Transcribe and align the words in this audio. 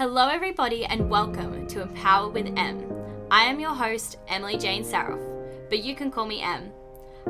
Hello, 0.00 0.28
everybody, 0.28 0.86
and 0.86 1.10
welcome 1.10 1.66
to 1.66 1.82
Empower 1.82 2.30
with 2.30 2.54
M. 2.56 2.90
I 3.30 3.44
am 3.44 3.60
your 3.60 3.74
host, 3.74 4.16
Emily 4.28 4.56
Jane 4.56 4.82
Saroff, 4.82 5.20
but 5.68 5.84
you 5.84 5.94
can 5.94 6.10
call 6.10 6.24
me 6.24 6.40
M. 6.40 6.72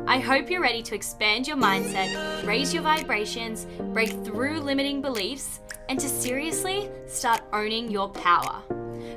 I 0.07 0.19
hope 0.19 0.49
you're 0.49 0.61
ready 0.61 0.81
to 0.83 0.95
expand 0.95 1.49
your 1.49 1.57
mindset, 1.57 2.47
raise 2.47 2.73
your 2.73 2.83
vibrations, 2.83 3.67
break 3.91 4.11
through 4.23 4.61
limiting 4.61 5.01
beliefs, 5.01 5.59
and 5.89 5.99
to 5.99 6.07
seriously 6.07 6.89
start 7.07 7.41
owning 7.51 7.91
your 7.91 8.07
power. 8.07 8.61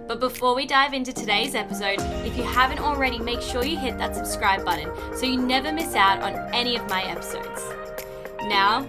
But 0.09 0.19
before 0.19 0.57
we 0.57 0.67
dive 0.67 0.93
into 0.93 1.13
today's 1.13 1.55
episode, 1.55 2.01
if 2.27 2.37
you 2.37 2.43
haven't 2.43 2.81
already, 2.81 3.21
make 3.21 3.41
sure 3.41 3.65
you 3.65 3.79
hit 3.79 3.99
that 3.99 4.17
subscribe 4.17 4.65
button 4.65 4.91
so 5.17 5.27
you 5.27 5.41
never 5.41 5.71
miss 5.71 5.95
out 5.95 6.21
on 6.23 6.53
any 6.53 6.75
of 6.75 6.89
my 6.89 7.05
episodes. 7.05 7.63
Now, 8.49 8.85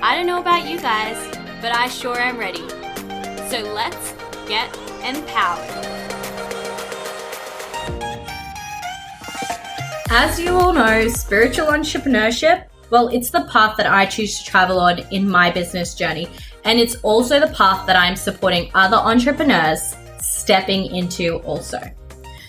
I 0.00 0.16
don't 0.16 0.26
know 0.26 0.40
about 0.40 0.66
you 0.66 0.80
guys, 0.80 1.18
but 1.60 1.76
I 1.76 1.90
sure 1.90 2.18
am 2.18 2.38
ready. 2.38 2.66
So 3.48 3.60
let's 3.74 4.12
get 4.48 4.76
empowered. 5.04 5.86
As 10.10 10.40
you 10.40 10.50
all 10.50 10.72
know, 10.72 11.06
spiritual 11.08 11.68
entrepreneurship, 11.68 12.66
well, 12.90 13.06
it's 13.08 13.30
the 13.30 13.48
path 13.52 13.76
that 13.76 13.86
I 13.86 14.04
choose 14.06 14.38
to 14.38 14.44
travel 14.44 14.80
on 14.80 14.98
in 15.12 15.28
my 15.28 15.52
business 15.52 15.94
journey. 15.94 16.28
And 16.64 16.80
it's 16.80 16.96
also 16.96 17.38
the 17.38 17.54
path 17.54 17.86
that 17.86 17.94
I'm 17.94 18.16
supporting 18.16 18.68
other 18.74 18.96
entrepreneurs 18.96 19.94
stepping 20.20 20.94
into 20.94 21.36
also. 21.42 21.80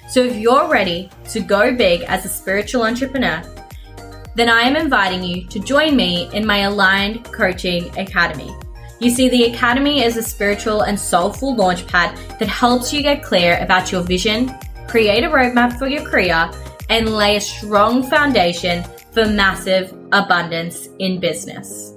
So 0.10 0.24
if 0.24 0.36
you're 0.36 0.68
ready 0.68 1.12
to 1.30 1.40
go 1.40 1.76
big 1.76 2.02
as 2.04 2.26
a 2.26 2.30
spiritual 2.30 2.84
entrepreneur, 2.84 3.44
then 4.34 4.50
I 4.50 4.62
am 4.62 4.76
inviting 4.76 5.24
you 5.24 5.46
to 5.48 5.60
join 5.60 5.96
me 5.96 6.30
in 6.34 6.46
my 6.46 6.60
Aligned 6.60 7.26
Coaching 7.26 7.96
Academy. 8.00 8.52
You 9.00 9.12
see, 9.12 9.30
the 9.30 9.44
Academy 9.46 10.04
is 10.04 10.18
a 10.18 10.24
spiritual 10.24 10.82
and 10.82 11.00
soulful 11.00 11.56
launchpad 11.56 12.40
that 12.40 12.48
helps 12.48 12.92
you 12.92 13.04
get 13.04 13.24
clear 13.24 13.60
about 13.60 13.92
your 13.92 14.02
vision, 14.02 14.58
create 14.88 15.24
a 15.24 15.30
roadmap 15.30 15.78
for 15.78 15.88
your 15.88 16.04
career, 16.04 16.50
and 16.90 17.10
lay 17.10 17.36
a 17.36 17.42
strong 17.42 18.02
foundation 18.02 18.84
for 19.12 19.26
massive 19.26 19.92
abundance 20.14 20.88
in 21.00 21.20
business. 21.20 21.94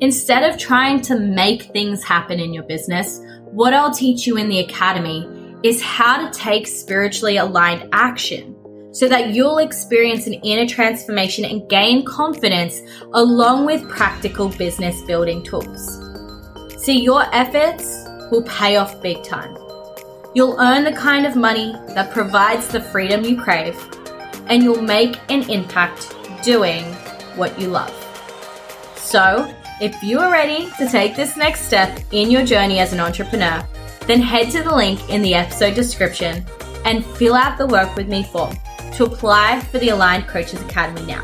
Instead 0.00 0.42
of 0.42 0.58
trying 0.58 1.00
to 1.00 1.18
make 1.18 1.62
things 1.72 2.02
happen 2.02 2.40
in 2.40 2.52
your 2.52 2.64
business, 2.64 3.20
what 3.44 3.72
I'll 3.72 3.94
teach 3.94 4.26
you 4.26 4.36
in 4.36 4.48
the 4.48 4.60
Academy 4.60 5.26
is 5.62 5.82
how 5.82 6.26
to 6.26 6.38
take 6.38 6.66
spiritually 6.66 7.38
aligned 7.38 7.88
action 7.92 8.55
so 8.96 9.06
that 9.06 9.34
you'll 9.34 9.58
experience 9.58 10.26
an 10.26 10.32
inner 10.32 10.66
transformation 10.66 11.44
and 11.44 11.68
gain 11.68 12.02
confidence 12.02 12.80
along 13.12 13.66
with 13.66 13.86
practical 13.90 14.48
business 14.48 15.02
building 15.02 15.42
tools. 15.42 16.00
See, 16.78 17.02
your 17.02 17.22
efforts 17.34 18.06
will 18.30 18.42
pay 18.44 18.76
off 18.76 19.02
big 19.02 19.22
time. 19.22 19.54
You'll 20.34 20.58
earn 20.58 20.82
the 20.82 20.94
kind 20.94 21.26
of 21.26 21.36
money 21.36 21.72
that 21.88 22.10
provides 22.10 22.68
the 22.68 22.80
freedom 22.80 23.22
you 23.22 23.38
crave, 23.38 23.76
and 24.46 24.62
you'll 24.62 24.80
make 24.80 25.20
an 25.28 25.42
impact 25.50 26.14
doing 26.42 26.84
what 27.36 27.60
you 27.60 27.68
love. 27.68 27.92
So, 28.96 29.54
if 29.78 30.02
you 30.02 30.20
are 30.20 30.32
ready 30.32 30.70
to 30.78 30.88
take 30.88 31.14
this 31.14 31.36
next 31.36 31.66
step 31.66 32.00
in 32.12 32.30
your 32.30 32.46
journey 32.46 32.78
as 32.78 32.94
an 32.94 33.00
entrepreneur, 33.00 33.62
then 34.06 34.22
head 34.22 34.50
to 34.52 34.62
the 34.62 34.74
link 34.74 35.10
in 35.10 35.20
the 35.20 35.34
episode 35.34 35.74
description 35.74 36.46
and 36.86 37.04
fill 37.04 37.34
out 37.34 37.58
the 37.58 37.66
work 37.66 37.94
with 37.94 38.08
me 38.08 38.22
form 38.22 38.56
to 38.96 39.04
apply 39.04 39.60
for 39.60 39.78
the 39.78 39.90
Aligned 39.90 40.26
Coaches 40.26 40.58
Academy 40.62 41.04
now. 41.04 41.22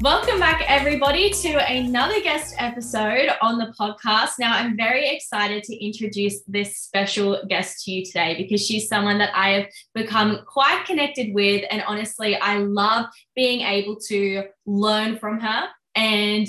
Welcome 0.00 0.40
back, 0.40 0.64
everybody, 0.66 1.30
to 1.30 1.72
another 1.72 2.20
guest 2.20 2.56
episode 2.58 3.28
on 3.40 3.58
the 3.58 3.72
podcast. 3.78 4.32
Now, 4.40 4.56
I'm 4.56 4.76
very 4.76 5.08
excited 5.08 5.62
to 5.62 5.84
introduce 5.84 6.42
this 6.48 6.78
special 6.78 7.40
guest 7.48 7.84
to 7.84 7.92
you 7.92 8.04
today 8.04 8.34
because 8.36 8.66
she's 8.66 8.88
someone 8.88 9.18
that 9.18 9.30
I 9.36 9.50
have 9.50 9.66
become 9.94 10.40
quite 10.48 10.84
connected 10.84 11.32
with. 11.32 11.64
And 11.70 11.84
honestly, 11.86 12.34
I 12.34 12.58
love 12.58 13.06
being 13.36 13.60
able 13.60 14.00
to 14.08 14.48
learn 14.66 15.16
from 15.16 15.38
her 15.38 15.68
and 15.94 16.48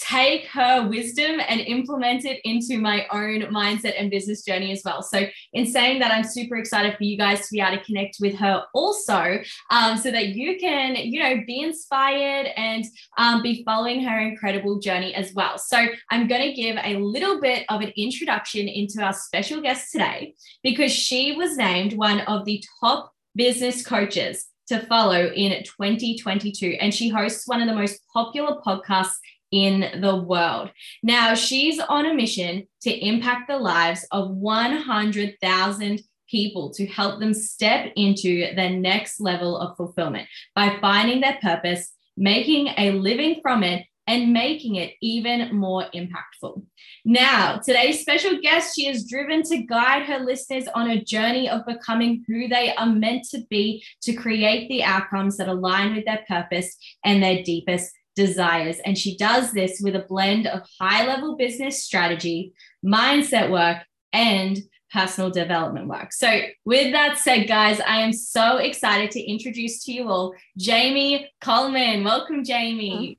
take 0.00 0.46
her 0.46 0.88
wisdom 0.88 1.40
and 1.46 1.60
implement 1.60 2.24
it 2.24 2.40
into 2.44 2.78
my 2.78 3.06
own 3.12 3.42
mindset 3.52 3.94
and 3.98 4.10
business 4.10 4.42
journey 4.42 4.72
as 4.72 4.82
well. 4.84 5.02
So, 5.02 5.26
in 5.52 5.66
saying 5.66 6.00
that, 6.00 6.12
I'm 6.12 6.24
super 6.24 6.56
excited 6.56 6.96
for 6.96 7.04
you 7.04 7.18
guys 7.18 7.40
to 7.40 7.52
be 7.52 7.60
able 7.60 7.76
to 7.76 7.84
connect 7.84 8.16
with 8.20 8.34
her 8.36 8.64
also, 8.74 9.38
um, 9.70 9.96
so 9.98 10.10
that 10.10 10.28
you 10.28 10.58
can, 10.58 10.96
you 10.96 11.22
know, 11.22 11.42
be 11.46 11.60
inspired 11.60 12.48
and 12.56 12.84
um, 13.18 13.42
be 13.42 13.62
following 13.64 14.02
her 14.02 14.18
incredible 14.18 14.78
journey 14.78 15.14
as 15.14 15.34
well. 15.34 15.58
So, 15.58 15.86
I'm 16.10 16.28
going 16.28 16.42
to 16.42 16.54
give 16.54 16.76
a 16.82 16.96
little 16.96 17.40
bit 17.40 17.64
of 17.68 17.80
an 17.82 17.92
introduction 17.96 18.68
into 18.68 19.02
our 19.02 19.12
special 19.12 19.60
guest 19.60 19.92
today 19.92 20.34
because 20.62 20.92
she 20.92 21.32
was 21.32 21.56
named 21.56 21.92
one 21.94 22.20
of 22.20 22.44
the 22.44 22.64
top 22.80 23.12
business 23.34 23.84
coaches 23.84 24.46
to 24.68 24.78
follow 24.86 25.26
in 25.34 25.50
2022. 25.64 26.78
And 26.80 26.94
she 26.94 27.08
hosts 27.08 27.46
one 27.46 27.60
of 27.60 27.68
the 27.68 27.74
most 27.74 28.00
popular 28.12 28.56
podcasts 28.64 29.16
in 29.50 30.00
the 30.00 30.16
world. 30.16 30.70
Now, 31.02 31.34
she's 31.34 31.78
on 31.80 32.06
a 32.06 32.14
mission 32.14 32.66
to 32.82 32.90
impact 32.90 33.48
the 33.48 33.58
lives 33.58 34.06
of 34.10 34.30
100,000 34.30 36.02
people 36.28 36.70
to 36.70 36.86
help 36.86 37.20
them 37.20 37.34
step 37.34 37.92
into 37.96 38.54
the 38.54 38.70
next 38.70 39.20
level 39.20 39.58
of 39.58 39.76
fulfillment 39.76 40.28
by 40.54 40.78
finding 40.80 41.20
their 41.20 41.38
purpose, 41.42 41.92
making 42.16 42.68
a 42.78 42.92
living 42.92 43.40
from 43.42 43.62
it, 43.62 43.84
and 44.06 44.32
making 44.32 44.74
it 44.74 44.94
even 45.00 45.54
more 45.54 45.84
impactful. 45.94 46.60
Now, 47.04 47.58
today's 47.58 48.00
special 48.00 48.40
guest, 48.40 48.74
she 48.74 48.88
is 48.88 49.08
driven 49.08 49.44
to 49.44 49.58
guide 49.58 50.02
her 50.06 50.18
listeners 50.18 50.64
on 50.74 50.90
a 50.90 51.04
journey 51.04 51.48
of 51.48 51.64
becoming 51.64 52.24
who 52.26 52.48
they 52.48 52.74
are 52.74 52.86
meant 52.86 53.24
to 53.30 53.44
be 53.48 53.84
to 54.02 54.12
create 54.12 54.68
the 54.68 54.82
outcomes 54.82 55.36
that 55.36 55.46
align 55.46 55.94
with 55.94 56.06
their 56.06 56.24
purpose 56.26 56.76
and 57.04 57.22
their 57.22 57.44
deepest 57.44 57.92
desires. 58.26 58.78
And 58.84 58.98
she 58.98 59.16
does 59.16 59.52
this 59.52 59.80
with 59.82 59.96
a 59.96 60.06
blend 60.08 60.46
of 60.46 60.68
high 60.78 61.06
level 61.06 61.36
business 61.36 61.84
strategy, 61.84 62.52
mindset 62.84 63.50
work, 63.50 63.78
and 64.12 64.58
personal 64.92 65.30
development 65.30 65.88
work. 65.88 66.12
So, 66.12 66.40
with 66.64 66.92
that 66.92 67.18
said, 67.18 67.46
guys, 67.48 67.80
I 67.80 68.00
am 68.00 68.12
so 68.12 68.58
excited 68.58 69.10
to 69.12 69.20
introduce 69.20 69.84
to 69.84 69.92
you 69.92 70.08
all 70.08 70.34
Jamie 70.58 71.30
Coleman. 71.40 72.04
Welcome, 72.04 72.44
Jamie. 72.44 73.18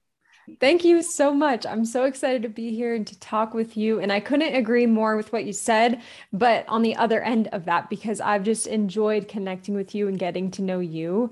Thank 0.60 0.84
you 0.84 1.02
so 1.02 1.34
much. 1.34 1.66
I'm 1.66 1.86
so 1.86 2.04
excited 2.04 2.42
to 2.44 2.50
be 2.50 2.76
here 2.76 2.94
and 2.94 3.08
to 3.08 3.18
talk 3.20 3.54
with 3.54 3.78
you. 3.78 4.00
And 4.00 4.12
I 4.12 4.20
couldn't 4.20 4.54
agree 4.54 4.86
more 4.86 5.16
with 5.16 5.32
what 5.32 5.46
you 5.46 5.54
said, 5.54 6.02
but 6.34 6.66
on 6.68 6.82
the 6.82 6.96
other 6.96 7.22
end 7.22 7.48
of 7.54 7.66
that, 7.66 7.90
because 7.90 8.20
I've 8.20 8.44
just 8.44 8.68
enjoyed 8.68 9.28
connecting 9.28 9.76
with 9.76 9.96
you 9.96 10.08
and 10.08 10.20
getting 10.20 10.52
to 10.52 10.62
know 10.62 10.80
you 10.80 11.32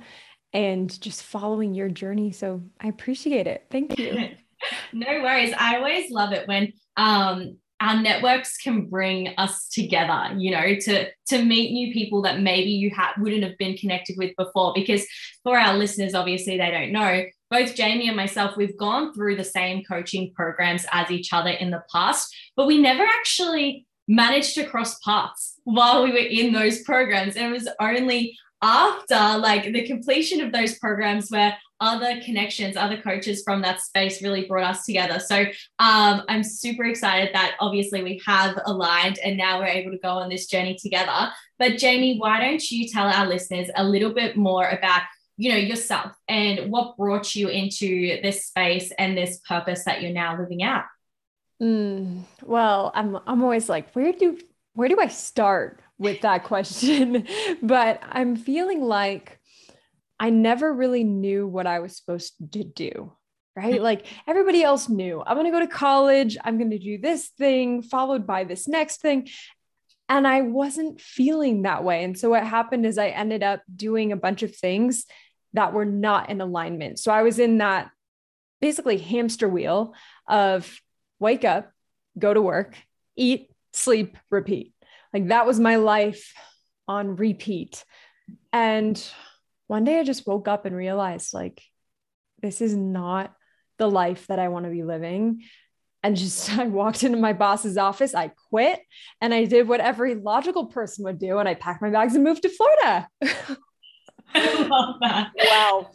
and 0.54 1.00
just 1.02 1.24
following 1.24 1.74
your 1.74 1.90
journey. 1.90 2.32
So 2.32 2.62
I 2.80 2.88
appreciate 2.88 3.48
it. 3.48 3.66
Thank 3.70 3.98
you. 4.00 4.30
no 4.94 5.08
worries. 5.22 5.54
I 5.58 5.78
always 5.78 6.12
love 6.12 6.34
it 6.34 6.48
when 6.48 6.74
um, 6.98 7.58
our 7.82 8.02
networks 8.02 8.58
can 8.58 8.88
bring 8.88 9.30
us 9.38 9.70
together 9.70 10.36
you 10.38 10.52
know 10.52 10.76
to 10.76 11.08
to 11.28 11.44
meet 11.44 11.72
new 11.72 11.94
people 11.94 12.22
that 12.22 12.42
maybe 12.42 12.70
you 12.70 12.92
ha- 12.96 13.14
wouldn't 13.20 13.44
have 13.44 13.58
been 13.58 13.78
connected 13.78 14.16
with 14.18 14.36
before 14.38 14.74
because 14.76 15.06
for 15.44 15.58
our 15.58 15.78
listeners 15.78 16.14
obviously 16.14 16.58
they 16.58 16.72
don't 16.72 16.92
know 16.92 17.24
both 17.50 17.76
jamie 17.76 18.08
and 18.08 18.18
myself 18.18 18.58
we've 18.58 18.78
gone 18.78 19.14
through 19.14 19.36
the 19.36 19.44
same 19.44 19.84
coaching 19.84 20.32
programs 20.34 20.86
as 20.92 21.10
each 21.10 21.32
other 21.32 21.52
in 21.52 21.72
the 21.72 21.82
past 21.92 22.34
but 22.56 22.68
we 22.68 22.78
never 22.78 23.04
actually 23.04 23.86
managed 24.08 24.56
to 24.56 24.66
cross 24.66 24.98
paths 25.00 25.54
while 25.64 26.04
we 26.04 26.12
were 26.12 26.18
in 26.18 26.52
those 26.52 26.82
programs 26.82 27.36
and 27.36 27.48
it 27.48 27.52
was 27.52 27.70
only 27.80 28.36
after 28.62 29.38
like 29.40 29.72
the 29.72 29.86
completion 29.88 30.42
of 30.42 30.52
those 30.52 30.78
programs 30.80 31.30
where 31.30 31.58
other 31.82 32.20
connections 32.22 32.76
other 32.76 33.02
coaches 33.02 33.42
from 33.44 33.62
that 33.62 33.80
space 33.80 34.22
really 34.22 34.46
brought 34.46 34.70
us 34.70 34.86
together. 34.86 35.20
So 35.20 35.46
um, 35.80 36.24
i'm 36.28 36.44
super 36.44 36.84
excited 36.86 37.34
that 37.34 37.56
obviously 37.60 38.04
we 38.04 38.22
have 38.26 38.60
aligned 38.66 39.20
and 39.20 39.38
now 39.38 39.60
we're 39.60 39.68
able 39.68 39.92
to 39.92 39.98
go 39.98 40.10
on 40.10 40.30
this 40.30 40.48
journey 40.48 40.76
together. 40.76 41.30
But 41.58 41.78
jamie 41.78 42.18
why 42.18 42.42
don't 42.42 42.72
you 42.72 42.88
tell 42.88 43.08
our 43.08 43.28
listeners 43.28 43.70
a 43.76 43.84
little 43.84 44.14
bit 44.14 44.36
more 44.36 44.68
about 44.68 45.04
you 45.38 45.52
know 45.52 45.58
yourself 45.58 46.12
and 46.28 46.70
what 46.70 46.98
brought 46.98 47.34
you 47.34 47.48
into 47.48 48.22
this 48.22 48.46
space 48.46 48.92
and 49.00 49.18
this 49.18 49.40
purpose 49.48 49.86
that 49.86 50.02
you're 50.02 50.12
now 50.12 50.38
living 50.38 50.64
out? 50.64 50.84
Mm, 51.62 52.24
well 52.44 52.92
i'm 52.94 53.18
i'm 53.26 53.42
always 53.42 53.70
like 53.70 53.92
where 53.94 54.12
do 54.12 54.38
where 54.74 54.90
do 54.90 55.00
i 55.00 55.08
start 55.08 55.82
with 56.00 56.22
that 56.22 56.46
question, 56.46 57.28
but 57.62 58.02
I'm 58.02 58.36
feeling 58.36 58.82
like 58.82 59.40
I 60.20 60.32
never 60.32 60.74
really 60.74 61.04
knew 61.04 61.48
what 61.48 61.68
I 61.68 61.80
was 61.80 61.96
supposed 61.96 62.34
to 62.54 62.64
do. 62.64 63.14
Right. 63.56 63.76
Mm-hmm. 63.76 63.84
Like 63.84 64.06
everybody 64.26 64.64
else 64.64 64.88
knew 64.88 65.22
I'm 65.26 65.36
going 65.36 65.46
to 65.46 65.52
go 65.52 65.60
to 65.60 65.68
college. 65.68 66.38
I'm 66.44 66.58
going 66.58 66.70
to 66.72 66.80
do 66.80 66.98
this 66.98 67.28
thing, 67.28 67.82
followed 67.82 68.26
by 68.26 68.46
this 68.46 68.68
next 68.68 69.02
thing. 69.02 69.28
And 70.08 70.26
I 70.26 70.42
wasn't 70.42 71.02
feeling 71.02 71.64
that 71.64 71.84
way. 71.84 72.04
And 72.04 72.18
so 72.18 72.30
what 72.30 72.46
happened 72.46 72.86
is 72.86 72.98
I 72.98 73.10
ended 73.10 73.44
up 73.44 73.62
doing 73.74 74.12
a 74.12 74.18
bunch 74.18 74.44
of 74.44 74.56
things 74.56 75.06
that 75.54 75.74
were 75.74 75.86
not 75.86 76.30
in 76.30 76.42
alignment. 76.42 77.00
So 77.00 77.12
I 77.12 77.22
was 77.22 77.38
in 77.38 77.58
that 77.58 77.92
basically 78.62 78.98
hamster 78.98 79.48
wheel 79.48 79.94
of 80.28 80.80
wake 81.20 81.44
up, 81.44 81.72
go 82.18 82.34
to 82.34 82.42
work, 82.42 82.76
eat, 83.16 83.52
sleep, 83.74 84.18
repeat. 84.30 84.74
Like 85.14 85.30
that 85.30 85.46
was 85.46 85.60
my 85.60 85.78
life 85.78 86.34
on 86.88 87.16
repeat. 87.16 87.84
And 88.54 89.02
one 89.68 89.84
day 89.84 90.00
I 90.00 90.04
just 90.04 90.28
woke 90.28 90.48
up 90.48 90.66
and 90.66 90.76
realized 90.76 91.34
like, 91.34 91.62
this 92.42 92.62
is 92.62 92.76
not 92.76 93.34
the 93.78 93.90
life 93.90 94.28
that 94.28 94.40
I 94.40 94.50
want 94.50 94.66
to 94.66 94.72
be 94.72 94.84
living. 94.84 95.44
And 96.04 96.16
just 96.16 96.50
I 96.58 96.66
walked 96.66 97.04
into 97.04 97.18
my 97.18 97.34
boss's 97.34 97.78
office, 97.78 98.16
I 98.16 98.32
quit, 98.50 98.80
and 99.22 99.34
I 99.34 99.46
did 99.46 99.68
what 99.68 99.82
every 99.82 100.16
logical 100.16 100.68
person 100.68 101.06
would 101.06 101.20
do. 101.20 101.40
And 101.40 101.50
I 101.50 101.56
packed 101.56 101.82
my 101.82 101.90
bags 101.90 102.16
and 102.16 102.24
moved 102.24 102.44
to 102.44 102.50
Florida. 102.50 103.08
I 104.34 104.68
love 104.68 104.96
that. 105.02 105.32
wow. 105.38 105.90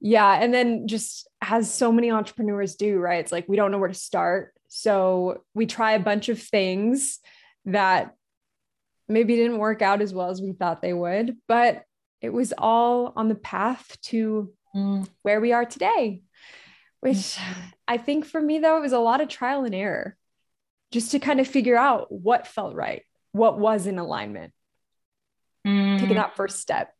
Yeah. 0.00 0.38
And 0.40 0.52
then 0.52 0.88
just 0.88 1.28
as 1.42 1.72
so 1.72 1.92
many 1.92 2.10
entrepreneurs 2.10 2.76
do, 2.76 2.98
right? 2.98 3.20
It's 3.20 3.32
like 3.32 3.48
we 3.48 3.56
don't 3.56 3.70
know 3.70 3.78
where 3.78 3.88
to 3.88 3.94
start. 3.94 4.54
So 4.68 5.42
we 5.54 5.66
try 5.66 5.92
a 5.92 6.00
bunch 6.00 6.28
of 6.28 6.40
things 6.40 7.18
that 7.66 8.15
maybe 9.08 9.36
didn't 9.36 9.58
work 9.58 9.82
out 9.82 10.02
as 10.02 10.12
well 10.12 10.30
as 10.30 10.40
we 10.40 10.52
thought 10.52 10.82
they 10.82 10.92
would, 10.92 11.36
but 11.46 11.84
it 12.20 12.32
was 12.32 12.52
all 12.56 13.12
on 13.16 13.28
the 13.28 13.34
path 13.34 13.96
to 14.02 14.52
mm. 14.74 15.08
where 15.22 15.40
we 15.40 15.52
are 15.52 15.64
today, 15.64 16.22
which 17.00 17.16
mm-hmm. 17.16 17.60
I 17.86 17.98
think 17.98 18.24
for 18.24 18.40
me, 18.40 18.58
though, 18.58 18.78
it 18.78 18.82
was 18.82 18.92
a 18.92 18.98
lot 18.98 19.20
of 19.20 19.28
trial 19.28 19.64
and 19.64 19.74
error 19.74 20.16
just 20.92 21.12
to 21.12 21.18
kind 21.18 21.40
of 21.40 21.48
figure 21.48 21.76
out 21.76 22.10
what 22.10 22.46
felt 22.46 22.74
right, 22.74 23.02
what 23.32 23.58
was 23.58 23.86
in 23.86 23.98
alignment, 23.98 24.52
mm. 25.66 25.98
taking 25.98 26.16
that 26.16 26.36
first 26.36 26.60
step. 26.60 26.92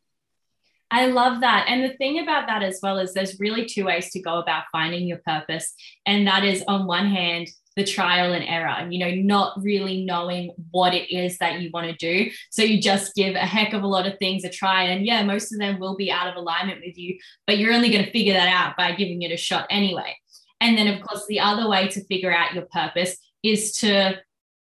I 0.90 1.06
love 1.06 1.40
that. 1.40 1.66
And 1.68 1.82
the 1.82 1.96
thing 1.96 2.20
about 2.20 2.46
that 2.46 2.62
as 2.62 2.78
well 2.82 2.98
is 2.98 3.12
there's 3.12 3.40
really 3.40 3.66
two 3.66 3.84
ways 3.84 4.10
to 4.10 4.22
go 4.22 4.38
about 4.38 4.64
finding 4.70 5.06
your 5.08 5.18
purpose. 5.26 5.74
And 6.06 6.26
that 6.28 6.44
is, 6.44 6.62
on 6.68 6.86
one 6.86 7.08
hand, 7.08 7.48
the 7.76 7.84
trial 7.84 8.32
and 8.32 8.44
error, 8.44 8.68
and 8.68 8.92
you 8.92 8.98
know, 8.98 9.10
not 9.10 9.62
really 9.62 10.02
knowing 10.04 10.50
what 10.70 10.94
it 10.94 11.14
is 11.14 11.36
that 11.38 11.60
you 11.60 11.70
want 11.72 11.86
to 11.86 11.96
do. 11.96 12.30
So 12.50 12.62
you 12.62 12.80
just 12.80 13.14
give 13.14 13.34
a 13.34 13.40
heck 13.40 13.74
of 13.74 13.82
a 13.82 13.86
lot 13.86 14.06
of 14.06 14.18
things 14.18 14.44
a 14.44 14.48
try. 14.48 14.84
And 14.84 15.04
yeah, 15.04 15.22
most 15.22 15.52
of 15.52 15.58
them 15.58 15.78
will 15.78 15.94
be 15.94 16.10
out 16.10 16.28
of 16.28 16.36
alignment 16.36 16.80
with 16.84 16.96
you, 16.96 17.18
but 17.46 17.58
you're 17.58 17.74
only 17.74 17.90
going 17.90 18.04
to 18.04 18.10
figure 18.10 18.32
that 18.32 18.48
out 18.48 18.76
by 18.76 18.92
giving 18.92 19.22
it 19.22 19.30
a 19.30 19.36
shot 19.36 19.66
anyway. 19.68 20.16
And 20.60 20.78
then, 20.78 20.88
of 20.88 21.06
course, 21.06 21.26
the 21.28 21.40
other 21.40 21.68
way 21.68 21.88
to 21.88 22.04
figure 22.06 22.34
out 22.34 22.54
your 22.54 22.66
purpose 22.72 23.16
is 23.42 23.76
to 23.78 24.16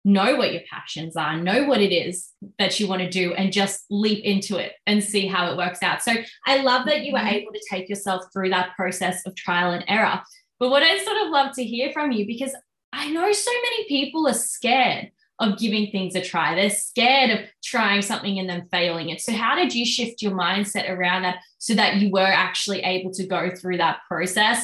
know 0.06 0.36
what 0.36 0.52
your 0.52 0.64
passions 0.70 1.16
are, 1.16 1.38
know 1.38 1.66
what 1.66 1.80
it 1.80 1.94
is 1.94 2.32
that 2.60 2.78
you 2.80 2.88
want 2.88 3.02
to 3.02 3.10
do, 3.10 3.34
and 3.36 3.54
just 3.54 3.86
leap 3.90 4.24
into 4.26 4.58
it 4.58 4.74
and 4.86 5.04
see 5.04 5.28
how 5.28 5.52
it 5.52 5.58
works 5.58 5.82
out. 5.82 6.02
So 6.02 6.14
I 6.46 6.58
love 6.58 6.88
that 6.88 7.06
you 7.06 7.14
were 7.14 7.20
mm-hmm. 7.20 7.28
able 7.28 7.54
to 7.54 7.62
take 7.70 7.88
yourself 7.88 8.24
through 8.34 8.50
that 8.50 8.76
process 8.76 9.26
of 9.26 9.36
trial 9.36 9.72
and 9.72 9.86
error. 9.88 10.20
But 10.60 10.70
what 10.70 10.84
I 10.84 10.98
sort 10.98 11.18
of 11.18 11.30
love 11.30 11.54
to 11.56 11.64
hear 11.64 11.92
from 11.94 12.12
you, 12.12 12.26
because 12.26 12.56
I 12.94 13.10
know 13.10 13.32
so 13.32 13.52
many 13.52 13.88
people 13.88 14.28
are 14.28 14.34
scared 14.34 15.12
of 15.40 15.58
giving 15.58 15.90
things 15.90 16.16
a 16.16 16.22
try. 16.22 16.54
They're 16.54 16.70
scared 16.70 17.32
of 17.32 17.40
trying 17.64 18.04
something 18.04 18.38
and 18.38 18.48
then 18.48 18.68
failing 18.72 19.10
it. 19.10 19.20
So, 19.20 19.34
how 19.34 19.56
did 19.56 19.74
you 19.74 19.84
shift 19.84 20.22
your 20.22 20.34
mindset 20.34 20.90
around 20.90 21.24
that 21.24 21.40
so 21.58 21.74
that 21.74 21.96
you 21.96 22.12
were 22.12 22.22
actually 22.22 22.82
able 22.82 23.12
to 23.14 23.26
go 23.26 23.50
through 23.50 23.78
that 23.78 24.02
process 24.08 24.64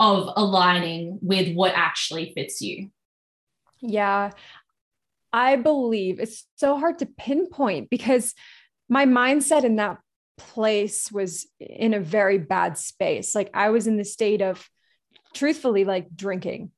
of 0.00 0.28
aligning 0.36 1.20
with 1.22 1.54
what 1.54 1.72
actually 1.74 2.32
fits 2.34 2.60
you? 2.60 2.90
Yeah, 3.80 4.32
I 5.32 5.54
believe 5.54 6.18
it's 6.18 6.44
so 6.56 6.78
hard 6.78 6.98
to 6.98 7.06
pinpoint 7.06 7.90
because 7.90 8.34
my 8.88 9.06
mindset 9.06 9.62
in 9.62 9.76
that 9.76 9.98
place 10.36 11.12
was 11.12 11.46
in 11.60 11.94
a 11.94 12.00
very 12.00 12.38
bad 12.38 12.76
space. 12.76 13.36
Like, 13.36 13.50
I 13.54 13.70
was 13.70 13.86
in 13.86 13.96
the 13.96 14.04
state 14.04 14.42
of 14.42 14.68
truthfully 15.32 15.84
like 15.84 16.08
drinking 16.16 16.72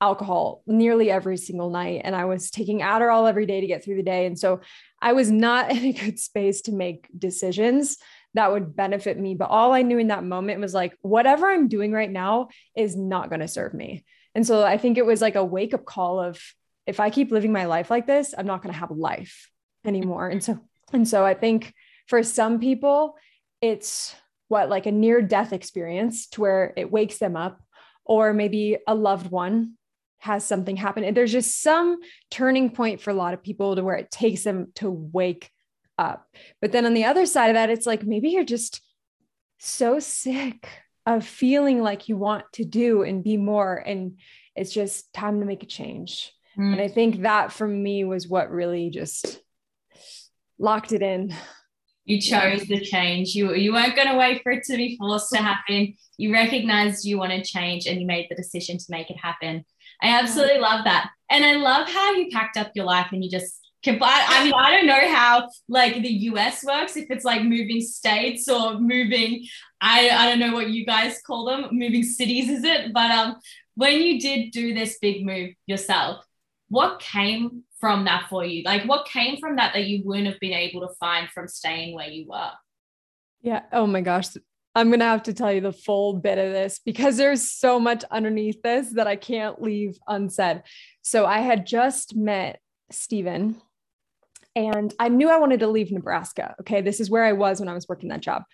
alcohol 0.00 0.62
nearly 0.66 1.10
every 1.10 1.36
single 1.36 1.70
night 1.70 2.00
and 2.04 2.16
I 2.16 2.24
was 2.24 2.50
taking 2.50 2.80
Adderall 2.80 3.28
every 3.28 3.46
day 3.46 3.60
to 3.60 3.66
get 3.66 3.84
through 3.84 3.96
the 3.96 4.02
day. 4.02 4.26
And 4.26 4.38
so 4.38 4.60
I 5.00 5.12
was 5.12 5.30
not 5.30 5.70
in 5.76 5.84
a 5.84 5.92
good 5.92 6.18
space 6.18 6.62
to 6.62 6.72
make 6.72 7.08
decisions 7.16 7.98
that 8.34 8.52
would 8.52 8.76
benefit 8.76 9.18
me 9.18 9.34
but 9.34 9.50
all 9.50 9.72
I 9.72 9.82
knew 9.82 9.98
in 9.98 10.08
that 10.08 10.24
moment 10.24 10.60
was 10.60 10.72
like 10.72 10.96
whatever 11.02 11.48
I'm 11.48 11.68
doing 11.68 11.92
right 11.92 12.10
now 12.10 12.48
is 12.76 12.96
not 12.96 13.28
going 13.28 13.40
to 13.40 13.48
serve 13.48 13.74
me. 13.74 14.04
And 14.34 14.46
so 14.46 14.64
I 14.64 14.78
think 14.78 14.96
it 14.96 15.06
was 15.06 15.20
like 15.20 15.34
a 15.34 15.44
wake 15.44 15.74
up 15.74 15.84
call 15.84 16.20
of 16.20 16.40
if 16.86 17.00
I 17.00 17.10
keep 17.10 17.30
living 17.30 17.52
my 17.52 17.66
life 17.66 17.90
like 17.90 18.06
this 18.06 18.34
I'm 18.36 18.46
not 18.46 18.62
going 18.62 18.72
to 18.72 18.78
have 18.78 18.90
life 18.90 19.50
anymore. 19.84 20.28
And 20.28 20.42
so 20.42 20.60
and 20.92 21.06
so 21.06 21.24
I 21.24 21.34
think 21.34 21.74
for 22.06 22.22
some 22.22 22.58
people 22.58 23.16
it's 23.60 24.14
what 24.48 24.68
like 24.70 24.86
a 24.86 24.92
near 24.92 25.20
death 25.20 25.52
experience 25.52 26.26
to 26.28 26.40
where 26.40 26.72
it 26.76 26.90
wakes 26.90 27.18
them 27.18 27.36
up 27.36 27.60
or 28.04 28.32
maybe 28.32 28.78
a 28.86 28.94
loved 28.94 29.30
one 29.30 29.74
has 30.20 30.44
something 30.44 30.76
happen. 30.76 31.02
And 31.02 31.16
there's 31.16 31.32
just 31.32 31.62
some 31.62 31.98
turning 32.30 32.70
point 32.70 33.00
for 33.00 33.10
a 33.10 33.14
lot 33.14 33.34
of 33.34 33.42
people 33.42 33.74
to 33.74 33.82
where 33.82 33.96
it 33.96 34.10
takes 34.10 34.44
them 34.44 34.68
to 34.76 34.90
wake 34.90 35.50
up. 35.98 36.26
But 36.60 36.72
then 36.72 36.86
on 36.86 36.94
the 36.94 37.04
other 37.04 37.26
side 37.26 37.48
of 37.48 37.54
that, 37.54 37.70
it's 37.70 37.86
like 37.86 38.04
maybe 38.04 38.30
you're 38.30 38.44
just 38.44 38.80
so 39.58 39.98
sick 39.98 40.68
of 41.06 41.26
feeling 41.26 41.82
like 41.82 42.08
you 42.08 42.16
want 42.16 42.44
to 42.54 42.64
do 42.64 43.02
and 43.02 43.24
be 43.24 43.36
more. 43.36 43.74
And 43.74 44.18
it's 44.54 44.72
just 44.72 45.12
time 45.12 45.40
to 45.40 45.46
make 45.46 45.62
a 45.62 45.66
change. 45.66 46.32
Mm. 46.58 46.72
And 46.72 46.80
I 46.80 46.88
think 46.88 47.22
that 47.22 47.52
for 47.52 47.66
me 47.66 48.04
was 48.04 48.28
what 48.28 48.50
really 48.50 48.90
just 48.90 49.40
locked 50.58 50.92
it 50.92 51.02
in. 51.02 51.34
You 52.04 52.20
chose 52.20 52.62
the 52.62 52.80
change. 52.80 53.34
You, 53.34 53.54
you 53.54 53.72
weren't 53.72 53.94
going 53.94 54.08
to 54.08 54.16
wait 54.16 54.42
for 54.42 54.52
it 54.52 54.64
to 54.64 54.76
be 54.76 54.96
forced 54.98 55.30
to 55.30 55.38
happen. 55.38 55.94
You 56.16 56.32
recognized 56.32 57.04
you 57.04 57.18
want 57.18 57.32
to 57.32 57.44
change 57.44 57.86
and 57.86 58.00
you 58.00 58.06
made 58.06 58.26
the 58.28 58.34
decision 58.34 58.78
to 58.78 58.84
make 58.88 59.10
it 59.10 59.16
happen. 59.16 59.64
I 60.02 60.18
absolutely 60.18 60.58
love 60.58 60.84
that. 60.84 61.10
And 61.28 61.44
I 61.44 61.52
love 61.54 61.88
how 61.88 62.12
you 62.12 62.28
packed 62.30 62.56
up 62.56 62.72
your 62.74 62.86
life 62.86 63.08
and 63.12 63.22
you 63.24 63.30
just 63.30 63.60
I 63.86 64.44
mean, 64.44 64.52
I 64.54 64.72
don't 64.72 64.86
know 64.86 65.14
how 65.14 65.48
like 65.68 65.94
the 65.94 66.08
US 66.08 66.62
works, 66.64 66.96
if 66.96 67.10
it's 67.10 67.24
like 67.24 67.42
moving 67.42 67.80
states 67.80 68.48
or 68.48 68.78
moving, 68.78 69.46
I, 69.80 70.10
I 70.10 70.28
don't 70.28 70.38
know 70.38 70.52
what 70.54 70.68
you 70.68 70.84
guys 70.84 71.20
call 71.26 71.46
them, 71.46 71.68
moving 71.72 72.02
cities, 72.02 72.50
is 72.50 72.64
it? 72.64 72.92
But 72.92 73.10
um, 73.10 73.36
when 73.76 74.00
you 74.02 74.20
did 74.20 74.50
do 74.50 74.74
this 74.74 74.98
big 75.00 75.24
move 75.24 75.54
yourself, 75.66 76.24
what 76.68 77.00
came 77.00 77.64
from 77.80 78.04
that 78.04 78.26
for 78.28 78.44
you? 78.44 78.62
Like 78.64 78.84
what 78.84 79.06
came 79.06 79.38
from 79.38 79.56
that 79.56 79.72
that 79.72 79.86
you 79.86 80.02
wouldn't 80.04 80.26
have 80.26 80.40
been 80.40 80.52
able 80.52 80.86
to 80.86 80.94
find 81.00 81.30
from 81.30 81.48
staying 81.48 81.94
where 81.94 82.08
you 82.08 82.26
were? 82.28 82.50
Yeah. 83.40 83.62
Oh 83.72 83.86
my 83.86 84.02
gosh. 84.02 84.28
I'm 84.74 84.88
going 84.88 85.00
to 85.00 85.06
have 85.06 85.24
to 85.24 85.32
tell 85.32 85.52
you 85.52 85.60
the 85.60 85.72
full 85.72 86.14
bit 86.14 86.38
of 86.38 86.52
this 86.52 86.80
because 86.84 87.16
there's 87.16 87.50
so 87.50 87.80
much 87.80 88.04
underneath 88.10 88.62
this 88.62 88.92
that 88.92 89.06
I 89.06 89.16
can't 89.16 89.60
leave 89.60 89.98
unsaid. 90.06 90.62
So 91.02 91.26
I 91.26 91.38
had 91.38 91.66
just 91.66 92.14
met 92.14 92.60
Stephen 92.92 93.60
and 94.54 94.94
I 94.98 95.08
knew 95.08 95.28
I 95.28 95.38
wanted 95.38 95.60
to 95.60 95.68
leave 95.68 95.90
Nebraska. 95.90 96.54
Okay. 96.60 96.80
This 96.80 97.00
is 97.00 97.10
where 97.10 97.24
I 97.24 97.32
was 97.32 97.60
when 97.60 97.68
I 97.68 97.74
was 97.74 97.88
working 97.88 98.10
that 98.10 98.20
job. 98.20 98.44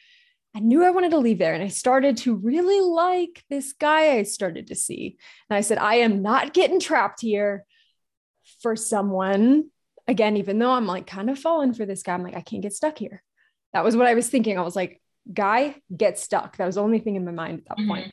I 0.54 0.60
knew 0.60 0.82
I 0.82 0.90
wanted 0.90 1.10
to 1.10 1.18
leave 1.18 1.38
there 1.38 1.52
and 1.52 1.62
I 1.62 1.68
started 1.68 2.16
to 2.18 2.34
really 2.34 2.80
like 2.80 3.44
this 3.50 3.74
guy 3.74 4.16
I 4.16 4.22
started 4.22 4.68
to 4.68 4.74
see. 4.74 5.18
And 5.50 5.56
I 5.56 5.60
said, 5.60 5.76
I 5.76 5.96
am 5.96 6.22
not 6.22 6.54
getting 6.54 6.80
trapped 6.80 7.20
here 7.20 7.64
for 8.62 8.74
someone. 8.74 9.70
Again, 10.08 10.38
even 10.38 10.58
though 10.58 10.70
I'm 10.70 10.86
like 10.86 11.06
kind 11.06 11.28
of 11.28 11.38
falling 11.38 11.74
for 11.74 11.84
this 11.84 12.02
guy, 12.02 12.14
I'm 12.14 12.22
like, 12.22 12.36
I 12.36 12.40
can't 12.40 12.62
get 12.62 12.72
stuck 12.72 12.96
here. 12.96 13.22
That 13.74 13.84
was 13.84 13.96
what 13.96 14.06
I 14.06 14.14
was 14.14 14.30
thinking. 14.30 14.58
I 14.58 14.62
was 14.62 14.76
like, 14.76 15.02
guy 15.32 15.76
get 15.94 16.18
stuck. 16.18 16.56
That 16.56 16.66
was 16.66 16.76
the 16.76 16.82
only 16.82 16.98
thing 16.98 17.16
in 17.16 17.24
my 17.24 17.32
mind 17.32 17.58
at 17.58 17.64
that 17.68 17.78
mm-hmm. 17.78 17.88
point. 17.88 18.12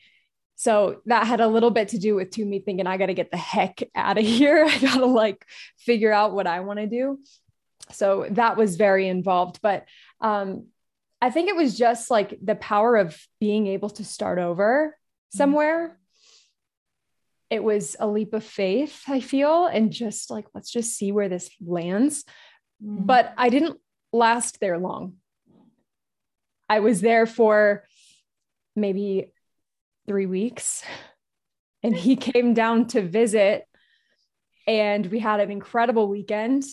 So 0.55 1.01
that 1.07 1.27
had 1.27 1.41
a 1.41 1.47
little 1.47 1.71
bit 1.71 1.89
to 1.89 1.97
do 1.97 2.15
with 2.15 2.31
to 2.31 2.45
me 2.45 2.59
thinking 2.59 2.87
I 2.87 2.97
got 2.97 3.07
to 3.07 3.13
get 3.13 3.31
the 3.31 3.37
heck 3.37 3.81
out 3.95 4.17
of 4.17 4.23
here. 4.23 4.65
I 4.69 4.77
got 4.79 4.97
to 4.97 5.05
like 5.05 5.45
figure 5.77 6.13
out 6.13 6.33
what 6.33 6.47
I 6.47 6.61
want 6.61 6.79
to 6.79 6.87
do. 6.87 7.19
So 7.91 8.27
that 8.31 8.55
was 8.55 8.77
very 8.77 9.07
involved, 9.07 9.59
but 9.61 9.85
um, 10.21 10.67
I 11.21 11.29
think 11.29 11.49
it 11.49 11.55
was 11.55 11.77
just 11.77 12.09
like 12.09 12.37
the 12.41 12.55
power 12.55 12.95
of 12.95 13.19
being 13.39 13.67
able 13.67 13.89
to 13.91 14.05
start 14.05 14.39
over 14.39 14.95
mm-hmm. 14.95 15.37
somewhere. 15.37 15.99
It 17.49 17.63
was 17.63 17.95
a 17.99 18.07
leap 18.07 18.33
of 18.33 18.43
faith, 18.43 19.03
I 19.07 19.19
feel, 19.19 19.67
and 19.67 19.91
just 19.91 20.31
like, 20.31 20.45
let's 20.53 20.71
just 20.71 20.97
see 20.97 21.11
where 21.11 21.29
this 21.29 21.49
lands. 21.63 22.23
Mm-hmm. 22.83 23.05
But 23.05 23.33
I 23.37 23.49
didn't 23.49 23.79
last 24.11 24.59
there 24.59 24.77
long. 24.77 25.17
I 26.73 26.79
was 26.79 27.01
there 27.01 27.27
for 27.27 27.83
maybe 28.75 29.31
three 30.07 30.25
weeks 30.25 30.83
and 31.83 31.95
he 31.95 32.15
came 32.15 32.55
down 32.55 32.87
to 32.87 33.01
visit 33.03 33.65
and 34.65 35.05
we 35.05 35.19
had 35.19 35.39
an 35.39 35.51
incredible 35.51 36.07
weekend. 36.07 36.63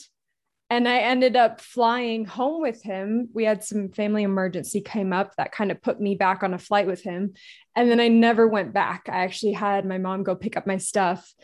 And 0.71 0.88
i 0.88 1.00
ended 1.00 1.37
up 1.37 1.61
flying 1.61 2.25
home 2.25 2.62
with 2.62 2.83
him. 2.83 3.28
We 3.35 3.45
had 3.45 3.62
some 3.62 3.90
family 3.90 4.23
emergency 4.23 4.80
came 4.80 5.12
up 5.12 5.37
that 5.37 5.52
kind 5.52 5.71
of 5.71 5.83
put 5.83 6.00
me 6.00 6.14
back 6.14 6.42
on 6.42 6.54
a 6.54 6.59
flight 6.59 6.87
with 6.87 7.02
him. 7.02 7.35
And 7.76 7.90
then 7.90 8.00
i 8.00 8.09
never 8.09 8.49
went 8.49 8.73
back. 8.73 9.02
I 9.07 9.25
actually 9.25 9.52
had 9.52 9.85
my 9.85 9.99
mom 9.99 10.23
go 10.23 10.35
pick 10.35 10.57
up 10.57 10.66
my 10.66 10.78
stuff 10.78 11.35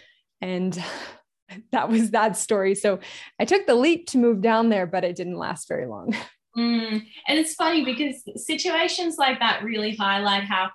and 0.41 0.83
that 1.73 1.91
was 1.91 2.13
that 2.13 2.39
story. 2.39 2.75
So 2.75 3.01
i 3.39 3.45
took 3.45 3.67
the 3.67 3.75
leap 3.75 4.07
to 4.13 4.19
move 4.19 4.41
down 4.41 4.71
there 4.71 4.87
but 4.87 5.05
it 5.05 5.15
didn't 5.15 5.37
last 5.37 5.69
very 5.69 5.87
long 5.87 6.17
Mm. 6.57 7.05
And 7.29 7.39
it's 7.39 7.55
funny 7.55 7.85
because 7.85 8.23
situations 8.45 9.17
like 9.19 9.39
that 9.41 9.63
really 9.63 9.95
highlight 9.95 10.45
how 10.45 10.71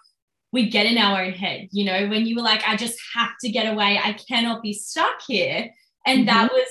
we 0.51 0.69
get 0.69 0.85
in 0.85 0.97
our 0.97 1.23
own 1.23 1.31
head. 1.31 1.69
You 1.71 1.85
know, 1.85 2.07
when 2.07 2.25
you 2.25 2.35
were 2.35 2.41
like, 2.41 2.61
I 2.67 2.75
just 2.75 2.99
have 3.15 3.31
to 3.41 3.49
get 3.49 3.71
away, 3.71 3.99
I 4.03 4.13
cannot 4.13 4.61
be 4.61 4.73
stuck 4.73 5.21
here. 5.27 5.71
And 6.05 6.19
mm-hmm. 6.19 6.25
that 6.27 6.51
was, 6.51 6.67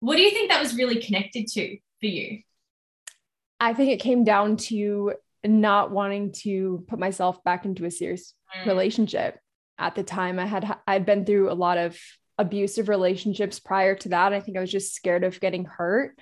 what 0.00 0.16
do 0.16 0.22
you 0.22 0.30
think 0.30 0.50
that 0.50 0.62
was 0.62 0.76
really 0.76 1.00
connected 1.00 1.46
to 1.48 1.76
for 2.00 2.06
you? 2.06 2.40
I 3.58 3.74
think 3.74 3.90
it 3.90 4.00
came 4.00 4.24
down 4.24 4.56
to 4.68 5.14
not 5.44 5.90
wanting 5.90 6.32
to 6.32 6.84
put 6.88 6.98
myself 6.98 7.42
back 7.44 7.64
into 7.64 7.84
a 7.84 7.90
serious 7.90 8.34
mm. 8.56 8.66
relationship. 8.66 9.38
At 9.78 9.94
the 9.94 10.02
time, 10.02 10.38
I 10.38 10.46
had 10.46 10.76
I'd 10.86 11.06
been 11.06 11.24
through 11.24 11.50
a 11.50 11.54
lot 11.54 11.78
of 11.78 11.98
abusive 12.38 12.88
relationships 12.88 13.60
prior 13.60 13.94
to 13.96 14.10
that. 14.10 14.32
I 14.32 14.40
think 14.40 14.56
I 14.56 14.60
was 14.60 14.70
just 14.70 14.94
scared 14.94 15.24
of 15.24 15.40
getting 15.40 15.64
hurt. 15.64 16.18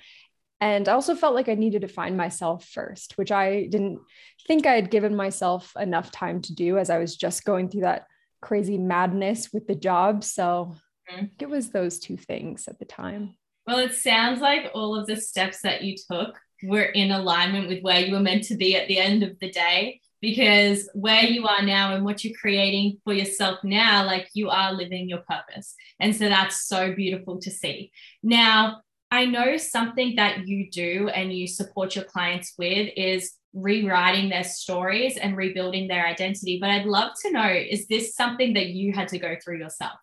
And 0.61 0.87
I 0.87 0.93
also 0.93 1.15
felt 1.15 1.33
like 1.33 1.49
I 1.49 1.55
needed 1.55 1.81
to 1.81 1.87
find 1.87 2.15
myself 2.15 2.65
first, 2.65 3.17
which 3.17 3.31
I 3.31 3.63
didn't 3.63 3.99
think 4.47 4.67
I 4.67 4.75
had 4.75 4.91
given 4.91 5.15
myself 5.15 5.73
enough 5.79 6.11
time 6.11 6.39
to 6.43 6.53
do 6.53 6.77
as 6.77 6.91
I 6.91 6.99
was 6.99 7.17
just 7.17 7.43
going 7.45 7.67
through 7.67 7.81
that 7.81 8.05
crazy 8.41 8.77
madness 8.77 9.51
with 9.51 9.65
the 9.67 9.75
job. 9.75 10.23
So 10.23 10.75
mm-hmm. 11.11 11.25
it 11.39 11.49
was 11.49 11.71
those 11.71 11.97
two 11.97 12.15
things 12.15 12.67
at 12.67 12.77
the 12.77 12.85
time. 12.85 13.35
Well, 13.65 13.79
it 13.79 13.95
sounds 13.95 14.39
like 14.39 14.69
all 14.75 14.95
of 14.95 15.07
the 15.07 15.17
steps 15.17 15.61
that 15.63 15.81
you 15.81 15.95
took 16.09 16.39
were 16.63 16.83
in 16.83 17.11
alignment 17.11 17.67
with 17.67 17.81
where 17.81 17.99
you 17.99 18.13
were 18.13 18.19
meant 18.19 18.43
to 18.43 18.55
be 18.55 18.75
at 18.75 18.87
the 18.87 18.99
end 18.99 19.23
of 19.23 19.39
the 19.39 19.51
day 19.51 19.99
because 20.21 20.87
where 20.93 21.23
you 21.23 21.47
are 21.47 21.63
now 21.63 21.95
and 21.95 22.05
what 22.05 22.23
you're 22.23 22.37
creating 22.39 22.99
for 23.03 23.13
yourself 23.13 23.57
now 23.63 24.05
like 24.05 24.29
you 24.35 24.49
are 24.49 24.71
living 24.71 25.09
your 25.09 25.23
purpose 25.27 25.73
and 25.99 26.15
so 26.15 26.29
that's 26.29 26.67
so 26.67 26.93
beautiful 26.93 27.39
to 27.39 27.49
see 27.49 27.91
now 28.21 28.79
i 29.11 29.25
know 29.25 29.57
something 29.57 30.15
that 30.15 30.47
you 30.47 30.69
do 30.71 31.09
and 31.09 31.33
you 31.33 31.47
support 31.47 31.95
your 31.95 32.05
clients 32.05 32.53
with 32.57 32.89
is 32.95 33.33
rewriting 33.53 34.29
their 34.29 34.45
stories 34.45 35.17
and 35.17 35.35
rebuilding 35.35 35.87
their 35.87 36.05
identity. 36.05 36.57
But 36.59 36.69
i'd 36.69 36.85
love 36.85 37.11
to 37.23 37.31
know 37.31 37.47
is 37.47 37.87
this 37.87 38.15
something 38.15 38.53
that 38.53 38.67
you 38.67 38.93
had 38.93 39.09
to 39.09 39.19
go 39.19 39.35
through 39.43 39.59
yourself? 39.59 39.99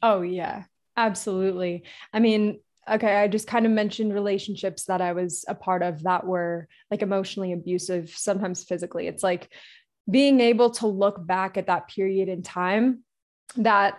Oh 0.00 0.22
yeah 0.22 0.64
absolutely. 0.96 1.84
I 2.12 2.20
mean 2.20 2.60
okay, 2.90 3.16
I 3.16 3.28
just 3.28 3.46
kind 3.46 3.66
of 3.66 3.72
mentioned 3.72 4.14
relationships 4.14 4.84
that 4.84 5.00
I 5.00 5.12
was 5.12 5.44
a 5.48 5.54
part 5.54 5.82
of 5.82 6.02
that 6.04 6.26
were 6.26 6.68
like 6.90 7.02
emotionally 7.02 7.52
abusive, 7.52 8.10
sometimes 8.16 8.64
physically. 8.64 9.06
It's 9.06 9.22
like 9.22 9.50
being 10.10 10.40
able 10.40 10.70
to 10.70 10.86
look 10.86 11.24
back 11.26 11.56
at 11.56 11.66
that 11.66 11.88
period 11.88 12.28
in 12.28 12.42
time 12.42 13.04
that, 13.56 13.98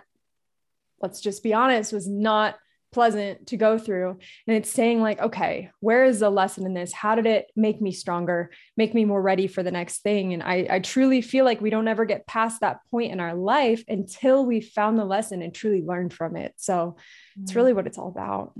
let's 1.00 1.20
just 1.20 1.42
be 1.42 1.54
honest, 1.54 1.92
was 1.92 2.08
not 2.08 2.56
pleasant 2.92 3.46
to 3.48 3.56
go 3.56 3.78
through. 3.78 4.18
And 4.46 4.56
it's 4.56 4.70
saying, 4.70 5.00
like, 5.00 5.20
okay, 5.20 5.70
where 5.80 6.04
is 6.04 6.20
the 6.20 6.30
lesson 6.30 6.66
in 6.66 6.74
this? 6.74 6.92
How 6.92 7.14
did 7.14 7.26
it 7.26 7.46
make 7.56 7.80
me 7.80 7.92
stronger, 7.92 8.50
make 8.76 8.94
me 8.94 9.04
more 9.04 9.22
ready 9.22 9.46
for 9.46 9.62
the 9.62 9.70
next 9.70 10.02
thing? 10.02 10.32
And 10.32 10.42
I, 10.42 10.66
I 10.70 10.78
truly 10.80 11.22
feel 11.22 11.44
like 11.44 11.60
we 11.60 11.70
don't 11.70 11.88
ever 11.88 12.04
get 12.04 12.26
past 12.26 12.60
that 12.60 12.80
point 12.90 13.12
in 13.12 13.20
our 13.20 13.34
life 13.34 13.84
until 13.88 14.44
we 14.44 14.60
found 14.60 14.98
the 14.98 15.04
lesson 15.04 15.42
and 15.42 15.54
truly 15.54 15.82
learned 15.82 16.12
from 16.12 16.36
it. 16.36 16.54
So 16.56 16.96
it's 17.40 17.52
mm. 17.52 17.56
really 17.56 17.72
what 17.72 17.86
it's 17.86 17.98
all 17.98 18.08
about. 18.08 18.54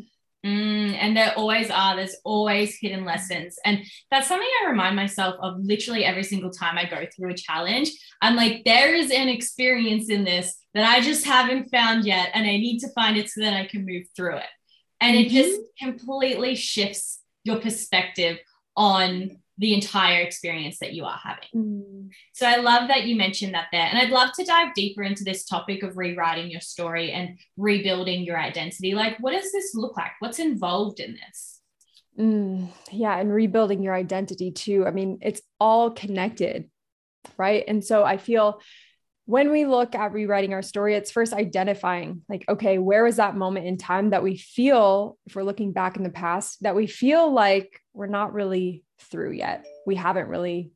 Mm, 0.44 0.96
and 0.98 1.16
there 1.16 1.34
always 1.36 1.70
are. 1.70 1.96
There's 1.96 2.16
always 2.24 2.78
hidden 2.78 3.04
lessons. 3.04 3.58
And 3.64 3.84
that's 4.10 4.28
something 4.28 4.48
I 4.62 4.70
remind 4.70 4.96
myself 4.96 5.36
of 5.40 5.60
literally 5.60 6.04
every 6.04 6.24
single 6.24 6.50
time 6.50 6.78
I 6.78 6.86
go 6.86 7.04
through 7.14 7.32
a 7.32 7.36
challenge. 7.36 7.90
I'm 8.22 8.36
like, 8.36 8.64
there 8.64 8.94
is 8.94 9.10
an 9.10 9.28
experience 9.28 10.08
in 10.08 10.24
this 10.24 10.56
that 10.72 10.88
I 10.88 11.00
just 11.00 11.26
haven't 11.26 11.70
found 11.70 12.06
yet. 12.06 12.30
And 12.32 12.44
I 12.44 12.56
need 12.56 12.78
to 12.80 12.92
find 12.92 13.18
it 13.18 13.28
so 13.28 13.42
that 13.42 13.54
I 13.54 13.66
can 13.66 13.84
move 13.84 14.04
through 14.16 14.36
it. 14.36 14.44
And 15.00 15.16
mm-hmm. 15.16 15.26
it 15.26 15.30
just 15.30 15.60
completely 15.78 16.54
shifts 16.54 17.20
your 17.44 17.60
perspective 17.60 18.38
on 18.76 19.38
the 19.60 19.74
entire 19.74 20.22
experience 20.22 20.78
that 20.78 20.94
you 20.94 21.04
are 21.04 21.20
having. 21.22 21.48
Mm. 21.54 22.08
So 22.32 22.46
I 22.46 22.56
love 22.56 22.88
that 22.88 23.04
you 23.04 23.14
mentioned 23.14 23.52
that 23.52 23.66
there. 23.70 23.86
And 23.86 23.98
I'd 23.98 24.08
love 24.08 24.32
to 24.32 24.44
dive 24.44 24.72
deeper 24.74 25.02
into 25.02 25.22
this 25.22 25.44
topic 25.44 25.82
of 25.82 25.98
rewriting 25.98 26.50
your 26.50 26.62
story 26.62 27.12
and 27.12 27.38
rebuilding 27.58 28.24
your 28.24 28.40
identity. 28.40 28.94
Like, 28.94 29.18
what 29.20 29.32
does 29.32 29.52
this 29.52 29.74
look 29.74 29.98
like? 29.98 30.12
What's 30.20 30.38
involved 30.38 30.98
in 30.98 31.12
this? 31.12 31.60
Mm, 32.18 32.68
yeah, 32.90 33.18
and 33.18 33.32
rebuilding 33.32 33.82
your 33.82 33.94
identity 33.94 34.50
too. 34.50 34.86
I 34.86 34.92
mean, 34.92 35.18
it's 35.20 35.42
all 35.60 35.90
connected, 35.90 36.70
right? 37.36 37.62
And 37.68 37.84
so 37.84 38.02
I 38.02 38.16
feel 38.16 38.62
when 39.26 39.50
we 39.50 39.66
look 39.66 39.94
at 39.94 40.14
rewriting 40.14 40.54
our 40.54 40.62
story, 40.62 40.94
it's 40.94 41.10
first 41.10 41.34
identifying, 41.34 42.22
like, 42.30 42.46
okay, 42.48 42.78
where 42.78 43.04
was 43.04 43.16
that 43.16 43.36
moment 43.36 43.66
in 43.66 43.76
time 43.76 44.10
that 44.10 44.22
we 44.22 44.38
feel, 44.38 45.18
if 45.26 45.36
we're 45.36 45.42
looking 45.42 45.72
back 45.72 45.98
in 45.98 46.02
the 46.02 46.10
past, 46.10 46.62
that 46.62 46.74
we 46.74 46.86
feel 46.86 47.30
like 47.30 47.78
we're 47.92 48.06
not 48.06 48.32
really 48.32 48.84
through 49.00 49.32
yet. 49.32 49.66
We 49.86 49.96
haven't 49.96 50.28
really 50.28 50.72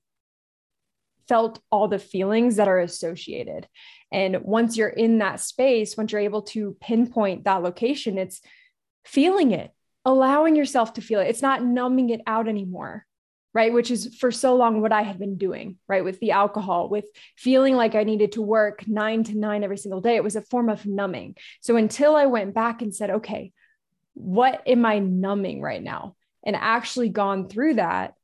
felt 1.29 1.59
all 1.71 1.89
the 1.89 1.99
feelings 1.99 2.57
that 2.57 2.69
are 2.69 2.81
associated. 2.81 3.67
And 4.13 4.43
once 4.43 4.77
you're 4.77 4.89
in 4.89 5.19
that 5.19 5.41
space, 5.41 5.97
once 5.97 6.13
you're 6.13 6.21
able 6.21 6.43
to 6.43 6.77
pinpoint 6.81 7.45
that 7.45 7.63
location, 7.63 8.19
it's 8.19 8.41
feeling 9.05 9.53
it, 9.53 9.71
allowing 10.05 10.55
yourself 10.55 10.95
to 10.95 11.01
feel 11.01 11.21
it. 11.21 11.29
It's 11.29 11.43
not 11.43 11.65
numbing 11.65 12.11
it 12.11 12.21
out 12.27 12.47
anymore, 12.47 13.07
right? 13.55 13.73
Which 13.73 13.91
is 13.91 14.15
for 14.17 14.31
so 14.31 14.55
long 14.55 14.83
what 14.83 14.93
I 14.93 15.03
had 15.03 15.19
been 15.19 15.39
doing, 15.39 15.79
right? 15.89 16.05
With 16.05 16.21
the 16.21 16.33
alcohol, 16.33 16.89
with 16.89 17.07
feeling 17.37 17.75
like 17.75 17.95
I 17.95 18.05
needed 18.05 18.33
to 18.33 18.43
work 18.43 18.87
nine 18.87 19.25
to 19.25 19.39
nine 19.39 19.65
every 19.65 19.79
single 19.79 20.01
day. 20.01 20.17
It 20.17 20.25
was 20.25 20.37
a 20.37 20.43
form 20.43 20.69
of 20.69 20.85
numbing. 20.85 21.37
So 21.61 21.77
until 21.77 22.17
I 22.17 22.27
went 22.27 22.55
back 22.55 22.83
and 22.83 22.95
said, 22.95 23.11
okay, 23.11 23.53
what 24.13 24.63
am 24.67 24.85
I 24.85 24.99
numbing 24.99 25.61
right 25.63 25.83
now? 25.83 26.17
And 26.45 26.57
actually 26.57 27.09
gone 27.09 27.49
through 27.49 27.75
that, 27.75 28.15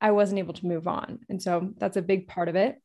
I 0.00 0.12
wasn't 0.12 0.38
able 0.38 0.54
to 0.54 0.66
move 0.66 0.88
on. 0.88 1.20
And 1.28 1.42
so 1.42 1.72
that's 1.76 1.96
a 1.96 2.02
big 2.02 2.28
part 2.28 2.48
of 2.48 2.56
it. 2.56 2.80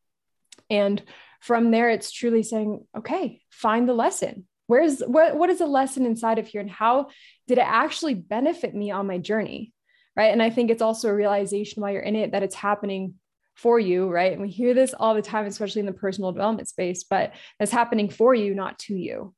And 0.70 1.02
from 1.42 1.72
there, 1.72 1.90
it's 1.90 2.12
truly 2.12 2.44
saying, 2.44 2.86
okay, 2.98 3.42
find 3.50 3.88
the 3.88 3.94
lesson. 3.94 4.48
Where's 4.68 5.02
what, 5.02 5.36
what 5.36 5.50
is 5.50 5.60
the 5.60 5.68
lesson 5.68 6.06
inside 6.06 6.40
of 6.40 6.48
here 6.48 6.62
and 6.62 6.70
how 6.70 7.08
did 7.48 7.58
it 7.58 7.68
actually 7.68 8.14
benefit 8.14 8.74
me 8.74 8.92
on 8.92 9.08
my 9.08 9.18
journey? 9.18 9.74
Right. 10.16 10.32
And 10.32 10.44
I 10.44 10.52
think 10.52 10.70
it's 10.70 10.82
also 10.82 11.10
a 11.10 11.16
realization 11.16 11.82
while 11.82 11.92
you're 11.92 12.02
in 12.02 12.16
it 12.16 12.32
that 12.32 12.44
it's 12.44 12.56
happening 12.56 13.16
for 13.56 13.80
you, 13.80 14.10
right? 14.10 14.32
And 14.32 14.42
we 14.42 14.50
hear 14.50 14.74
this 14.74 14.94
all 14.94 15.16
the 15.16 15.22
time, 15.22 15.46
especially 15.46 15.82
in 15.82 15.86
the 15.86 15.94
personal 15.94 16.32
development 16.32 16.68
space, 16.68 17.04
but 17.04 17.34
it's 17.60 17.72
happening 17.72 18.10
for 18.10 18.34
you, 18.34 18.56
not 18.56 18.80
to 18.80 18.96
you. 18.96 19.34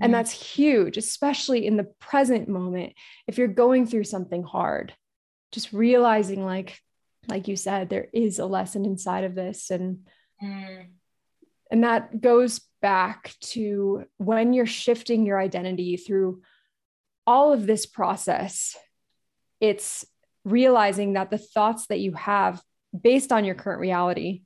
And 0.00 0.04
mm-hmm. 0.04 0.12
that's 0.12 0.30
huge, 0.30 0.96
especially 0.96 1.66
in 1.66 1.76
the 1.76 1.92
present 2.00 2.48
moment. 2.48 2.94
If 3.26 3.38
you're 3.38 3.48
going 3.48 3.86
through 3.86 4.04
something 4.04 4.42
hard, 4.42 4.94
just 5.50 5.72
realizing, 5.72 6.44
like, 6.44 6.78
like 7.28 7.46
you 7.46 7.56
said, 7.56 7.88
there 7.88 8.08
is 8.12 8.38
a 8.38 8.46
lesson 8.46 8.84
inside 8.84 9.24
of 9.24 9.34
this. 9.34 9.70
And 9.70 10.06
mm. 10.42 10.86
and 11.70 11.84
that 11.84 12.20
goes 12.20 12.60
back 12.80 13.34
to 13.40 14.04
when 14.16 14.52
you're 14.52 14.66
shifting 14.66 15.26
your 15.26 15.38
identity 15.38 15.96
through 15.96 16.42
all 17.26 17.52
of 17.52 17.66
this 17.66 17.86
process, 17.86 18.76
it's 19.60 20.04
realizing 20.44 21.12
that 21.12 21.30
the 21.30 21.38
thoughts 21.38 21.86
that 21.86 22.00
you 22.00 22.12
have 22.14 22.60
based 22.98 23.30
on 23.30 23.44
your 23.44 23.54
current 23.54 23.80
reality 23.80 24.42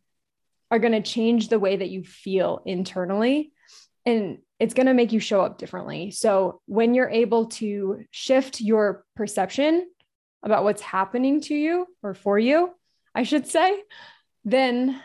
are 0.71 0.79
going 0.79 0.93
to 0.93 1.03
change 1.03 1.49
the 1.49 1.59
way 1.59 1.77
that 1.77 1.89
you 1.89 2.03
feel 2.05 2.61
internally. 2.67 3.53
And 4.05 4.39
it's 4.59 4.75
going 4.75 4.87
to 4.87 4.95
make 4.95 5.13
you 5.13 5.21
show 5.21 5.43
up 5.43 5.59
differently. 5.59 6.11
So 6.11 6.61
when 6.67 6.95
you're 6.95 7.11
able 7.11 7.47
to 7.47 8.05
shift 8.11 8.61
your 8.61 9.05
perception 9.15 9.87
about 10.43 10.65
what's 10.65 10.83
happening 10.83 11.41
to 11.43 11.55
you 11.55 11.87
or 12.03 12.15
for 12.15 12.39
you, 12.39 12.71
I 13.15 13.25
should 13.25 13.47
say, 13.47 13.83
then 14.45 15.01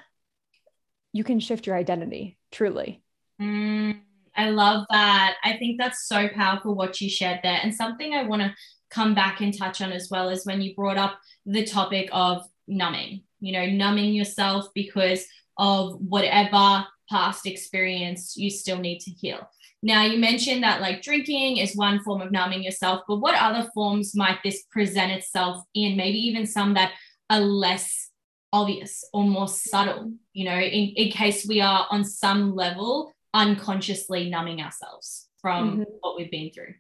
you 1.13 1.23
can 1.23 1.39
shift 1.39 1.67
your 1.67 1.75
identity 1.75 2.37
truly. 2.51 3.03
Mm, 3.41 3.99
I 4.35 4.49
love 4.49 4.85
that. 4.89 5.35
I 5.43 5.57
think 5.57 5.79
that's 5.79 6.07
so 6.07 6.29
powerful 6.29 6.75
what 6.75 7.01
you 7.01 7.09
shared 7.09 7.39
there. 7.43 7.59
And 7.61 7.73
something 7.73 8.13
I 8.13 8.23
want 8.23 8.41
to 8.43 8.55
come 8.89 9.15
back 9.15 9.41
and 9.41 9.57
touch 9.57 9.81
on 9.81 9.91
as 9.91 10.09
well 10.09 10.29
is 10.29 10.45
when 10.45 10.61
you 10.61 10.75
brought 10.75 10.97
up 10.97 11.17
the 11.45 11.65
topic 11.65 12.09
of 12.11 12.43
numbing, 12.67 13.23
you 13.39 13.51
know, 13.51 13.65
numbing 13.65 14.13
yourself 14.13 14.67
because 14.73 15.25
of 15.57 15.99
whatever 15.99 16.85
past 17.11 17.45
experience 17.45 18.35
you 18.37 18.49
still 18.49 18.79
need 18.79 18.99
to 19.01 19.11
heal. 19.11 19.47
Now, 19.83 20.03
you 20.03 20.17
mentioned 20.19 20.63
that 20.63 20.81
like 20.81 21.01
drinking 21.01 21.57
is 21.57 21.75
one 21.75 21.99
form 22.03 22.21
of 22.21 22.31
numbing 22.31 22.63
yourself, 22.63 23.01
but 23.07 23.17
what 23.17 23.35
other 23.35 23.69
forms 23.73 24.15
might 24.15 24.37
this 24.43 24.63
present 24.71 25.11
itself 25.11 25.63
in? 25.73 25.97
Maybe 25.97 26.19
even 26.19 26.45
some 26.45 26.75
that 26.75 26.93
are 27.29 27.39
less 27.39 28.09
obvious 28.53 29.03
or 29.13 29.23
more 29.23 29.47
subtle, 29.47 30.13
you 30.33 30.45
know, 30.45 30.57
in, 30.57 30.89
in 30.89 31.11
case 31.11 31.45
we 31.47 31.61
are 31.61 31.87
on 31.89 32.05
some 32.05 32.55
level 32.55 33.13
unconsciously 33.33 34.29
numbing 34.29 34.61
ourselves 34.61 35.27
from 35.41 35.71
mm-hmm. 35.71 35.83
what 36.01 36.17
we've 36.17 36.31
been 36.31 36.51
through. 36.51 36.73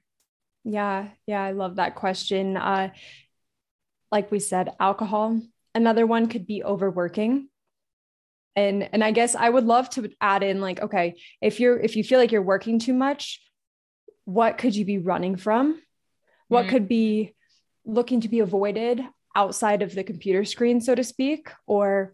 Yeah, 0.63 1.09
yeah, 1.25 1.43
I 1.43 1.51
love 1.51 1.77
that 1.77 1.95
question. 1.95 2.55
Uh, 2.55 2.91
like 4.11 4.31
we 4.31 4.39
said, 4.39 4.75
alcohol. 4.79 5.41
Another 5.73 6.05
one 6.05 6.27
could 6.27 6.45
be 6.45 6.63
overworking 6.63 7.47
and 8.55 8.89
and 8.93 9.03
i 9.03 9.11
guess 9.11 9.35
i 9.35 9.49
would 9.49 9.65
love 9.65 9.89
to 9.89 10.09
add 10.19 10.43
in 10.43 10.61
like 10.61 10.81
okay 10.81 11.15
if 11.41 11.59
you're 11.59 11.79
if 11.79 11.95
you 11.95 12.03
feel 12.03 12.19
like 12.19 12.31
you're 12.31 12.41
working 12.41 12.79
too 12.79 12.93
much 12.93 13.41
what 14.25 14.57
could 14.57 14.75
you 14.75 14.85
be 14.85 14.97
running 14.97 15.35
from 15.35 15.81
what 16.47 16.63
mm-hmm. 16.63 16.69
could 16.69 16.87
be 16.87 17.33
looking 17.85 18.21
to 18.21 18.29
be 18.29 18.39
avoided 18.39 19.01
outside 19.35 19.81
of 19.81 19.95
the 19.95 20.03
computer 20.03 20.43
screen 20.43 20.81
so 20.81 20.93
to 20.93 21.03
speak 21.03 21.49
or 21.65 22.11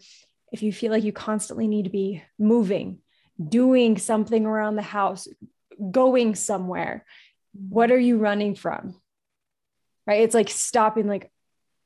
if 0.51 0.63
you 0.63 0.71
feel 0.71 0.91
like 0.91 1.03
you 1.03 1.11
constantly 1.11 1.67
need 1.67 1.83
to 1.83 1.89
be 1.89 2.23
moving, 2.39 2.99
doing 3.45 3.97
something 3.97 4.45
around 4.45 4.75
the 4.75 4.81
house, 4.81 5.27
going 5.91 6.35
somewhere, 6.35 7.05
what 7.53 7.91
are 7.91 7.99
you 7.99 8.17
running 8.17 8.55
from? 8.55 8.95
Right? 10.05 10.21
It's 10.21 10.35
like 10.35 10.49
stopping, 10.49 11.07
like, 11.07 11.31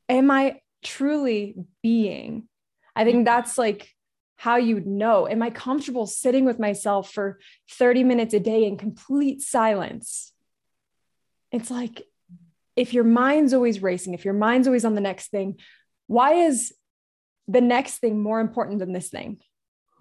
am 0.08 0.30
I 0.30 0.62
truly 0.84 1.56
being? 1.82 2.48
I 2.96 3.04
think 3.04 3.26
that's 3.26 3.58
like 3.58 3.90
how 4.42 4.56
you 4.56 4.80
know. 4.80 5.28
Am 5.28 5.44
I 5.44 5.52
comfortable 5.52 6.08
sitting 6.08 6.46
with 6.46 6.58
myself 6.58 7.12
for 7.12 7.38
30 7.74 8.04
minutes 8.04 8.34
a 8.34 8.40
day 8.40 8.66
in 8.66 8.76
complete 8.76 9.40
silence? 9.40 10.34
It's 11.52 11.70
like 11.70 12.02
if 12.76 12.92
your 12.92 13.04
mind's 13.04 13.54
always 13.54 13.84
racing, 13.84 14.16
if 14.16 14.26
your 14.26 14.34
mind's 14.34 14.68
always 14.68 14.84
on 14.84 14.96
the 14.96 15.02
next 15.02 15.28
thing, 15.28 15.60
why 16.08 16.46
is 16.48 16.74
the 17.48 17.62
next 17.62 18.00
thing 18.00 18.20
more 18.20 18.40
important 18.40 18.80
than 18.80 18.94
this 18.94 19.10
thing? 19.10 19.38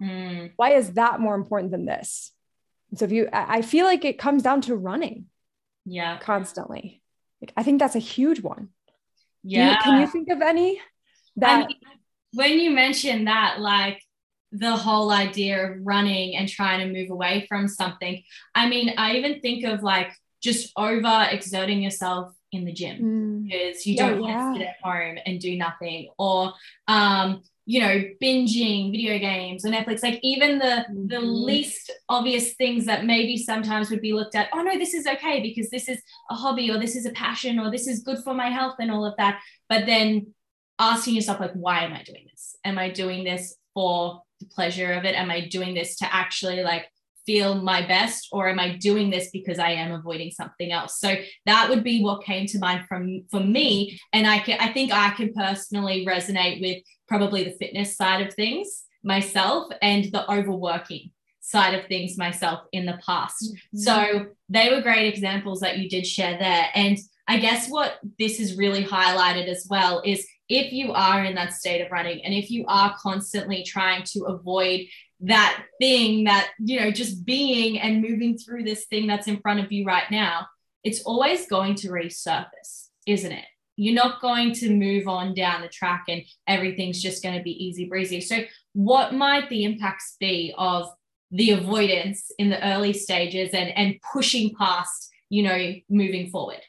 Mm. 0.01 0.53
Why 0.55 0.73
is 0.73 0.93
that 0.93 1.19
more 1.19 1.35
important 1.35 1.71
than 1.71 1.85
this? 1.85 2.31
so 2.95 3.05
if 3.05 3.11
you, 3.11 3.29
I 3.31 3.61
feel 3.61 3.85
like 3.85 4.03
it 4.05 4.17
comes 4.17 4.41
down 4.41 4.61
to 4.61 4.75
running. 4.75 5.25
Yeah. 5.85 6.17
Constantly. 6.17 7.03
Like, 7.41 7.53
I 7.55 7.61
think 7.61 7.77
that's 7.77 7.95
a 7.95 7.99
huge 7.99 8.41
one. 8.41 8.69
Yeah. 9.43 9.73
You, 9.73 9.77
can 9.83 10.01
you 10.01 10.07
think 10.07 10.29
of 10.29 10.41
any 10.41 10.81
that? 11.35 11.65
I 11.65 11.67
mean, 11.67 11.77
when 12.33 12.59
you 12.59 12.71
mentioned 12.71 13.27
that, 13.27 13.59
like 13.59 14.01
the 14.51 14.75
whole 14.75 15.11
idea 15.11 15.71
of 15.71 15.77
running 15.83 16.35
and 16.35 16.47
trying 16.47 16.79
to 16.79 16.93
move 16.93 17.09
away 17.09 17.45
from 17.47 17.67
something, 17.67 18.21
I 18.53 18.67
mean, 18.67 18.93
I 18.97 19.15
even 19.15 19.39
think 19.39 19.65
of 19.65 19.83
like 19.83 20.11
just 20.41 20.71
over 20.75 21.27
exerting 21.29 21.81
yourself 21.81 22.33
in 22.51 22.65
the 22.65 22.73
gym 22.73 23.01
mm. 23.01 23.47
because 23.47 23.85
you 23.85 23.95
don't 23.95 24.23
yeah. 24.23 24.51
to 24.51 24.59
sit 24.59 24.67
at 24.67 24.75
home 24.83 25.17
and 25.25 25.39
do 25.39 25.57
nothing 25.57 26.09
or 26.17 26.51
um 26.87 27.41
you 27.65 27.79
know 27.79 28.03
binging 28.21 28.91
video 28.91 29.17
games 29.19 29.63
or 29.63 29.69
netflix 29.69 30.03
like 30.03 30.19
even 30.23 30.57
the 30.57 30.65
mm-hmm. 30.65 31.07
the 31.07 31.19
least 31.21 31.91
obvious 32.09 32.53
things 32.55 32.85
that 32.85 33.05
maybe 33.05 33.37
sometimes 33.37 33.89
would 33.89 34.01
be 34.01 34.13
looked 34.13 34.35
at 34.35 34.49
oh 34.51 34.61
no 34.61 34.77
this 34.77 34.93
is 34.93 35.07
okay 35.07 35.41
because 35.41 35.69
this 35.69 35.87
is 35.87 36.01
a 36.29 36.35
hobby 36.35 36.69
or 36.69 36.77
this 36.77 36.95
is 36.95 37.05
a 37.05 37.11
passion 37.11 37.59
or 37.59 37.71
this 37.71 37.87
is 37.87 38.01
good 38.01 38.19
for 38.19 38.33
my 38.33 38.49
health 38.49 38.75
and 38.79 38.91
all 38.91 39.05
of 39.05 39.15
that 39.17 39.39
but 39.69 39.85
then 39.85 40.33
asking 40.79 41.15
yourself 41.15 41.39
like 41.39 41.53
why 41.53 41.81
am 41.81 41.93
i 41.93 42.03
doing 42.03 42.25
this 42.29 42.55
am 42.65 42.77
i 42.77 42.89
doing 42.89 43.23
this 43.23 43.55
for 43.73 44.21
the 44.41 44.47
pleasure 44.47 44.91
of 44.93 45.05
it? 45.05 45.15
Am 45.15 45.31
i 45.31 45.47
doing 45.47 45.73
this 45.73 45.95
to 45.97 46.13
actually 46.13 46.63
like 46.63 46.87
feel 47.25 47.61
my 47.61 47.85
best 47.85 48.27
or 48.31 48.49
am 48.49 48.59
i 48.59 48.75
doing 48.77 49.11
this 49.11 49.29
because 49.31 49.59
i 49.59 49.69
am 49.69 49.91
avoiding 49.91 50.31
something 50.31 50.71
else? 50.71 50.99
So 50.99 51.15
that 51.45 51.69
would 51.69 51.83
be 51.83 52.03
what 52.03 52.23
came 52.23 52.47
to 52.47 52.59
mind 52.59 52.85
from 52.87 53.23
for 53.31 53.39
me. 53.39 53.99
And 54.13 54.27
i 54.27 54.39
can 54.39 54.57
i 54.59 54.71
think 54.73 54.91
i 54.91 55.11
can 55.11 55.33
personally 55.33 56.05
resonate 56.05 56.61
with 56.61 56.83
probably 57.07 57.43
the 57.43 57.57
fitness 57.59 57.95
side 57.95 58.25
of 58.25 58.33
things 58.33 58.83
myself 59.03 59.71
and 59.81 60.05
the 60.11 60.29
overworking 60.31 61.11
side 61.39 61.73
of 61.73 61.87
things 61.87 62.17
myself 62.17 62.61
in 62.71 62.85
the 62.85 62.99
past. 63.05 63.43
Mm-hmm. 63.43 63.79
so 63.79 64.25
they 64.49 64.69
were 64.69 64.81
great 64.81 65.07
examples 65.07 65.59
that 65.61 65.79
you 65.79 65.89
did 65.89 66.05
share 66.05 66.37
there. 66.37 66.67
And 66.75 66.97
i 67.27 67.37
guess 67.37 67.69
what 67.69 67.99
this 68.17 68.39
is 68.39 68.57
really 68.57 68.83
highlighted 68.83 69.47
as 69.47 69.67
well 69.69 70.01
is 70.05 70.25
if 70.51 70.73
you 70.73 70.91
are 70.91 71.23
in 71.23 71.35
that 71.35 71.53
state 71.53 71.81
of 71.81 71.91
running 71.91 72.23
and 72.25 72.33
if 72.33 72.51
you 72.51 72.65
are 72.67 72.93
constantly 72.97 73.63
trying 73.63 74.03
to 74.03 74.25
avoid 74.25 74.81
that 75.21 75.63
thing 75.79 76.25
that, 76.25 76.49
you 76.59 76.77
know, 76.77 76.91
just 76.91 77.25
being 77.25 77.79
and 77.79 78.01
moving 78.01 78.37
through 78.37 78.63
this 78.63 78.85
thing 78.85 79.07
that's 79.07 79.27
in 79.27 79.39
front 79.39 79.61
of 79.61 79.71
you 79.71 79.85
right 79.85 80.11
now, 80.11 80.47
it's 80.83 81.03
always 81.03 81.47
going 81.47 81.75
to 81.75 81.87
resurface, 81.87 82.89
isn't 83.07 83.31
it? 83.31 83.45
You're 83.77 83.95
not 83.95 84.21
going 84.21 84.51
to 84.55 84.69
move 84.69 85.07
on 85.07 85.33
down 85.33 85.61
the 85.61 85.69
track 85.69 86.03
and 86.09 86.23
everything's 86.47 87.01
just 87.01 87.23
going 87.23 87.37
to 87.37 87.43
be 87.43 87.51
easy 87.51 87.85
breezy. 87.85 88.19
So, 88.19 88.39
what 88.73 89.13
might 89.13 89.49
the 89.49 89.63
impacts 89.63 90.17
be 90.19 90.53
of 90.57 90.89
the 91.31 91.51
avoidance 91.51 92.29
in 92.37 92.49
the 92.49 92.61
early 92.73 92.91
stages 92.91 93.51
and, 93.53 93.69
and 93.77 93.95
pushing 94.11 94.53
past, 94.55 95.09
you 95.29 95.43
know, 95.43 95.75
moving 95.89 96.29
forward? 96.29 96.61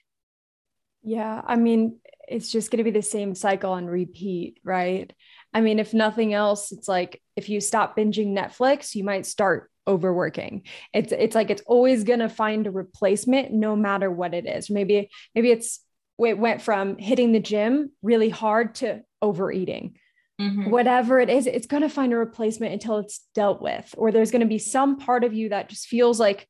Yeah, 1.03 1.43
I 1.45 1.57
mean, 1.57 1.99
it's 2.33 2.51
just 2.51 2.71
going 2.71 2.79
to 2.79 2.85
be 2.85 2.91
the 2.91 3.03
same 3.03 3.35
cycle 3.35 3.75
and 3.75 3.91
repeat, 3.91 4.59
right? 4.65 5.13
I 5.55 5.61
mean, 5.61 5.79
if 5.79 5.93
nothing 5.93 6.33
else, 6.33 6.73
it's 6.73 6.89
like 6.89 7.23
if 7.37 7.49
you 7.49 7.61
stop 7.61 7.97
binging 7.97 8.37
Netflix, 8.37 8.95
you 8.95 9.05
might 9.05 9.27
start 9.27 9.71
overworking. 9.87 10.63
It's 10.93 11.13
it's 11.13 11.35
like 11.35 11.51
it's 11.51 11.63
always 11.67 12.05
going 12.05 12.21
to 12.21 12.29
find 12.29 12.67
a 12.67 12.71
replacement 12.71 13.53
no 13.53 13.77
matter 13.77 14.11
what 14.11 14.35
it 14.35 14.47
is. 14.47 14.71
Maybe 14.71 15.11
maybe 15.35 15.51
it's 15.51 15.81
it 16.19 16.39
went 16.39 16.63
from 16.63 16.99
hitting 16.99 17.33
the 17.33 17.41
gym 17.41 17.91
really 18.03 18.29
hard 18.29 18.77
to 18.77 19.03
overeating. 19.21 19.97
Mm-hmm. 20.41 20.71
Whatever 20.71 21.21
it 21.21 21.29
is, 21.29 21.47
it's 21.47 21.67
going 21.67 21.83
to 21.83 21.89
find 21.89 22.13
a 22.13 22.17
replacement 22.17 22.73
until 22.73 22.99
it's 22.99 23.27
dealt 23.35 23.61
with 23.61 23.95
or 23.97 24.11
there's 24.11 24.31
going 24.31 24.41
to 24.41 24.47
be 24.47 24.59
some 24.59 24.99
part 24.99 25.25
of 25.25 25.35
you 25.35 25.51
that 25.51 25.69
just 25.69 25.87
feels 25.87 26.19
like 26.19 26.49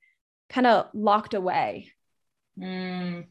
kind 0.48 0.66
of 0.66 0.86
locked 0.94 1.34
away. 1.34 1.92
Mm. 2.58 3.26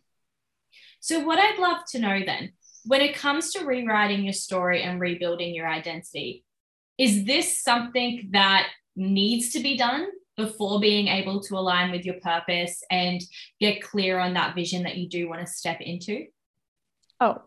So 1.02 1.20
what 1.20 1.40
I'd 1.40 1.60
love 1.60 1.80
to 1.92 2.00
know 2.00 2.22
then 2.26 2.54
when 2.86 3.02
it 3.02 3.16
comes 3.16 3.52
to 3.54 3.66
rewriting 3.66 4.24
your 4.24 4.34
story 4.34 4.84
and 4.84 5.00
rebuilding 5.00 5.54
your 5.54 5.68
identity, 5.68 6.46
is 6.98 7.26
this 7.26 7.62
something 7.62 8.30
that 8.34 8.68
needs 8.96 9.52
to 9.54 9.60
be 9.60 9.78
done 9.78 10.08
before 10.38 10.80
being 10.80 11.08
able 11.08 11.42
to 11.42 11.58
align 11.58 11.92
with 11.92 12.06
your 12.06 12.20
purpose 12.22 12.84
and 12.90 13.22
get 13.60 13.82
clear 13.82 14.20
on 14.20 14.36
that 14.36 14.56
vision 14.56 14.84
that 14.84 14.98
you 14.98 15.10
do 15.10 15.28
want 15.28 15.42
to 15.42 15.48
step 15.48 15.82
into? 15.82 16.26
Oh, 17.20 17.42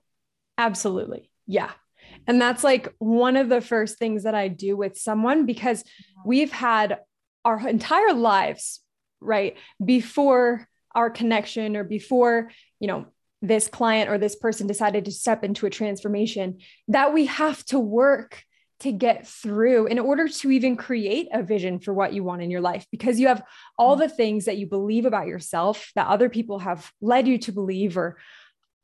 absolutely. 0.59 1.31
Yeah. 1.47 1.71
And 2.27 2.41
that's 2.41 2.65
like 2.65 2.93
one 2.99 3.37
of 3.37 3.49
the 3.49 3.61
first 3.61 3.99
things 3.99 4.25
that 4.25 4.35
I 4.35 4.49
do 4.49 4.77
with 4.77 4.99
someone 4.99 5.47
because 5.47 5.83
mm-hmm. 5.83 6.29
we've 6.29 6.53
had 6.53 6.99
our 7.45 7.69
entire 7.69 8.13
lives, 8.13 8.81
right, 9.21 9.57
before 9.85 10.69
our 10.95 11.11
connection 11.11 11.77
or 11.77 11.85
before, 11.85 12.51
you 12.79 12.89
know, 12.89 13.07
this 13.47 13.69
client 13.69 14.09
or 14.09 14.19
this 14.19 14.37
person 14.37 14.67
decided 14.67 15.05
to 15.05 15.13
step 15.13 15.45
into 15.45 15.67
a 15.67 15.71
transformation 15.71 16.59
that 16.89 17.13
we 17.13 17.27
have 17.27 17.65
to 17.67 17.79
work 17.79 18.43
to 18.81 18.91
get 18.91 19.27
through 19.27 19.87
in 19.87 19.99
order 19.99 20.29
to 20.29 20.51
even 20.51 20.77
create 20.77 21.29
a 21.33 21.43
vision 21.43 21.79
for 21.79 21.95
what 21.95 22.13
you 22.13 22.25
want 22.25 22.43
in 22.43 22.51
your 22.51 22.61
life. 22.61 22.87
Because 22.91 23.21
you 23.21 23.29
have 23.29 23.43
all 23.79 23.95
mm-hmm. 23.95 24.03
the 24.03 24.09
things 24.09 24.47
that 24.47 24.57
you 24.57 24.67
believe 24.67 25.05
about 25.05 25.27
yourself 25.27 25.91
that 25.95 26.09
other 26.09 26.29
people 26.29 26.59
have 26.59 26.91
led 27.01 27.29
you 27.29 27.39
to 27.39 27.53
believe 27.53 27.97
or 27.97 28.19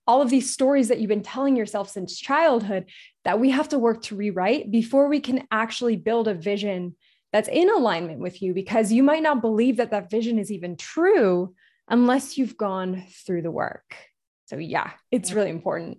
all 0.07 0.23
of 0.23 0.31
these 0.31 0.53
stories 0.53 0.89
that 0.89 0.99
you've 1.01 1.09
been 1.09 1.23
telling 1.23 1.57
yourself 1.57 1.89
since 1.89 2.19
childhood 2.19 2.87
that 3.25 3.39
we 3.39 3.51
have 3.51 3.69
to 3.69 3.79
work 3.79 4.03
to 4.03 4.17
rewrite 4.17 4.71
before 4.71 5.09
we 5.09 5.21
can 5.21 5.47
actually 5.51 5.97
build 5.97 6.29
a 6.29 6.35
vision 6.35 6.97
that's 7.33 7.49
in 7.49 7.71
alignment 7.71 8.21
with 8.21 8.43
you. 8.43 8.53
Because 8.55 8.93
you 8.93 9.03
might 9.03 9.23
not 9.23 9.41
believe 9.41 9.79
that 9.79 9.91
that 9.91 10.11
vision 10.11 10.39
is 10.39 10.51
even 10.51 10.77
true 10.77 11.55
unless 11.89 12.39
you've 12.39 12.57
gone 12.57 13.05
through 13.27 13.43
the 13.43 13.51
work. 13.51 13.97
So, 14.51 14.57
yeah, 14.57 14.91
it's 15.13 15.33
really 15.33 15.51
important. 15.51 15.99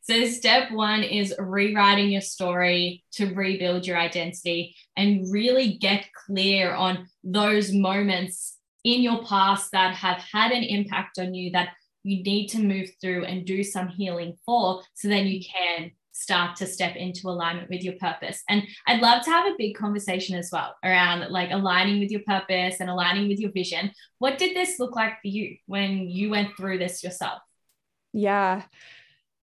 So, 0.00 0.24
step 0.24 0.72
one 0.72 1.02
is 1.02 1.34
rewriting 1.38 2.08
your 2.08 2.22
story 2.22 3.04
to 3.12 3.34
rebuild 3.34 3.86
your 3.86 3.98
identity 3.98 4.74
and 4.96 5.30
really 5.30 5.74
get 5.76 6.06
clear 6.26 6.72
on 6.72 7.06
those 7.22 7.70
moments 7.70 8.56
in 8.82 9.02
your 9.02 9.22
past 9.24 9.72
that 9.72 9.94
have 9.94 10.24
had 10.32 10.52
an 10.52 10.62
impact 10.62 11.18
on 11.18 11.34
you 11.34 11.50
that 11.50 11.68
you 12.02 12.22
need 12.22 12.48
to 12.48 12.62
move 12.62 12.88
through 12.98 13.26
and 13.26 13.44
do 13.44 13.62
some 13.62 13.88
healing 13.88 14.38
for 14.46 14.82
so 14.94 15.08
then 15.08 15.26
you 15.26 15.44
can 15.44 15.90
start 16.12 16.56
to 16.56 16.66
step 16.66 16.96
into 16.96 17.28
alignment 17.28 17.68
with 17.68 17.82
your 17.82 17.94
purpose. 18.00 18.42
And 18.48 18.62
I'd 18.86 19.02
love 19.02 19.22
to 19.24 19.30
have 19.30 19.46
a 19.46 19.56
big 19.58 19.76
conversation 19.76 20.34
as 20.36 20.48
well 20.50 20.76
around 20.82 21.30
like 21.30 21.50
aligning 21.50 22.00
with 22.00 22.10
your 22.10 22.22
purpose 22.26 22.76
and 22.80 22.88
aligning 22.88 23.28
with 23.28 23.38
your 23.38 23.52
vision. 23.52 23.92
What 24.18 24.38
did 24.38 24.56
this 24.56 24.78
look 24.78 24.96
like 24.96 25.20
for 25.20 25.28
you 25.28 25.56
when 25.66 26.08
you 26.08 26.30
went 26.30 26.56
through 26.56 26.78
this 26.78 27.04
yourself? 27.04 27.40
Yeah. 28.12 28.62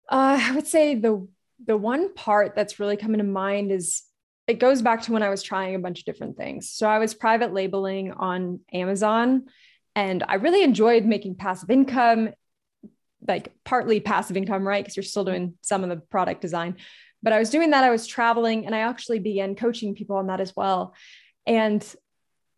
Uh, 0.09 0.39
I 0.43 0.53
would 0.55 0.67
say 0.67 0.95
the 0.95 1.27
the 1.65 1.77
one 1.77 2.15
part 2.15 2.55
that's 2.55 2.81
really 2.81 2.97
coming 2.97 3.19
to 3.19 3.25
mind 3.25 3.71
is 3.71 4.03
it 4.47 4.59
goes 4.59 4.83
back 4.83 5.03
to 5.03 5.13
when 5.13 5.23
I 5.23 5.29
was 5.29 5.43
trying 5.43 5.75
a 5.75 5.79
bunch 5.79 6.01
of 6.01 6.05
different 6.07 6.37
things. 6.37 6.71
So 6.71 6.89
I 6.89 6.99
was 6.99 7.15
private 7.15 7.53
labeling 7.53 8.13
on 8.13 8.61
Amazon 8.73 9.45
and 9.95 10.25
I 10.27 10.35
really 10.35 10.63
enjoyed 10.63 11.05
making 11.05 11.37
passive 11.37 11.71
income, 11.71 12.31
like 13.27 13.53
partly 13.65 14.01
passive 14.01 14.37
income, 14.37 14.67
right? 14.67 14.83
Because 14.83 14.97
you're 14.97 15.05
still 15.05 15.25
doing 15.25 15.55
some 15.61 15.83
of 15.85 15.91
the 15.91 15.97
product 15.97 16.41
design. 16.41 16.77
But 17.23 17.33
I 17.33 17.39
was 17.39 17.51
doing 17.51 17.71
that, 17.71 17.85
I 17.85 17.91
was 17.91 18.07
traveling, 18.07 18.65
and 18.65 18.75
I 18.75 18.79
actually 18.79 19.19
began 19.19 19.55
coaching 19.55 19.95
people 19.95 20.17
on 20.17 20.29
that 20.29 20.41
as 20.41 20.57
well. 20.57 20.95
And 21.47 21.85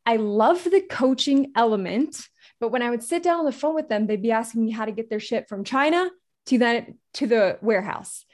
I 0.06 0.16
love 0.16 0.62
the 0.64 0.80
coaching 0.80 1.52
element 1.56 2.26
but 2.62 2.70
when 2.70 2.82
I 2.82 2.90
would 2.90 3.02
sit 3.02 3.24
down 3.24 3.40
on 3.40 3.44
the 3.44 3.50
phone 3.50 3.74
with 3.74 3.88
them, 3.88 4.06
they'd 4.06 4.22
be 4.22 4.30
asking 4.30 4.64
me 4.64 4.70
how 4.70 4.84
to 4.84 4.92
get 4.92 5.10
their 5.10 5.18
shit 5.18 5.48
from 5.48 5.64
China 5.64 6.08
to 6.46 6.58
that 6.58 6.86
to 7.14 7.26
the 7.26 7.58
warehouse. 7.60 8.24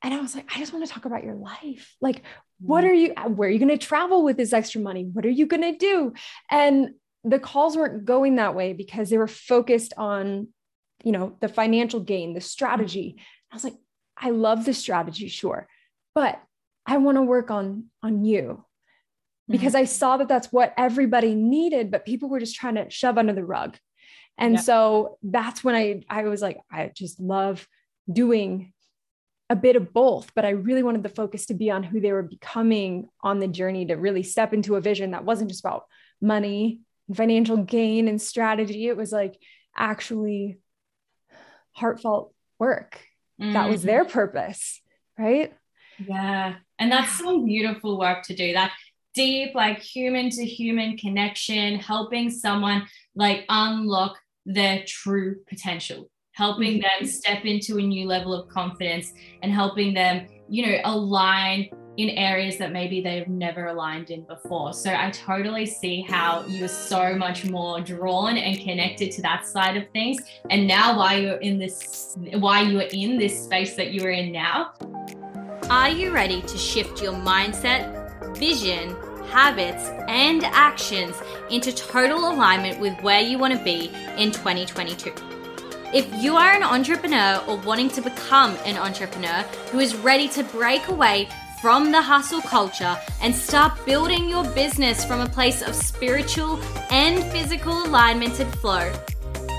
And 0.00 0.14
I 0.14 0.20
was 0.22 0.34
like, 0.34 0.50
I 0.56 0.58
just 0.58 0.72
want 0.72 0.86
to 0.86 0.90
talk 0.90 1.04
about 1.04 1.24
your 1.24 1.34
life. 1.34 1.94
Like, 2.00 2.22
what 2.58 2.84
mm-hmm. 2.84 2.90
are 2.90 3.26
you, 3.26 3.34
where 3.34 3.50
are 3.50 3.52
you 3.52 3.58
going 3.58 3.68
to 3.68 3.76
travel 3.76 4.24
with 4.24 4.38
this 4.38 4.54
extra 4.54 4.80
money? 4.80 5.04
What 5.12 5.26
are 5.26 5.30
you 5.30 5.44
going 5.44 5.60
to 5.60 5.76
do? 5.76 6.14
And 6.50 6.94
the 7.22 7.38
calls 7.38 7.76
weren't 7.76 8.06
going 8.06 8.36
that 8.36 8.54
way 8.54 8.72
because 8.72 9.10
they 9.10 9.18
were 9.18 9.28
focused 9.28 9.92
on, 9.98 10.48
you 11.02 11.12
know, 11.12 11.36
the 11.40 11.48
financial 11.48 12.00
gain, 12.00 12.32
the 12.32 12.40
strategy. 12.40 13.16
I 13.52 13.56
was 13.56 13.64
like, 13.64 13.76
I 14.16 14.30
love 14.30 14.64
the 14.64 14.72
strategy, 14.72 15.28
sure. 15.28 15.68
But 16.14 16.40
I 16.86 16.96
want 16.96 17.16
to 17.16 17.22
work 17.22 17.50
on 17.50 17.90
on 18.02 18.24
you 18.24 18.64
because 19.48 19.74
mm-hmm. 19.74 19.82
I 19.82 19.84
saw 19.84 20.16
that 20.16 20.28
that's 20.28 20.52
what 20.52 20.74
everybody 20.76 21.34
needed, 21.34 21.90
but 21.90 22.06
people 22.06 22.28
were 22.28 22.40
just 22.40 22.56
trying 22.56 22.76
to 22.76 22.90
shove 22.90 23.18
under 23.18 23.32
the 23.32 23.44
rug. 23.44 23.76
And 24.38 24.54
yeah. 24.54 24.60
so 24.60 25.18
that's 25.22 25.62
when 25.62 25.74
I 25.74 26.02
I 26.08 26.24
was 26.24 26.42
like, 26.42 26.58
I 26.70 26.90
just 26.94 27.20
love 27.20 27.66
doing 28.10 28.72
a 29.50 29.56
bit 29.56 29.76
of 29.76 29.92
both, 29.92 30.32
but 30.34 30.44
I 30.44 30.50
really 30.50 30.82
wanted 30.82 31.02
the 31.02 31.08
focus 31.08 31.46
to 31.46 31.54
be 31.54 31.70
on 31.70 31.82
who 31.82 32.00
they 32.00 32.12
were 32.12 32.22
becoming 32.22 33.08
on 33.22 33.38
the 33.38 33.46
journey 33.46 33.86
to 33.86 33.94
really 33.94 34.22
step 34.22 34.54
into 34.54 34.76
a 34.76 34.80
vision 34.80 35.10
that 35.10 35.24
wasn't 35.24 35.50
just 35.50 35.64
about 35.64 35.84
money 36.20 36.80
and 37.08 37.16
financial 37.16 37.58
gain 37.58 38.08
and 38.08 38.20
strategy. 38.20 38.88
It 38.88 38.96
was 38.96 39.12
like 39.12 39.36
actually 39.76 40.58
heartfelt 41.72 42.34
work. 42.58 43.00
Mm-hmm. 43.40 43.52
That 43.52 43.68
was 43.68 43.82
their 43.82 44.04
mm-hmm. 44.04 44.12
purpose, 44.12 44.80
right? 45.18 45.52
Yeah. 45.98 46.54
And 46.78 46.90
that's 46.90 47.18
so 47.18 47.44
beautiful 47.44 47.98
work 47.98 48.24
to 48.24 48.34
do. 48.34 48.54
That 48.54 48.72
deep, 49.14 49.54
like 49.54 49.78
human 49.78 50.30
to 50.30 50.44
human 50.44 50.96
connection, 50.96 51.76
helping 51.76 52.30
someone 52.30 52.86
like 53.14 53.44
unlock 53.48 54.18
their 54.46 54.84
true 54.86 55.36
potential, 55.48 56.10
helping 56.32 56.80
mm-hmm. 56.80 57.04
them 57.04 57.08
step 57.08 57.44
into 57.44 57.78
a 57.78 57.82
new 57.82 58.06
level 58.06 58.34
of 58.34 58.48
confidence 58.48 59.12
and 59.42 59.52
helping 59.52 59.94
them, 59.94 60.26
you 60.48 60.66
know, 60.66 60.78
align 60.84 61.70
in 61.96 62.10
areas 62.10 62.58
that 62.58 62.72
maybe 62.72 63.00
they've 63.00 63.28
never 63.28 63.66
aligned 63.66 64.10
in 64.10 64.22
before. 64.24 64.72
So 64.72 64.92
I 64.92 65.10
totally 65.10 65.64
see 65.64 66.02
how 66.02 66.44
you're 66.46 66.68
so 66.68 67.14
much 67.14 67.44
more 67.44 67.80
drawn 67.80 68.36
and 68.36 68.58
connected 68.60 69.12
to 69.12 69.22
that 69.22 69.46
side 69.46 69.76
of 69.76 69.88
things. 69.90 70.20
And 70.50 70.66
now 70.66 70.98
why 70.98 71.16
you're 71.16 71.36
in 71.36 71.58
this 71.58 72.16
why 72.34 72.62
you 72.62 72.80
are 72.80 72.88
in 72.92 73.16
this 73.16 73.44
space 73.44 73.76
that 73.76 73.92
you 73.92 74.04
are 74.04 74.10
in 74.10 74.32
now. 74.32 74.72
Are 75.70 75.88
you 75.88 76.12
ready 76.12 76.42
to 76.42 76.58
shift 76.58 77.00
your 77.00 77.14
mindset, 77.14 78.03
vision, 78.34 78.96
habits, 79.30 79.88
and 80.08 80.44
actions 80.44 81.16
into 81.50 81.72
total 81.72 82.30
alignment 82.30 82.80
with 82.80 82.98
where 83.02 83.20
you 83.20 83.38
want 83.38 83.56
to 83.56 83.64
be 83.64 83.90
in 84.16 84.30
2022? 84.32 85.12
If 85.92 86.12
you 86.22 86.36
are 86.36 86.52
an 86.52 86.62
entrepreneur 86.62 87.42
or 87.46 87.56
wanting 87.58 87.88
to 87.90 88.02
become 88.02 88.56
an 88.64 88.76
entrepreneur 88.76 89.44
who 89.70 89.78
is 89.78 89.94
ready 89.94 90.28
to 90.30 90.42
break 90.44 90.88
away 90.88 91.28
from 91.60 91.92
the 91.92 92.02
hustle 92.02 92.42
culture 92.42 92.96
and 93.22 93.34
start 93.34 93.72
building 93.86 94.28
your 94.28 94.44
business 94.50 95.04
from 95.04 95.20
a 95.20 95.28
place 95.28 95.62
of 95.62 95.74
spiritual 95.74 96.60
and 96.90 97.24
physical 97.32 97.84
alignment 97.84 98.38
and 98.40 98.52
flow, 98.56 98.92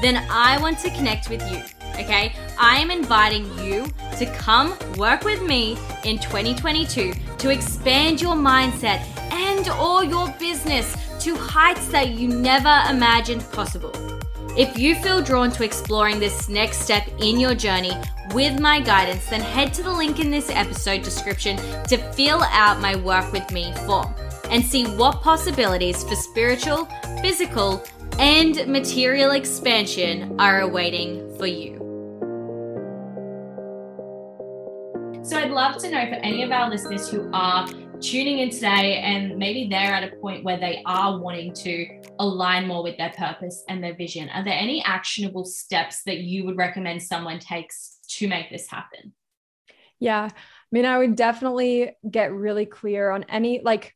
then 0.02 0.24
I 0.30 0.60
want 0.62 0.78
to 0.80 0.90
connect 0.92 1.30
with 1.30 1.42
you. 1.52 1.75
Okay, 1.96 2.36
I 2.60 2.78
am 2.78 2.92
inviting 2.92 3.46
you 3.60 3.86
to 4.18 4.26
come 4.38 4.78
work 4.98 5.24
with 5.24 5.42
me 5.42 5.78
in 6.04 6.20
2022 6.20 7.14
to 7.38 7.50
expand 7.50 8.22
your 8.22 8.36
mindset 8.36 9.00
and 9.32 9.70
or 9.70 10.04
your 10.04 10.28
business 10.38 10.96
to 11.24 11.36
heights 11.36 11.88
that 11.88 12.10
you 12.10 12.28
never 12.28 12.84
imagined 12.90 13.50
possible. 13.52 13.94
If 14.58 14.78
you 14.78 14.96
feel 14.96 15.22
drawn 15.22 15.52
to 15.52 15.64
exploring 15.64 16.20
this 16.20 16.50
next 16.50 16.80
step 16.80 17.08
in 17.20 17.40
your 17.40 17.56
journey 17.56 17.94
with 18.34 18.60
my 18.60 18.80
guidance, 18.82 19.30
then 19.30 19.42
head 19.42 19.74
to 19.76 19.84
the 19.84 19.92
link 19.92 20.20
in 20.20 20.30
this 20.30 20.50
episode 20.50 21.02
description 21.02 21.58
to 21.88 21.98
fill 22.14 22.44
out 22.44 22.80
my 22.80 22.96
Work 22.96 23.32
With 23.32 23.50
Me 23.52 23.74
form 23.86 24.14
and 24.50 24.64
see 24.64 24.86
what 24.86 25.22
possibilities 25.22 26.04
for 26.04 26.16
spiritual, 26.16 26.86
physical, 27.22 27.84
and 28.20 28.66
material 28.68 29.32
expansion 29.32 30.40
are 30.40 30.62
awaiting 30.62 31.38
for 31.38 31.48
you. 31.48 31.85
So, 35.26 35.40
I'd 35.40 35.50
love 35.50 35.78
to 35.78 35.90
know 35.90 36.06
for 36.06 36.14
any 36.18 36.44
of 36.44 36.52
our 36.52 36.70
listeners 36.70 37.10
who 37.10 37.32
are 37.34 37.68
tuning 38.00 38.38
in 38.40 38.52
today 38.52 39.00
and 39.00 39.36
maybe 39.38 39.68
they're 39.68 39.92
at 39.92 40.04
a 40.04 40.16
point 40.18 40.44
where 40.44 40.60
they 40.60 40.84
are 40.86 41.18
wanting 41.18 41.52
to 41.52 42.00
align 42.20 42.68
more 42.68 42.84
with 42.84 42.96
their 42.98 43.12
purpose 43.18 43.64
and 43.68 43.84
their 43.84 43.96
vision 43.96 44.30
are 44.30 44.44
there 44.44 44.54
any 44.54 44.84
actionable 44.84 45.44
steps 45.44 46.04
that 46.04 46.20
you 46.20 46.46
would 46.46 46.58
recommend 46.58 47.02
someone 47.02 47.40
takes 47.40 47.98
to 48.08 48.28
make 48.28 48.52
this 48.52 48.70
happen? 48.70 49.14
Yeah 50.00 50.30
i 50.32 50.68
mean 50.72 50.86
i 50.86 50.98
would 50.98 51.16
definitely 51.16 51.96
get 52.10 52.32
really 52.32 52.68
clear 52.68 53.10
on 53.10 53.24
any 53.24 53.62
like 53.62 53.96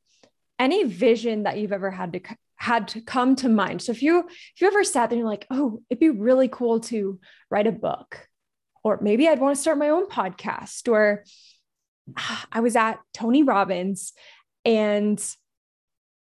any 0.57 0.85
vision 0.85 1.43
that 1.43 1.59
you've 1.59 1.73
ever 1.73 1.91
had 1.91 2.13
to 2.13 2.21
had 2.55 2.89
to 2.89 3.01
come 3.01 3.35
to 3.37 3.47
mind. 3.47 3.81
So 3.81 3.91
if 3.91 4.01
you 4.01 4.27
if 4.27 4.61
you 4.61 4.67
ever 4.67 4.83
sat 4.83 5.09
there 5.09 5.15
and 5.15 5.19
you're 5.19 5.29
like 5.29 5.45
oh 5.51 5.81
it'd 5.89 5.99
be 5.99 6.09
really 6.09 6.47
cool 6.47 6.79
to 6.81 7.19
write 7.51 7.67
a 7.67 7.71
book 7.71 8.28
or 8.83 8.99
maybe 9.01 9.27
i'd 9.27 9.39
want 9.39 9.55
to 9.55 9.61
start 9.61 9.77
my 9.77 9.89
own 9.89 10.07
podcast 10.07 10.91
or 10.91 11.23
I 12.51 12.59
was 12.59 12.75
at 12.75 12.99
Tony 13.13 13.43
Robbins 13.43 14.13
and 14.65 15.23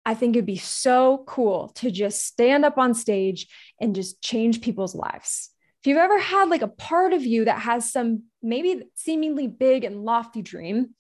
I 0.04 0.14
think 0.14 0.36
it'd 0.36 0.46
be 0.46 0.56
so 0.56 1.24
cool 1.26 1.68
to 1.76 1.90
just 1.90 2.24
stand 2.24 2.64
up 2.64 2.78
on 2.78 2.94
stage 2.94 3.46
and 3.80 3.94
just 3.94 4.22
change 4.22 4.62
people's 4.62 4.94
lives. 4.94 5.50
If 5.82 5.86
you've 5.86 5.98
ever 5.98 6.18
had 6.18 6.48
like 6.48 6.62
a 6.62 6.68
part 6.68 7.12
of 7.12 7.24
you 7.24 7.44
that 7.44 7.60
has 7.60 7.92
some 7.92 8.24
maybe 8.42 8.84
seemingly 8.94 9.46
big 9.46 9.84
and 9.84 10.04
lofty 10.04 10.42
dream, 10.42 10.94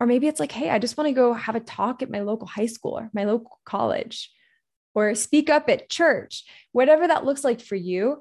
or 0.00 0.06
maybe 0.06 0.26
it's 0.26 0.40
like, 0.40 0.52
hey, 0.52 0.70
I 0.70 0.78
just 0.78 0.96
want 0.96 1.08
to 1.08 1.14
go 1.14 1.32
have 1.32 1.54
a 1.54 1.60
talk 1.60 2.02
at 2.02 2.10
my 2.10 2.20
local 2.20 2.46
high 2.46 2.66
school 2.66 2.98
or 2.98 3.10
my 3.14 3.24
local 3.24 3.60
college, 3.64 4.30
or 4.94 5.14
speak 5.14 5.48
up 5.48 5.68
at 5.68 5.88
church, 5.88 6.44
whatever 6.72 7.06
that 7.06 7.24
looks 7.24 7.44
like 7.44 7.60
for 7.60 7.76
you, 7.76 8.20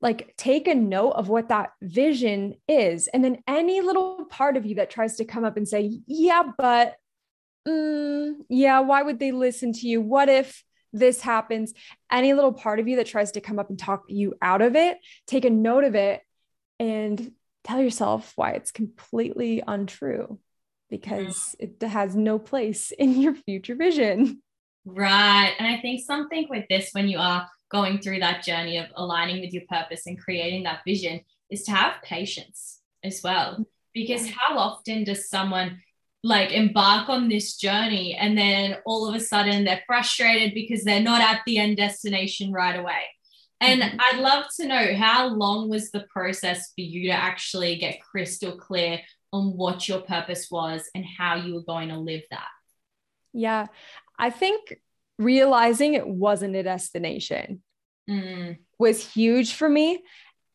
like 0.00 0.34
take 0.36 0.68
a 0.68 0.74
note 0.74 1.10
of 1.12 1.28
what 1.28 1.48
that 1.48 1.72
vision 1.82 2.54
is. 2.68 3.08
And 3.08 3.24
then 3.24 3.42
any 3.48 3.80
little 3.80 4.26
part 4.26 4.56
of 4.56 4.64
you 4.64 4.76
that 4.76 4.90
tries 4.90 5.16
to 5.16 5.24
come 5.24 5.44
up 5.44 5.56
and 5.56 5.66
say 5.66 5.98
yeah 6.06 6.44
but 6.56 6.94
mm, 7.66 8.34
yeah 8.48 8.80
why 8.80 9.02
would 9.02 9.18
they 9.18 9.32
listen 9.32 9.72
to 9.72 9.88
you? 9.88 10.00
What 10.00 10.28
if 10.28 10.62
this 10.92 11.20
happens? 11.20 11.74
Any 12.10 12.32
little 12.32 12.52
part 12.52 12.78
of 12.78 12.88
you 12.88 12.96
that 12.96 13.06
tries 13.06 13.32
to 13.32 13.40
come 13.40 13.58
up 13.58 13.70
and 13.70 13.78
talk 13.78 14.04
you 14.08 14.34
out 14.40 14.62
of 14.62 14.76
it 14.76 14.98
take 15.26 15.44
a 15.44 15.50
note 15.50 15.84
of 15.84 15.94
it 15.94 16.22
and 16.78 17.32
tell 17.64 17.80
yourself 17.80 18.32
why 18.36 18.52
it's 18.52 18.70
completely 18.70 19.62
untrue 19.66 20.38
because 20.90 21.54
it 21.58 21.82
has 21.82 22.16
no 22.16 22.38
place 22.38 22.92
in 22.98 23.20
your 23.20 23.34
future 23.34 23.74
vision. 23.74 24.42
Right. 24.84 25.52
And 25.58 25.68
i 25.68 25.80
think 25.80 26.00
something 26.06 26.46
with 26.48 26.64
this 26.70 26.90
when 26.92 27.08
you 27.08 27.18
are 27.18 27.46
going 27.70 27.98
through 27.98 28.20
that 28.20 28.42
journey 28.44 28.78
of 28.78 28.86
aligning 28.96 29.40
with 29.40 29.52
your 29.52 29.64
purpose 29.68 30.06
and 30.06 30.18
creating 30.20 30.64
that 30.64 30.80
vision 30.86 31.20
is 31.50 31.62
to 31.64 31.72
have 31.72 32.02
patience 32.02 32.80
as 33.04 33.20
well. 33.22 33.64
Because 33.94 34.28
how 34.30 34.58
often 34.58 35.04
does 35.04 35.28
someone 35.28 35.82
like 36.22 36.52
embark 36.52 37.08
on 37.08 37.28
this 37.28 37.56
journey 37.56 38.14
and 38.14 38.36
then 38.36 38.76
all 38.84 39.08
of 39.08 39.14
a 39.14 39.20
sudden 39.20 39.64
they're 39.64 39.82
frustrated 39.86 40.54
because 40.54 40.84
they're 40.84 41.00
not 41.00 41.20
at 41.20 41.40
the 41.46 41.58
end 41.58 41.76
destination 41.76 42.52
right 42.52 42.78
away? 42.78 43.02
And 43.60 43.82
mm-hmm. 43.82 43.98
I'd 44.00 44.20
love 44.20 44.44
to 44.56 44.66
know 44.66 44.94
how 44.94 45.28
long 45.28 45.68
was 45.68 45.90
the 45.90 46.06
process 46.10 46.72
for 46.74 46.80
you 46.80 47.08
to 47.08 47.14
actually 47.14 47.76
get 47.76 48.00
crystal 48.00 48.56
clear 48.56 49.00
on 49.32 49.56
what 49.56 49.88
your 49.88 50.00
purpose 50.00 50.48
was 50.50 50.88
and 50.94 51.04
how 51.04 51.36
you 51.36 51.54
were 51.54 51.62
going 51.62 51.88
to 51.88 51.98
live 51.98 52.22
that? 52.30 52.48
Yeah, 53.32 53.66
I 54.18 54.30
think 54.30 54.78
realizing 55.18 55.94
it 55.94 56.06
wasn't 56.06 56.56
a 56.56 56.62
destination 56.62 57.62
mm. 58.08 58.56
was 58.78 59.04
huge 59.04 59.54
for 59.54 59.68
me. 59.68 60.02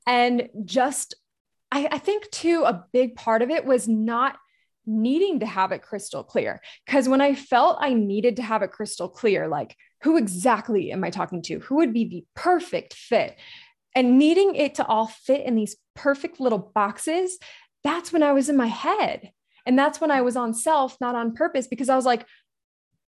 And 0.07 0.49
just, 0.65 1.15
I, 1.71 1.87
I 1.91 1.97
think 1.97 2.29
too, 2.31 2.63
a 2.65 2.85
big 2.91 3.15
part 3.15 3.41
of 3.41 3.49
it 3.49 3.65
was 3.65 3.87
not 3.87 4.37
needing 4.85 5.39
to 5.39 5.45
have 5.45 5.71
it 5.71 5.81
crystal 5.81 6.23
clear. 6.23 6.61
Because 6.85 7.07
when 7.07 7.21
I 7.21 7.35
felt 7.35 7.77
I 7.79 7.93
needed 7.93 8.37
to 8.37 8.41
have 8.41 8.63
it 8.63 8.71
crystal 8.71 9.07
clear, 9.07 9.47
like 9.47 9.75
who 10.03 10.17
exactly 10.17 10.91
am 10.91 11.03
I 11.03 11.09
talking 11.09 11.41
to? 11.43 11.59
Who 11.59 11.75
would 11.75 11.93
be 11.93 12.05
the 12.05 12.25
perfect 12.35 12.93
fit? 12.93 13.37
And 13.95 14.17
needing 14.17 14.55
it 14.55 14.75
to 14.75 14.85
all 14.85 15.07
fit 15.07 15.45
in 15.45 15.55
these 15.55 15.77
perfect 15.95 16.39
little 16.39 16.71
boxes, 16.73 17.37
that's 17.83 18.11
when 18.11 18.23
I 18.23 18.33
was 18.33 18.49
in 18.49 18.57
my 18.57 18.67
head. 18.67 19.31
And 19.65 19.79
that's 19.79 20.01
when 20.01 20.11
I 20.11 20.21
was 20.21 20.35
on 20.35 20.53
self, 20.53 20.99
not 20.99 21.15
on 21.15 21.35
purpose, 21.35 21.67
because 21.67 21.87
I 21.87 21.95
was 21.95 22.05
like, 22.05 22.25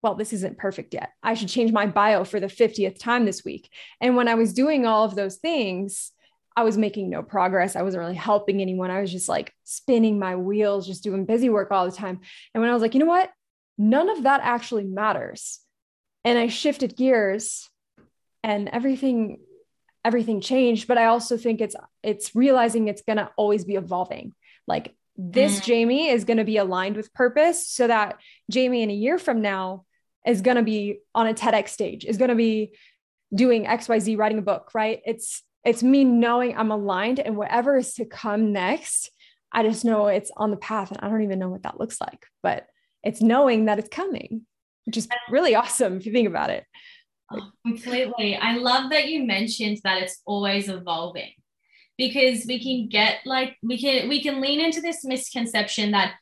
well, 0.04 0.16
this 0.16 0.34
isn't 0.34 0.58
perfect 0.58 0.94
yet. 0.94 1.12
I 1.24 1.34
should 1.34 1.48
change 1.48 1.72
my 1.72 1.88
bio 1.88 2.26
for 2.26 2.40
the 2.40 2.48
50th 2.48 3.00
time 3.00 3.26
this 3.26 3.46
week. 3.46 3.70
And 4.02 4.18
when 4.18 4.28
I 4.28 4.36
was 4.36 4.54
doing 4.54 4.86
all 4.86 5.06
of 5.06 5.16
those 5.16 5.38
things, 5.38 6.12
I 6.56 6.64
was 6.64 6.78
making 6.78 7.10
no 7.10 7.24
progress. 7.24 7.76
I 7.76 7.82
wasn't 7.82 8.02
really 8.02 8.16
helping 8.16 8.62
anyone. 8.62 8.92
I 8.92 9.02
was 9.02 9.12
just 9.12 9.30
like 9.30 9.54
spinning 9.64 10.20
my 10.20 10.36
wheels, 10.36 10.86
just 10.86 11.04
doing 11.04 11.26
busy 11.26 11.50
work 11.50 11.72
all 11.72 11.86
the 11.86 11.96
time. 11.96 12.20
And 12.54 12.62
when 12.62 12.70
I 12.70 12.74
was 12.74 12.82
like, 12.82 12.94
you 12.94 13.00
know 13.00 13.08
what? 13.08 13.32
None 13.78 14.10
of 14.10 14.24
that 14.24 14.42
actually 14.44 14.84
matters. 14.84 15.60
And 16.26 16.38
I 16.38 16.48
shifted 16.48 16.96
gears 16.96 17.70
and 18.44 18.70
everything 18.70 19.40
everything 20.06 20.42
changed, 20.42 20.86
but 20.88 20.98
I 20.98 21.06
also 21.06 21.38
think 21.38 21.62
it's 21.62 21.78
it's 22.04 22.36
realizing 22.36 22.88
it's 22.88 23.02
going 23.02 23.18
to 23.18 23.32
always 23.38 23.64
be 23.64 23.76
evolving. 23.76 24.34
Like 24.68 24.94
this 25.16 25.60
mm. 25.60 25.64
Jamie 25.64 26.10
is 26.10 26.26
going 26.26 26.38
to 26.38 26.44
be 26.44 26.58
aligned 26.58 26.98
with 26.98 27.14
purpose 27.14 27.68
so 27.68 27.88
that 27.88 28.18
Jamie 28.52 28.84
in 28.84 28.90
a 28.90 28.94
year 28.94 29.18
from 29.18 29.42
now 29.42 29.86
is 30.26 30.42
going 30.42 30.58
to 30.58 30.64
be 30.64 31.00
on 31.14 31.28
a 31.28 31.34
TEDx 31.34 31.70
stage, 31.70 32.06
is 32.06 32.18
going 32.18 32.30
to 32.30 32.36
be 32.36 32.74
doing 33.34 33.66
XYZ, 33.66 34.18
writing 34.18 34.38
a 34.38 34.44
book, 34.44 34.72
right? 34.74 35.02
It's 35.06 35.44
it's 35.66 35.82
me 35.82 36.04
knowing 36.04 36.58
I'm 36.58 36.72
aligned 36.72 37.20
and 37.20 37.38
whatever 37.38 37.78
is 37.78 37.94
to 37.94 38.06
come 38.06 38.52
next, 38.52 39.10
I 39.52 39.64
just 39.64 39.86
know 39.86 40.08
it's 40.08 40.32
on 40.36 40.52
the 40.52 40.58
path 40.58 40.92
and 40.92 41.00
I 41.02 41.10
don't 41.10 41.24
even 41.24 41.40
know 41.40 41.50
what 41.50 41.64
that 41.64 41.80
looks 41.80 42.02
like, 42.02 42.26
but 42.42 42.68
it's 43.02 43.22
knowing 43.22 43.66
that 43.66 43.80
it's 43.80 43.88
coming, 43.88 44.42
which 44.86 44.98
is 44.98 45.08
really 45.30 45.56
awesome 45.56 45.98
if 45.98 46.06
you 46.06 46.12
think 46.12 46.28
about 46.28 46.50
it. 46.50 46.66
Oh, 47.32 47.50
completely. 47.66 48.36
I 48.36 48.58
love 48.58 48.90
that 48.92 49.08
you 49.08 49.24
mentioned 49.24 49.80
that 49.84 50.02
it's 50.02 50.22
always 50.26 50.68
evolving 50.68 51.32
because 51.98 52.46
we 52.46 52.62
can 52.62 52.90
get 52.90 53.20
like 53.26 53.56
we 53.64 53.80
can 53.80 54.10
we 54.10 54.22
can 54.22 54.42
lean 54.42 54.60
into 54.60 54.82
this 54.82 55.06
misconception 55.06 55.92
that 55.92 56.16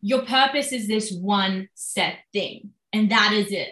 your 0.00 0.22
purpose 0.22 0.72
is 0.72 0.88
this 0.88 1.12
one 1.12 1.68
set 1.74 2.16
thing 2.32 2.70
and 2.92 3.10
that 3.10 3.32
is 3.32 3.52
it. 3.52 3.70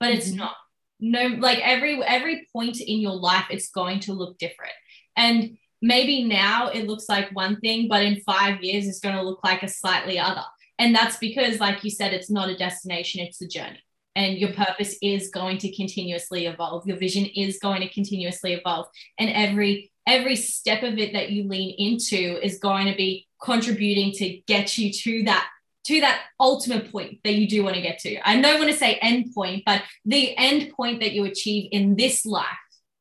But 0.00 0.12
it's 0.12 0.28
mm-hmm. 0.28 0.38
not. 0.38 0.54
No 1.00 1.26
like 1.38 1.58
every 1.58 2.02
every 2.02 2.46
point 2.52 2.80
in 2.80 3.00
your 3.00 3.16
life 3.16 3.46
it's 3.50 3.70
going 3.70 4.00
to 4.00 4.12
look 4.12 4.38
different. 4.38 4.72
And 5.16 5.58
maybe 5.82 6.24
now 6.24 6.68
it 6.68 6.86
looks 6.86 7.08
like 7.08 7.34
one 7.34 7.60
thing 7.60 7.88
but 7.88 8.02
in 8.02 8.20
5 8.20 8.62
years 8.62 8.86
it's 8.86 9.00
going 9.00 9.16
to 9.16 9.22
look 9.22 9.40
like 9.44 9.62
a 9.62 9.68
slightly 9.68 10.18
other. 10.18 10.44
And 10.78 10.94
that's 10.94 11.18
because 11.18 11.60
like 11.60 11.82
you 11.84 11.90
said 11.90 12.12
it's 12.12 12.30
not 12.30 12.48
a 12.48 12.56
destination 12.56 13.20
it's 13.20 13.42
a 13.42 13.48
journey. 13.48 13.82
And 14.16 14.38
your 14.38 14.52
purpose 14.52 14.96
is 15.02 15.30
going 15.30 15.58
to 15.58 15.74
continuously 15.74 16.46
evolve. 16.46 16.86
Your 16.86 16.96
vision 16.96 17.26
is 17.26 17.58
going 17.58 17.80
to 17.80 17.92
continuously 17.92 18.54
evolve. 18.54 18.86
And 19.18 19.28
every 19.30 19.90
every 20.06 20.36
step 20.36 20.84
of 20.84 20.96
it 20.98 21.12
that 21.12 21.30
you 21.30 21.48
lean 21.48 21.74
into 21.76 22.38
is 22.42 22.58
going 22.58 22.86
to 22.86 22.94
be 22.94 23.26
contributing 23.42 24.12
to 24.12 24.40
get 24.46 24.78
you 24.78 24.92
to 24.92 25.24
that 25.24 25.48
to 25.84 26.00
that 26.00 26.22
ultimate 26.40 26.90
point 26.90 27.18
that 27.24 27.34
you 27.34 27.48
do 27.48 27.62
want 27.62 27.76
to 27.76 27.82
get 27.82 27.98
to. 28.00 28.28
I 28.28 28.40
don't 28.40 28.58
want 28.58 28.70
to 28.70 28.76
say 28.76 28.94
end 28.94 29.34
point, 29.34 29.64
but 29.66 29.82
the 30.04 30.36
end 30.36 30.72
point 30.74 31.00
that 31.00 31.12
you 31.12 31.24
achieve 31.24 31.68
in 31.72 31.96
this 31.96 32.24
life 32.24 32.46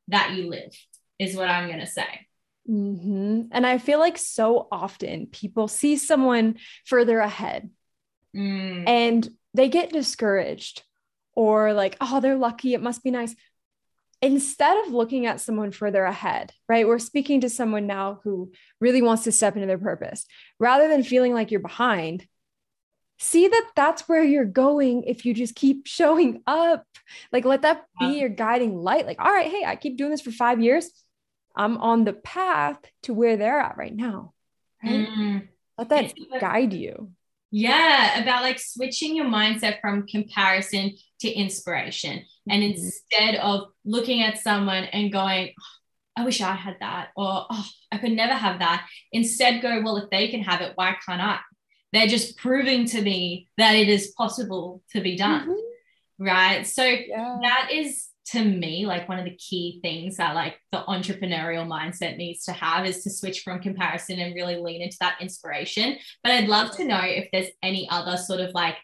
that 0.09 0.33
you 0.33 0.49
live 0.49 0.73
is 1.19 1.35
what 1.35 1.49
I'm 1.49 1.67
going 1.67 1.79
to 1.79 1.87
say. 1.87 2.27
Mm-hmm. 2.69 3.43
And 3.51 3.65
I 3.65 3.77
feel 3.77 3.99
like 3.99 4.17
so 4.17 4.67
often 4.71 5.27
people 5.27 5.67
see 5.67 5.97
someone 5.97 6.55
further 6.85 7.19
ahead 7.19 7.69
mm. 8.35 8.87
and 8.87 9.29
they 9.53 9.69
get 9.69 9.91
discouraged 9.91 10.83
or 11.35 11.73
like, 11.73 11.97
oh, 11.99 12.19
they're 12.19 12.37
lucky. 12.37 12.73
It 12.73 12.81
must 12.81 13.03
be 13.03 13.11
nice 13.11 13.35
instead 14.23 14.77
of 14.85 14.93
looking 14.93 15.25
at 15.25 15.41
someone 15.41 15.71
further 15.71 16.05
ahead, 16.05 16.53
right? 16.69 16.87
We're 16.87 16.97
speaking 16.97 17.41
to 17.41 17.49
someone 17.49 17.87
now 17.87 18.21
who 18.23 18.53
really 18.79 19.01
wants 19.01 19.25
to 19.25 19.33
step 19.33 19.55
into 19.55 19.67
their 19.67 19.77
purpose. 19.77 20.25
Rather 20.59 20.87
than 20.87 21.03
feeling 21.03 21.33
like 21.33 21.51
you're 21.51 21.59
behind, 21.59 22.25
see 23.19 23.47
that 23.47 23.71
that's 23.75 24.07
where 24.07 24.23
you're 24.23 24.45
going 24.45 25.03
if 25.03 25.25
you 25.25 25.33
just 25.33 25.55
keep 25.55 25.87
showing 25.87 26.41
up. 26.47 26.85
Like, 27.31 27.45
let 27.45 27.61
that 27.63 27.85
be 27.99 28.19
your 28.19 28.29
guiding 28.29 28.75
light. 28.75 29.05
Like, 29.05 29.19
all 29.19 29.31
right, 29.31 29.49
hey, 29.49 29.63
I 29.65 29.75
keep 29.75 29.97
doing 29.97 30.11
this 30.11 30.21
for 30.21 30.31
five 30.31 30.61
years. 30.61 30.89
I'm 31.55 31.77
on 31.77 32.03
the 32.03 32.13
path 32.13 32.79
to 33.03 33.13
where 33.13 33.37
they're 33.37 33.59
at 33.59 33.77
right 33.77 33.95
now. 33.95 34.33
Right? 34.83 35.07
Mm. 35.07 35.47
Let 35.77 35.89
that 35.89 36.13
guide 36.39 36.73
you. 36.73 37.11
Yeah, 37.51 38.19
about 38.19 38.41
like 38.41 38.59
switching 38.59 39.15
your 39.15 39.25
mindset 39.25 39.79
from 39.79 40.07
comparison 40.07 40.93
to 41.19 41.29
inspiration. 41.29 42.25
And 42.49 42.63
mm-hmm. 42.63 42.83
instead 42.83 43.35
of 43.35 43.67
looking 43.85 44.23
at 44.23 44.39
someone 44.39 44.85
and 44.85 45.11
going, 45.11 45.53
oh, 45.59 45.63
I 46.17 46.25
wish 46.25 46.41
I 46.41 46.53
had 46.53 46.77
that, 46.79 47.09
or 47.15 47.45
oh, 47.49 47.65
I 47.91 47.97
could 47.97 48.11
never 48.11 48.33
have 48.33 48.59
that, 48.59 48.87
instead 49.11 49.61
go, 49.61 49.81
well, 49.83 49.97
if 49.97 50.09
they 50.09 50.29
can 50.29 50.41
have 50.41 50.61
it, 50.61 50.73
why 50.75 50.95
can't 51.05 51.21
I? 51.21 51.39
They're 51.93 52.07
just 52.07 52.37
proving 52.37 52.85
to 52.87 53.01
me 53.01 53.47
that 53.57 53.75
it 53.75 53.87
is 53.87 54.13
possible 54.17 54.83
to 54.91 55.01
be 55.01 55.15
done. 55.15 55.49
Mm-hmm. 55.49 56.25
Right. 56.25 56.67
So 56.67 56.83
yeah. 56.83 57.37
that 57.41 57.69
is 57.71 58.09
to 58.25 58.43
me 58.43 58.85
like 58.85 59.09
one 59.09 59.19
of 59.19 59.25
the 59.25 59.35
key 59.35 59.79
things 59.81 60.17
that 60.17 60.35
like 60.35 60.55
the 60.71 60.79
entrepreneurial 60.87 61.67
mindset 61.67 62.17
needs 62.17 62.45
to 62.45 62.53
have 62.53 62.85
is 62.85 63.03
to 63.03 63.09
switch 63.09 63.41
from 63.41 63.59
comparison 63.59 64.19
and 64.19 64.33
really 64.33 64.55
lean 64.55 64.81
into 64.81 64.97
that 64.99 65.17
inspiration 65.19 65.97
but 66.23 66.31
i'd 66.31 66.47
love 66.47 66.71
to 66.71 66.85
know 66.85 67.01
if 67.03 67.27
there's 67.31 67.49
any 67.61 67.87
other 67.89 68.15
sort 68.15 68.39
of 68.39 68.51
like 68.53 68.77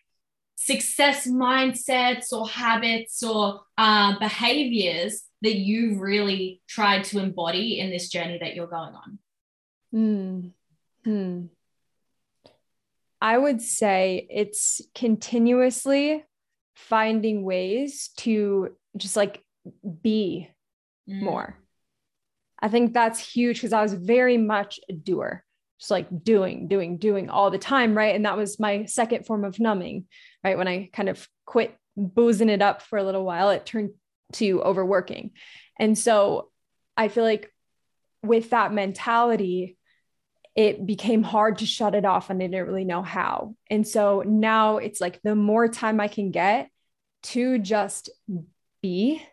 success 0.55 1.25
mindsets 1.25 2.33
or 2.33 2.47
habits 2.49 3.23
or 3.23 3.61
uh, 3.77 4.19
behaviors 4.19 5.21
that 5.41 5.55
you've 5.55 6.01
really 6.01 6.61
tried 6.67 7.05
to 7.05 7.17
embody 7.17 7.79
in 7.79 7.89
this 7.89 8.09
journey 8.09 8.37
that 8.41 8.55
you're 8.55 8.67
going 8.67 8.93
on 8.93 9.19
mm. 9.95 10.51
hmm. 11.05 11.45
I 13.21 13.37
would 13.37 13.61
say 13.61 14.27
it's 14.29 14.81
continuously 14.95 16.23
finding 16.79 17.43
ways 17.43 18.09
to 18.17 18.75
just 18.95 19.15
like 19.15 19.43
be 20.01 20.49
mm. 21.09 21.21
more. 21.21 21.57
I 22.61 22.67
think 22.67 22.93
that's 22.93 23.19
huge 23.19 23.57
because 23.57 23.73
I 23.73 23.81
was 23.81 23.93
very 23.93 24.37
much 24.37 24.79
a 24.89 24.93
doer, 24.93 25.43
just 25.79 25.91
like 25.91 26.07
doing, 26.23 26.67
doing, 26.67 26.97
doing 26.97 27.29
all 27.29 27.51
the 27.51 27.57
time. 27.57 27.95
Right. 27.95 28.15
And 28.15 28.25
that 28.25 28.37
was 28.37 28.59
my 28.59 28.85
second 28.85 29.25
form 29.25 29.45
of 29.45 29.59
numbing. 29.59 30.05
Right. 30.43 30.57
When 30.57 30.67
I 30.67 30.89
kind 30.91 31.09
of 31.09 31.27
quit 31.45 31.75
boozing 31.95 32.49
it 32.49 32.61
up 32.61 32.81
for 32.81 32.97
a 32.97 33.03
little 33.03 33.23
while, 33.23 33.49
it 33.49 33.65
turned 33.65 33.91
to 34.33 34.61
overworking. 34.61 35.31
And 35.77 35.97
so 35.97 36.49
I 36.97 37.07
feel 37.07 37.23
like 37.23 37.51
with 38.23 38.49
that 38.49 38.73
mentality, 38.73 39.77
it 40.59 40.85
became 40.85 41.23
hard 41.23 41.59
to 41.59 41.65
shut 41.65 41.95
it 41.95 42.03
off 42.03 42.29
and 42.29 42.43
I 42.43 42.47
didn't 42.47 42.67
really 42.67 42.83
know 42.83 43.01
how. 43.01 43.55
And 43.69 43.87
so 43.87 44.25
now 44.27 44.75
it's 44.75 44.99
like 44.99 45.21
the 45.21 45.33
more 45.33 45.69
time 45.69 46.01
I 46.01 46.09
can 46.09 46.31
get 46.31 46.69
to 47.23 47.59
just 47.59 48.09
be, 48.81 49.23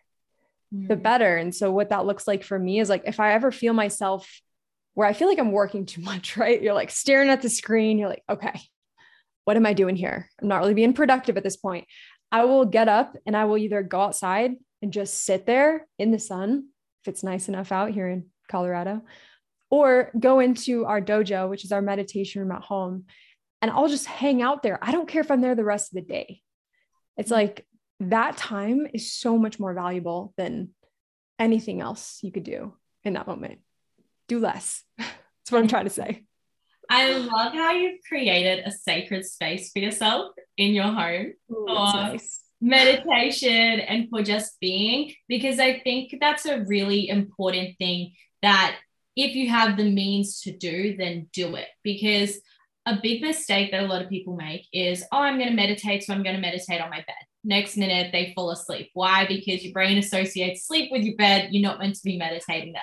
mm. 0.73 0.87
the 0.87 0.95
better. 0.95 1.37
And 1.37 1.53
so, 1.53 1.73
what 1.73 1.89
that 1.89 2.07
looks 2.07 2.29
like 2.29 2.45
for 2.45 2.57
me 2.57 2.79
is 2.79 2.89
like 2.89 3.03
if 3.07 3.19
I 3.19 3.33
ever 3.33 3.51
feel 3.51 3.73
myself 3.73 4.41
where 4.95 5.09
I 5.09 5.15
feel 5.15 5.27
like 5.27 5.41
I'm 5.41 5.51
working 5.51 5.85
too 5.85 6.01
much, 6.01 6.37
right? 6.37 6.63
You're 6.63 6.75
like 6.75 6.93
staring 6.93 7.29
at 7.29 7.43
the 7.43 7.51
screen, 7.51 7.99
you're 7.99 8.09
like, 8.09 8.23
okay, 8.31 8.61
what 9.47 9.57
am 9.57 9.67
I 9.67 9.73
doing 9.73 9.97
here? 9.97 10.31
I'm 10.41 10.47
not 10.47 10.61
really 10.61 10.75
being 10.75 10.93
productive 10.93 11.37
at 11.37 11.43
this 11.43 11.57
point. 11.57 11.89
I 12.31 12.45
will 12.45 12.67
get 12.67 12.89
up 12.89 13.17
and 13.27 13.37
I 13.37 13.47
will 13.47 13.59
either 13.59 13.83
go 13.83 14.01
outside 14.03 14.53
and 14.81 14.93
just 14.93 15.25
sit 15.25 15.45
there 15.45 15.89
in 15.99 16.13
the 16.13 16.21
sun, 16.21 16.69
if 17.03 17.09
it's 17.09 17.25
nice 17.25 17.49
enough 17.49 17.73
out 17.73 17.91
here 17.91 18.07
in 18.07 18.27
Colorado, 18.49 19.03
or 19.71 20.11
go 20.19 20.41
into 20.41 20.85
our 20.85 21.01
dojo, 21.01 21.49
which 21.49 21.65
is 21.65 21.73
our 21.73 21.83
meditation 21.83 22.43
room 22.43 22.53
at 22.53 22.63
home, 22.63 23.05
and 23.63 23.71
I'll 23.71 23.89
just 23.89 24.07
hang 24.07 24.43
out 24.43 24.63
there. 24.63 24.79
I 24.83 24.93
don't 24.93 25.09
care 25.09 25.23
if 25.23 25.31
I'm 25.31 25.41
there 25.41 25.55
the 25.55 25.65
rest 25.65 25.93
of 25.93 25.97
the 25.97 26.13
day. 26.13 26.41
It's 27.17 27.31
mm. 27.31 27.35
like 27.35 27.67
that 28.01 28.37
time 28.37 28.87
is 28.93 29.13
so 29.13 29.39
much 29.39 29.59
more 29.59 29.75
valuable 29.75 30.35
than 30.37 30.71
anything 31.39 31.81
else 31.81 32.19
you 32.23 32.33
could 32.33 32.45
do 32.45 32.75
in 33.05 33.15
that 33.15 33.27
moment. 33.27 33.61
Do 34.29 34.39
less. 34.39 34.83
That's 34.99 35.51
what 35.51 35.61
I'm 35.61 35.69
trying 35.69 35.85
to 35.85 35.91
say. 35.91 36.25
I 36.89 37.17
love 37.17 37.53
how 37.53 37.73
you've 37.73 38.01
created 38.09 38.65
a 38.65 38.71
sacred 38.71 39.25
space 39.25 39.73
for 39.73 39.81
yourself 39.81 40.33
in 40.57 40.73
your 40.73 40.85
home 40.85 41.33
Ooh, 41.51 41.65
for 41.67 41.95
nice. 41.95 42.41
meditation 42.61 43.81
and 43.81 44.09
for 44.09 44.23
just 44.23 44.59
being, 44.61 45.13
because 45.29 45.59
I 45.59 45.81
think 45.81 46.15
that's 46.21 46.47
a 46.47 46.65
really 46.65 47.09
important 47.09 47.77
thing 47.79 48.13
that 48.43 48.77
if 49.17 49.35
you 49.35 49.49
have 49.49 49.77
the 49.77 49.91
means 49.91 50.41
to 50.43 50.57
do, 50.57 50.97
then 50.97 51.29
do 51.33 51.57
it. 51.57 51.69
Because 51.83 52.39
a 52.87 52.99
big 53.03 53.23
mistake 53.23 53.73
that 53.73 53.83
a 53.83 53.87
lot 53.87 54.03
of 54.03 54.09
people 54.09 54.37
make 54.37 54.67
is, 54.73 55.03
oh, 55.11 55.19
I'm 55.19 55.39
going 55.39 55.51
to 55.51 55.57
meditate, 55.57 56.05
so 56.05 56.15
I'm 56.15 56.23
going 56.23 56.37
to 56.37 56.41
meditate 56.41 56.81
on 56.81 56.91
my 56.91 56.99
bed 56.99 57.17
next 57.47 57.77
minute 57.77 58.11
they 58.13 58.33
fall 58.35 58.51
asleep. 58.51 58.91
Why? 58.93 59.27
Because 59.27 59.65
your 59.65 59.73
brain 59.73 59.97
associates 59.99 60.67
sleep 60.67 60.91
with 60.93 61.03
your 61.03 61.17
bed. 61.17 61.49
You're 61.53 61.63
not 61.63 61.79
meant 61.79 61.95
to 61.95 62.05
be 62.05 62.19
meditating 62.19 62.73
there. 62.73 62.83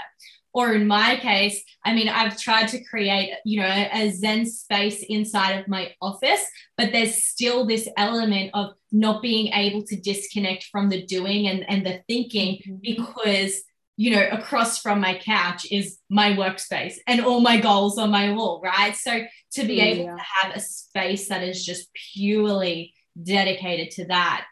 Or 0.55 0.73
in 0.73 0.87
my 0.87 1.15
case, 1.17 1.63
I 1.83 1.93
mean, 1.93 2.07
I've 2.07 2.37
tried 2.37 2.67
to 2.69 2.83
create, 2.83 3.33
you 3.43 3.59
know, 3.59 3.67
a 3.67 4.11
Zen 4.11 4.45
space 4.45 5.03
inside 5.09 5.53
of 5.53 5.67
my 5.67 5.93
office, 5.99 6.45
but 6.77 6.91
there's 6.91 7.25
still 7.25 7.65
this 7.65 7.89
element 7.97 8.51
of 8.53 8.73
not 8.91 9.23
being 9.23 9.47
able 9.47 9.83
to 9.83 9.99
disconnect 9.99 10.65
from 10.65 10.89
the 10.89 11.05
doing 11.05 11.47
and, 11.47 11.67
and 11.67 11.83
the 11.83 12.01
thinking 12.07 12.59
mm-hmm. 12.59 12.75
because 12.81 13.63
you 13.95 14.11
know, 14.11 14.27
across 14.31 14.79
from 14.79 14.99
my 14.99 15.17
couch 15.17 15.67
is 15.71 15.99
my 16.09 16.31
workspace 16.31 16.95
and 17.07 17.21
all 17.21 17.41
my 17.41 17.59
goals 17.59 17.97
on 17.97 18.09
my 18.09 18.31
wall, 18.31 18.59
right? 18.63 18.95
So 18.95 19.21
to 19.53 19.63
be 19.63 19.75
mm, 19.75 19.77
yeah. 19.77 19.83
able 19.83 20.17
to 20.17 20.23
have 20.41 20.55
a 20.55 20.59
space 20.59 21.29
that 21.29 21.43
is 21.43 21.63
just 21.63 21.89
purely 22.13 22.93
dedicated 23.21 23.91
to 23.91 24.05
that 24.05 24.45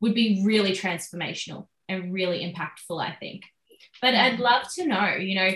would 0.00 0.14
be 0.14 0.42
really 0.44 0.72
transformational 0.72 1.66
and 1.88 2.12
really 2.12 2.40
impactful, 2.40 3.02
I 3.02 3.16
think. 3.18 3.42
But 4.00 4.14
I'd 4.14 4.38
love 4.38 4.66
to 4.74 4.86
know, 4.86 5.14
you 5.16 5.34
know, 5.34 5.50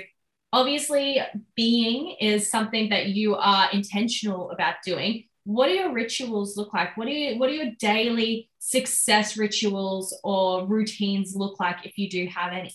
obviously 0.52 1.20
being 1.54 2.16
is 2.20 2.50
something 2.50 2.88
that 2.88 3.08
you 3.08 3.36
are 3.36 3.70
intentional 3.72 4.50
about 4.50 4.76
doing. 4.84 5.24
What 5.44 5.68
do 5.68 5.74
your 5.74 5.92
rituals 5.92 6.56
look 6.56 6.74
like? 6.74 6.96
What 6.96 7.06
do 7.06 7.12
you 7.12 7.38
what 7.38 7.48
do 7.48 7.54
your 7.54 7.72
daily 7.78 8.50
success 8.58 9.36
rituals 9.36 10.18
or 10.24 10.66
routines 10.66 11.34
look 11.34 11.58
like 11.60 11.86
if 11.86 11.96
you 11.96 12.08
do 12.10 12.26
have 12.26 12.52
any? 12.52 12.74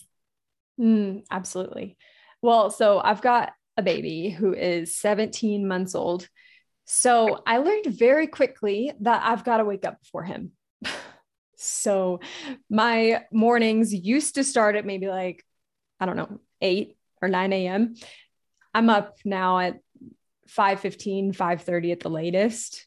Mm, 0.80 1.24
absolutely. 1.30 1.96
Well, 2.42 2.70
so 2.70 3.00
I've 3.02 3.22
got 3.22 3.52
a 3.76 3.82
baby 3.82 4.30
who 4.30 4.52
is 4.52 4.96
17 4.96 5.66
months 5.66 5.94
old. 5.94 6.28
So 6.84 7.42
I 7.46 7.58
learned 7.58 7.86
very 7.86 8.26
quickly 8.26 8.92
that 9.00 9.22
I've 9.24 9.44
got 9.44 9.58
to 9.58 9.64
wake 9.64 9.84
up 9.84 9.98
for 10.10 10.22
him. 10.22 10.52
So 11.56 12.20
my 12.68 13.24
mornings 13.32 13.94
used 13.94 14.34
to 14.34 14.44
start 14.44 14.76
at 14.76 14.84
maybe 14.84 15.08
like, 15.08 15.42
I 15.98 16.04
don't 16.04 16.16
know, 16.16 16.40
8 16.60 16.96
or 17.22 17.28
9 17.28 17.52
a.m. 17.52 17.94
I'm 18.74 18.90
up 18.90 19.16
now 19.24 19.60
at 19.60 19.78
5 20.48 20.80
15, 20.80 21.32
5 21.32 21.62
30 21.62 21.92
at 21.92 22.00
the 22.00 22.10
latest. 22.10 22.86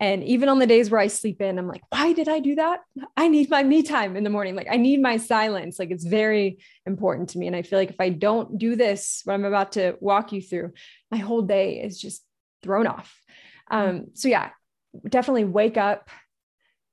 And 0.00 0.22
even 0.22 0.48
on 0.48 0.60
the 0.60 0.66
days 0.66 0.90
where 0.90 1.00
I 1.00 1.08
sleep 1.08 1.40
in, 1.40 1.58
I'm 1.58 1.66
like, 1.66 1.82
why 1.90 2.12
did 2.12 2.28
I 2.28 2.38
do 2.38 2.54
that? 2.54 2.80
I 3.16 3.26
need 3.26 3.50
my 3.50 3.64
me 3.64 3.82
time 3.82 4.16
in 4.16 4.22
the 4.22 4.30
morning. 4.30 4.54
Like, 4.54 4.68
I 4.70 4.76
need 4.76 5.02
my 5.02 5.16
silence. 5.16 5.78
Like, 5.78 5.90
it's 5.90 6.04
very 6.04 6.58
important 6.86 7.30
to 7.30 7.38
me. 7.38 7.48
And 7.48 7.56
I 7.56 7.62
feel 7.62 7.78
like 7.78 7.90
if 7.90 8.00
I 8.00 8.10
don't 8.10 8.58
do 8.58 8.76
this, 8.76 9.22
what 9.24 9.34
I'm 9.34 9.44
about 9.44 9.72
to 9.72 9.96
walk 10.00 10.32
you 10.32 10.40
through, 10.40 10.72
my 11.10 11.18
whole 11.18 11.42
day 11.42 11.80
is 11.80 12.00
just 12.00 12.24
thrown 12.62 12.86
off. 12.86 13.12
Um, 13.70 14.06
so, 14.14 14.28
yeah, 14.28 14.50
definitely 15.08 15.44
wake 15.44 15.76
up. 15.76 16.10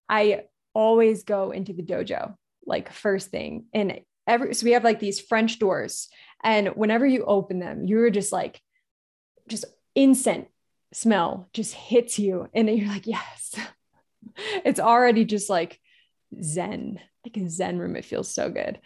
I 0.09 0.45
always 0.73 1.23
go 1.23 1.51
into 1.51 1.73
the 1.73 1.83
dojo 1.83 2.35
like 2.65 2.91
first 2.91 3.29
thing. 3.29 3.65
And 3.73 4.01
every, 4.25 4.55
so 4.55 4.65
we 4.65 4.71
have 4.71 4.83
like 4.83 4.99
these 4.99 5.21
French 5.21 5.59
doors. 5.59 6.09
And 6.43 6.69
whenever 6.69 7.05
you 7.05 7.23
open 7.23 7.59
them, 7.59 7.85
you're 7.85 8.09
just 8.09 8.31
like, 8.31 8.59
just 9.47 9.65
incense 9.93 10.47
smell 10.93 11.49
just 11.53 11.73
hits 11.73 12.19
you 12.19 12.47
and 12.53 12.69
you're 12.69 12.87
like 12.87 13.07
yes. 13.07 13.55
It's 14.65 14.81
already 14.81 15.23
just 15.23 15.49
like 15.49 15.79
zen 16.41 16.99
like 17.25 17.37
a 17.37 17.49
zen 17.49 17.79
room. 17.79 17.95
It 17.95 18.05
feels 18.05 18.33
so 18.33 18.49
good. 18.49 18.79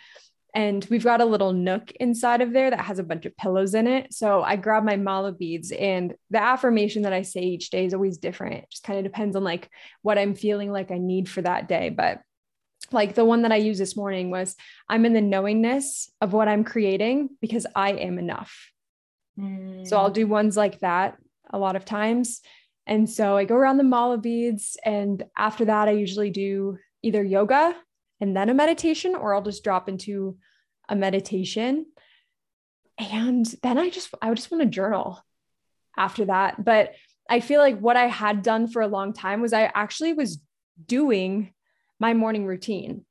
And 0.56 0.86
we've 0.90 1.04
got 1.04 1.22
a 1.22 1.26
little 1.26 1.54
nook 1.54 1.92
inside 2.00 2.42
of 2.42 2.54
there 2.54 2.72
that 2.72 2.82
has 2.82 2.98
a 2.98 3.04
bunch 3.04 3.28
of 3.28 3.38
pillows 3.38 3.76
in 3.76 3.86
it. 3.86 4.14
So 4.14 4.42
i 4.42 4.56
grab 4.56 4.84
my 4.84 4.96
mala 4.96 5.32
beads 5.32 5.72
and 5.72 6.16
the 6.32 6.42
affirmation 6.42 7.04
that 7.04 7.14
i 7.14 7.22
say 7.22 7.42
each 7.42 7.70
day 7.70 7.86
is 7.86 7.94
always 7.94 8.18
different. 8.18 8.56
It 8.56 8.70
just 8.72 8.84
kind 8.84 8.98
of 8.98 9.06
depends 9.06 9.36
on 9.36 9.44
like 9.44 9.70
what 10.02 10.18
i'm 10.18 10.36
feeling 10.36 10.72
like 10.72 10.92
i 10.92 10.98
need 10.98 11.30
for 11.30 11.42
that 11.42 11.68
day. 11.68 11.90
But 11.90 12.22
like 12.92 13.14
the 13.14 13.26
one 13.26 13.44
that 13.44 13.52
i 13.52 13.58
used 13.58 13.80
this 13.80 13.98
morning 13.98 14.32
was 14.32 14.56
i'm 14.88 15.06
in 15.06 15.14
the 15.14 15.22
knowingness 15.22 16.10
of 16.22 16.34
what 16.34 16.48
i'm 16.48 16.64
creating 16.64 17.30
because 17.42 17.68
i 17.76 17.92
am 17.92 18.18
enough. 18.18 18.72
So 19.38 19.98
I'll 19.98 20.12
mm. 20.12 20.16
do 20.16 20.28
ones 20.28 20.58
like 20.58 20.80
that 20.80 21.18
a 21.50 21.58
lot 21.58 21.76
of 21.76 21.86
times. 21.86 22.42
And 22.86 23.10
so 23.10 23.38
I 23.38 23.46
go 23.46 23.56
around 23.56 23.78
the 23.78 23.84
mala 23.84 24.18
beads. 24.18 24.78
And 24.84 25.24
after 25.38 25.66
that, 25.66 25.88
I 25.88 25.92
usually 25.92 26.32
do 26.32 26.78
either 27.04 27.24
yoga 27.24 27.76
and 28.20 28.36
then 28.36 28.50
a 28.50 28.54
meditation, 28.54 29.16
or 29.16 29.34
I'll 29.34 29.42
just 29.42 29.64
drop 29.64 29.88
into 29.88 30.38
a 30.90 30.96
meditation. 30.96 31.86
And 32.98 33.46
then 33.64 33.78
I 33.78 33.90
just, 33.90 34.14
I 34.22 34.34
just 34.34 34.52
want 34.52 34.64
to 34.64 34.70
journal 34.70 35.24
after 35.98 36.26
that. 36.26 36.64
But 36.64 36.94
I 37.30 37.40
feel 37.40 37.62
like 37.62 37.80
what 37.80 37.96
I 37.96 38.08
had 38.08 38.42
done 38.42 38.68
for 38.68 38.82
a 38.82 38.88
long 38.88 39.14
time 39.14 39.42
was 39.42 39.54
I 39.54 39.72
actually 39.74 40.14
was 40.14 40.40
doing 40.84 41.54
my 42.00 42.14
morning 42.14 42.46
routine. 42.46 43.06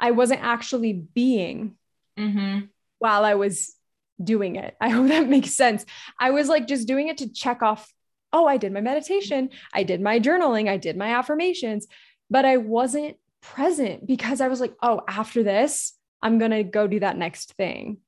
I 0.00 0.12
wasn't 0.12 0.42
actually 0.42 0.92
being 0.92 1.76
mm-hmm. 2.18 2.66
while 2.98 3.24
I 3.24 3.34
was 3.34 3.74
doing 4.22 4.56
it. 4.56 4.76
I 4.80 4.88
hope 4.90 5.08
that 5.08 5.28
makes 5.28 5.54
sense. 5.54 5.84
I 6.18 6.30
was 6.30 6.48
like 6.48 6.66
just 6.66 6.88
doing 6.88 7.08
it 7.08 7.18
to 7.18 7.32
check 7.32 7.62
off, 7.62 7.92
oh, 8.32 8.46
I 8.46 8.56
did 8.56 8.72
my 8.72 8.80
meditation, 8.80 9.50
I 9.72 9.82
did 9.82 10.00
my 10.00 10.20
journaling, 10.20 10.68
I 10.68 10.76
did 10.76 10.96
my 10.96 11.14
affirmations, 11.14 11.86
but 12.30 12.44
I 12.44 12.58
wasn't 12.58 13.16
present 13.40 14.06
because 14.06 14.40
I 14.40 14.48
was 14.48 14.60
like, 14.60 14.74
oh, 14.82 15.02
after 15.08 15.42
this, 15.42 15.94
I'm 16.22 16.38
going 16.38 16.50
to 16.50 16.62
go 16.62 16.86
do 16.86 17.00
that 17.00 17.16
next 17.16 17.54
thing. 17.54 17.98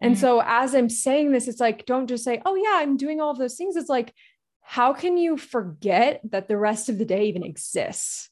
And 0.00 0.14
mm-hmm. 0.14 0.20
so 0.20 0.42
as 0.44 0.74
I'm 0.74 0.88
saying 0.88 1.32
this, 1.32 1.46
it's 1.46 1.60
like, 1.60 1.86
don't 1.86 2.06
just 2.06 2.24
say, 2.24 2.40
oh, 2.44 2.54
yeah, 2.54 2.72
I'm 2.74 2.96
doing 2.96 3.20
all 3.20 3.30
of 3.30 3.38
those 3.38 3.56
things. 3.56 3.76
It's 3.76 3.88
like, 3.88 4.14
how 4.62 4.92
can 4.92 5.16
you 5.16 5.36
forget 5.36 6.20
that 6.30 6.48
the 6.48 6.56
rest 6.56 6.88
of 6.88 6.98
the 6.98 7.04
day 7.04 7.26
even 7.26 7.42
exists? 7.42 8.30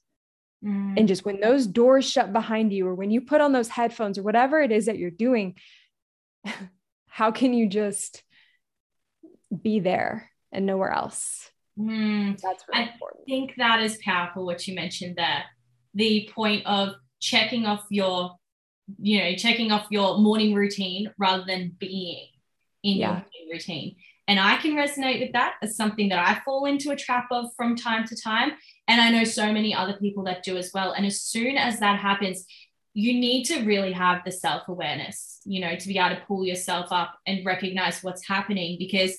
Mm-hmm. 0.64 0.94
And 0.96 1.08
just 1.08 1.24
when 1.24 1.40
those 1.40 1.66
doors 1.66 2.10
shut 2.10 2.32
behind 2.32 2.72
you, 2.72 2.86
or 2.86 2.94
when 2.94 3.10
you 3.10 3.20
put 3.20 3.40
on 3.40 3.52
those 3.52 3.68
headphones, 3.68 4.18
or 4.18 4.22
whatever 4.22 4.60
it 4.60 4.72
is 4.72 4.86
that 4.86 4.98
you're 4.98 5.10
doing, 5.10 5.56
how 7.18 7.32
can 7.32 7.52
you 7.52 7.66
just 7.66 8.22
be 9.50 9.80
there 9.80 10.30
and 10.52 10.64
nowhere 10.66 10.92
else? 10.92 11.50
Mm, 11.76 12.40
That's 12.40 12.62
really 12.68 12.84
I 12.84 12.92
important. 12.92 13.26
think 13.26 13.54
that 13.56 13.82
is 13.82 13.98
powerful 14.04 14.46
what 14.46 14.68
you 14.68 14.76
mentioned 14.76 15.16
there. 15.16 15.42
The 15.94 16.30
point 16.32 16.64
of 16.64 16.94
checking 17.18 17.66
off 17.66 17.84
your, 17.90 18.36
you 19.00 19.18
know, 19.18 19.34
checking 19.34 19.72
off 19.72 19.88
your 19.90 20.18
morning 20.18 20.54
routine 20.54 21.10
rather 21.18 21.42
than 21.44 21.74
being 21.80 22.28
in 22.84 22.98
yeah. 22.98 23.06
your 23.06 23.14
morning 23.14 23.48
routine. 23.50 23.96
And 24.28 24.38
I 24.38 24.58
can 24.58 24.76
resonate 24.76 25.18
with 25.18 25.32
that 25.32 25.54
as 25.60 25.76
something 25.76 26.10
that 26.10 26.20
I 26.24 26.40
fall 26.44 26.66
into 26.66 26.92
a 26.92 26.96
trap 26.96 27.26
of 27.32 27.46
from 27.56 27.74
time 27.74 28.06
to 28.06 28.22
time. 28.22 28.52
And 28.86 29.00
I 29.00 29.10
know 29.10 29.24
so 29.24 29.52
many 29.52 29.74
other 29.74 29.94
people 29.94 30.22
that 30.24 30.44
do 30.44 30.56
as 30.56 30.70
well. 30.72 30.92
And 30.92 31.04
as 31.04 31.20
soon 31.20 31.56
as 31.56 31.80
that 31.80 31.98
happens, 31.98 32.44
you 32.98 33.14
need 33.14 33.44
to 33.44 33.64
really 33.64 33.92
have 33.92 34.22
the 34.24 34.32
self 34.32 34.66
awareness, 34.66 35.40
you 35.44 35.60
know, 35.60 35.76
to 35.76 35.86
be 35.86 35.98
able 35.98 36.16
to 36.16 36.22
pull 36.26 36.44
yourself 36.44 36.88
up 36.90 37.16
and 37.28 37.46
recognize 37.46 38.02
what's 38.02 38.26
happening 38.26 38.76
because 38.76 39.16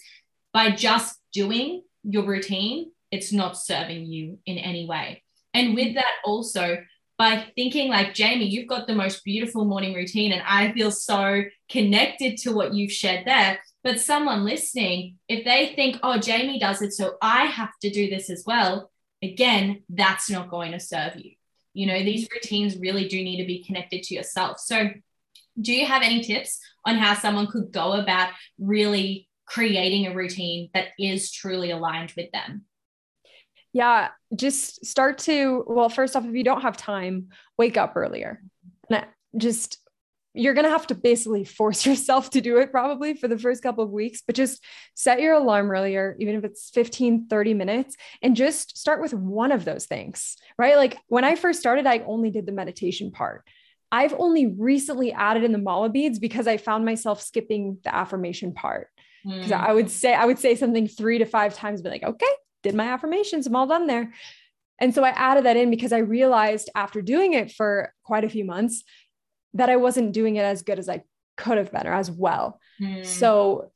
by 0.53 0.69
just 0.69 1.17
doing 1.31 1.81
your 2.03 2.25
routine, 2.25 2.91
it's 3.09 3.31
not 3.31 3.57
serving 3.57 4.05
you 4.05 4.37
in 4.45 4.57
any 4.57 4.85
way. 4.85 5.23
And 5.53 5.75
with 5.75 5.95
that, 5.95 6.11
also, 6.25 6.79
by 7.17 7.45
thinking 7.55 7.89
like 7.89 8.13
Jamie, 8.13 8.49
you've 8.49 8.67
got 8.67 8.85
the 8.85 8.95
most 8.95 9.23
beautiful 9.23 9.63
morning 9.63 9.93
routine, 9.93 10.33
and 10.33 10.41
I 10.45 10.73
feel 10.73 10.91
so 10.91 11.43
connected 11.69 12.37
to 12.39 12.51
what 12.51 12.73
you've 12.73 12.91
shared 12.91 13.25
there. 13.25 13.61
But 13.81 14.01
someone 14.01 14.43
listening, 14.43 15.19
if 15.29 15.45
they 15.45 15.71
think, 15.73 15.99
oh, 16.03 16.17
Jamie 16.17 16.59
does 16.59 16.81
it, 16.81 16.91
so 16.91 17.15
I 17.21 17.45
have 17.45 17.71
to 17.81 17.89
do 17.89 18.09
this 18.09 18.29
as 18.29 18.43
well, 18.45 18.91
again, 19.23 19.83
that's 19.87 20.29
not 20.29 20.49
going 20.49 20.73
to 20.73 20.81
serve 20.81 21.15
you. 21.15 21.31
You 21.79 21.87
know, 21.87 22.03
these 22.03 22.27
routines 22.33 22.77
really 22.77 23.07
do 23.07 23.23
need 23.23 23.37
to 23.41 23.47
be 23.47 23.63
connected 23.63 24.03
to 24.03 24.13
yourself. 24.13 24.59
So, 24.59 24.89
do 25.61 25.73
you 25.73 25.85
have 25.85 26.01
any 26.03 26.21
tips 26.21 26.59
on 26.85 26.97
how 26.97 27.13
someone 27.13 27.47
could 27.47 27.71
go 27.71 27.93
about 27.93 28.31
really 28.57 29.29
creating 29.45 30.05
a 30.05 30.13
routine 30.13 30.69
that 30.73 30.89
is 30.99 31.31
truly 31.31 31.71
aligned 31.71 32.13
with 32.17 32.29
them? 32.31 32.65
Yeah, 33.71 34.09
just 34.35 34.85
start 34.85 35.19
to, 35.19 35.63
well, 35.67 35.87
first 35.87 36.15
off, 36.15 36.25
if 36.25 36.35
you 36.35 36.43
don't 36.43 36.61
have 36.61 36.75
time, 36.75 37.29
wake 37.57 37.77
up 37.77 37.93
earlier. 37.95 38.41
Just 39.37 39.77
you're 40.39 40.53
going 40.53 40.65
to 40.65 40.71
have 40.71 40.87
to 40.87 40.95
basically 40.95 41.43
force 41.43 41.85
yourself 41.85 42.29
to 42.31 42.41
do 42.41 42.57
it 42.57 42.71
probably 42.71 43.13
for 43.13 43.27
the 43.27 43.37
first 43.37 43.61
couple 43.61 43.83
of 43.83 43.91
weeks, 43.91 44.21
but 44.25 44.35
just 44.35 44.63
set 44.95 45.21
your 45.21 45.33
alarm 45.33 45.69
earlier, 45.69 46.15
even 46.19 46.35
if 46.35 46.43
it's 46.43 46.69
15, 46.69 47.27
30 47.27 47.53
minutes, 47.53 47.97
and 48.21 48.35
just 48.35 48.77
start 48.77 49.01
with 49.01 49.13
one 49.13 49.51
of 49.51 49.65
those 49.65 49.85
things, 49.85 50.37
right? 50.57 50.77
Like 50.77 50.97
when 51.07 51.25
I 51.25 51.35
first 51.35 51.59
started, 51.59 51.85
I 51.85 51.99
only 51.99 52.31
did 52.31 52.45
the 52.45 52.51
meditation 52.51 53.11
part. 53.11 53.43
I've 53.91 54.13
only 54.13 54.47
recently 54.47 55.11
added 55.11 55.43
in 55.43 55.51
the 55.51 55.57
mala 55.57 55.89
beads 55.89 56.19
because 56.19 56.47
I 56.47 56.57
found 56.57 56.85
myself 56.85 57.21
skipping 57.21 57.79
the 57.83 57.93
affirmation 57.93 58.53
part. 58.53 58.89
Because 59.25 59.51
mm. 59.51 59.59
I 59.59 59.73
would 59.73 59.89
say, 59.89 60.13
I 60.13 60.25
would 60.25 60.39
say 60.39 60.55
something 60.55 60.87
three 60.87 61.17
to 61.17 61.25
five 61.25 61.53
times, 61.53 61.81
be 61.81 61.89
like, 61.89 62.03
okay, 62.03 62.25
did 62.63 62.75
my 62.75 62.85
affirmations, 62.85 63.47
I'm 63.47 63.55
all 63.55 63.67
done 63.67 63.87
there. 63.87 64.13
And 64.79 64.95
so 64.95 65.03
I 65.03 65.09
added 65.09 65.45
that 65.45 65.57
in 65.57 65.69
because 65.69 65.91
I 65.91 65.97
realized 65.97 66.69
after 66.73 67.01
doing 67.01 67.33
it 67.33 67.51
for 67.51 67.93
quite 68.03 68.23
a 68.23 68.29
few 68.29 68.45
months 68.45 68.83
that 69.53 69.69
I 69.69 69.77
wasn't 69.77 70.13
doing 70.13 70.35
it 70.35 70.43
as 70.43 70.61
good 70.61 70.79
as 70.79 70.89
I 70.89 71.03
could 71.37 71.57
have 71.57 71.71
been 71.71 71.87
or 71.87 71.93
as 71.93 72.11
well. 72.11 72.59
Mm. 72.81 73.05
So 73.05 73.71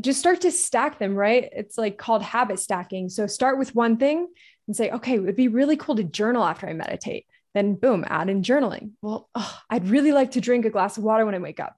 just 0.00 0.20
start 0.20 0.42
to 0.42 0.50
stack 0.50 0.98
them, 0.98 1.14
right? 1.14 1.48
It's 1.52 1.78
like 1.78 1.96
called 1.96 2.22
habit 2.22 2.58
stacking. 2.58 3.08
So 3.08 3.26
start 3.26 3.58
with 3.58 3.74
one 3.74 3.96
thing 3.96 4.28
and 4.66 4.76
say, 4.76 4.90
okay, 4.90 5.14
it 5.14 5.20
would 5.20 5.36
be 5.36 5.48
really 5.48 5.76
cool 5.76 5.96
to 5.96 6.04
journal 6.04 6.44
after 6.44 6.68
I 6.68 6.72
meditate. 6.74 7.26
Then 7.54 7.74
boom, 7.74 8.04
add 8.06 8.28
in 8.28 8.42
journaling. 8.42 8.90
Well, 9.00 9.30
oh, 9.34 9.58
I'd 9.70 9.88
really 9.88 10.12
like 10.12 10.32
to 10.32 10.40
drink 10.40 10.66
a 10.66 10.70
glass 10.70 10.98
of 10.98 11.04
water 11.04 11.24
when 11.24 11.34
I 11.34 11.38
wake 11.38 11.60
up. 11.60 11.76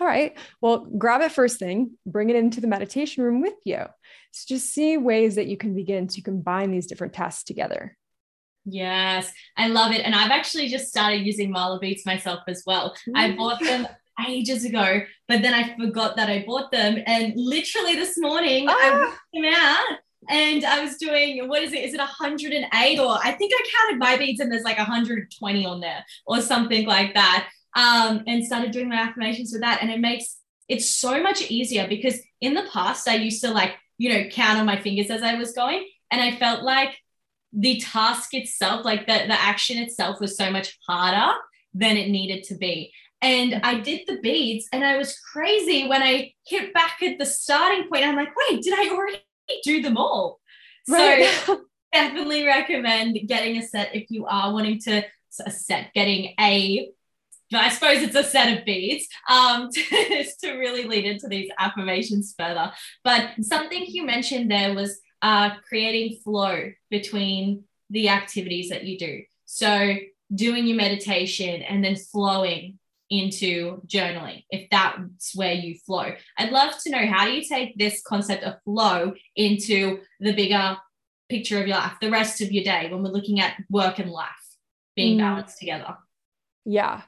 All 0.00 0.06
right. 0.06 0.36
Well, 0.60 0.78
grab 0.78 1.20
it 1.20 1.30
first 1.30 1.60
thing, 1.60 1.92
bring 2.04 2.30
it 2.30 2.36
into 2.36 2.60
the 2.60 2.66
meditation 2.66 3.22
room 3.22 3.40
with 3.40 3.54
you. 3.64 3.84
So 4.32 4.44
just 4.48 4.72
see 4.72 4.96
ways 4.96 5.36
that 5.36 5.46
you 5.46 5.56
can 5.56 5.74
begin 5.76 6.08
to 6.08 6.20
combine 6.20 6.72
these 6.72 6.88
different 6.88 7.12
tasks 7.12 7.44
together. 7.44 7.96
Yes, 8.64 9.30
I 9.56 9.68
love 9.68 9.92
it. 9.92 10.00
And 10.00 10.14
I've 10.14 10.30
actually 10.30 10.68
just 10.68 10.88
started 10.88 11.26
using 11.26 11.50
Mala 11.50 11.78
Beads 11.78 12.06
myself 12.06 12.40
as 12.48 12.62
well. 12.66 12.94
Mm. 13.08 13.12
I 13.16 13.36
bought 13.36 13.60
them 13.60 13.86
ages 14.26 14.64
ago, 14.64 15.02
but 15.28 15.42
then 15.42 15.54
I 15.54 15.76
forgot 15.76 16.16
that 16.16 16.30
I 16.30 16.44
bought 16.46 16.70
them. 16.70 16.98
And 17.06 17.34
literally 17.36 17.94
this 17.94 18.16
morning, 18.18 18.66
ah. 18.68 18.76
I 18.80 18.98
whipped 18.98 19.18
them 19.32 19.54
out 19.54 19.98
and 20.28 20.64
I 20.64 20.82
was 20.82 20.96
doing 20.96 21.46
what 21.48 21.62
is 21.62 21.72
it? 21.72 21.84
Is 21.84 21.94
it 21.94 21.98
108 21.98 22.98
or 22.98 23.18
I 23.22 23.32
think 23.32 23.52
I 23.54 23.68
counted 23.76 23.98
my 23.98 24.16
beads 24.16 24.40
and 24.40 24.50
there's 24.50 24.62
like 24.62 24.78
120 24.78 25.66
on 25.66 25.80
there 25.80 26.04
or 26.26 26.40
something 26.40 26.86
like 26.86 27.14
that. 27.14 27.48
Um, 27.76 28.22
and 28.26 28.44
started 28.44 28.70
doing 28.70 28.88
my 28.88 28.96
affirmations 28.96 29.52
with 29.52 29.62
that. 29.62 29.82
And 29.82 29.90
it 29.90 29.98
makes 29.98 30.38
it 30.68 30.80
so 30.80 31.22
much 31.22 31.50
easier 31.50 31.88
because 31.88 32.18
in 32.40 32.54
the 32.54 32.68
past 32.72 33.08
I 33.08 33.16
used 33.16 33.42
to 33.42 33.50
like, 33.50 33.74
you 33.98 34.10
know, 34.10 34.28
count 34.30 34.58
on 34.58 34.66
my 34.66 34.80
fingers 34.80 35.10
as 35.10 35.22
I 35.22 35.34
was 35.34 35.52
going. 35.52 35.86
And 36.10 36.20
I 36.20 36.36
felt 36.36 36.62
like 36.62 36.96
the 37.54 37.80
task 37.80 38.34
itself, 38.34 38.84
like 38.84 39.06
the, 39.06 39.24
the 39.26 39.40
action 39.40 39.78
itself, 39.78 40.20
was 40.20 40.36
so 40.36 40.50
much 40.50 40.78
harder 40.86 41.38
than 41.72 41.96
it 41.96 42.10
needed 42.10 42.44
to 42.44 42.56
be. 42.56 42.92
And 43.22 43.60
I 43.64 43.80
did 43.80 44.02
the 44.06 44.20
beads 44.20 44.68
and 44.72 44.84
I 44.84 44.98
was 44.98 45.18
crazy 45.18 45.88
when 45.88 46.02
I 46.02 46.34
hit 46.46 46.74
back 46.74 47.02
at 47.02 47.18
the 47.18 47.24
starting 47.24 47.88
point. 47.88 48.04
I'm 48.04 48.16
like, 48.16 48.34
wait, 48.36 48.62
did 48.62 48.74
I 48.74 48.90
already 48.92 49.22
do 49.62 49.80
them 49.80 49.96
all? 49.96 50.40
Right. 50.88 51.26
So 51.46 51.62
definitely 51.92 52.44
recommend 52.44 53.18
getting 53.26 53.56
a 53.56 53.62
set 53.62 53.94
if 53.94 54.10
you 54.10 54.26
are 54.26 54.52
wanting 54.52 54.78
to 54.80 55.04
a 55.46 55.50
set, 55.50 55.92
getting 55.94 56.34
a 56.38 56.90
I 57.52 57.68
suppose 57.68 58.02
it's 58.02 58.16
a 58.16 58.24
set 58.24 58.58
of 58.58 58.64
beads 58.64 59.06
um, 59.30 59.70
to, 59.72 60.24
to 60.42 60.52
really 60.52 60.84
lead 60.84 61.04
into 61.04 61.28
these 61.28 61.50
affirmations 61.58 62.34
further. 62.38 62.72
But 63.04 63.30
something 63.42 63.84
you 63.86 64.04
mentioned 64.04 64.50
there 64.50 64.74
was 64.74 65.00
uh, 65.24 65.56
creating 65.66 66.18
flow 66.22 66.70
between 66.90 67.64
the 67.88 68.10
activities 68.10 68.68
that 68.68 68.84
you 68.84 68.98
do. 68.98 69.22
So, 69.46 69.94
doing 70.32 70.66
your 70.66 70.76
meditation 70.76 71.62
and 71.62 71.82
then 71.82 71.96
flowing 71.96 72.78
into 73.08 73.80
journaling 73.86 74.44
if 74.50 74.68
that's 74.70 75.34
where 75.34 75.52
you 75.52 75.76
flow. 75.86 76.12
I'd 76.38 76.50
love 76.50 76.74
to 76.82 76.90
know 76.90 77.06
how 77.06 77.24
do 77.24 77.32
you 77.32 77.42
take 77.42 77.76
this 77.76 78.02
concept 78.02 78.44
of 78.44 78.56
flow 78.64 79.14
into 79.36 80.00
the 80.20 80.32
bigger 80.32 80.76
picture 81.28 81.60
of 81.60 81.66
your 81.66 81.76
life, 81.76 81.92
the 82.00 82.10
rest 82.10 82.40
of 82.40 82.52
your 82.52 82.64
day 82.64 82.88
when 82.90 83.02
we're 83.02 83.10
looking 83.10 83.40
at 83.40 83.56
work 83.70 83.98
and 83.98 84.10
life 84.10 84.28
being 84.94 85.16
mm. 85.16 85.20
balanced 85.20 85.58
together? 85.58 85.96
Yeah. 86.64 87.02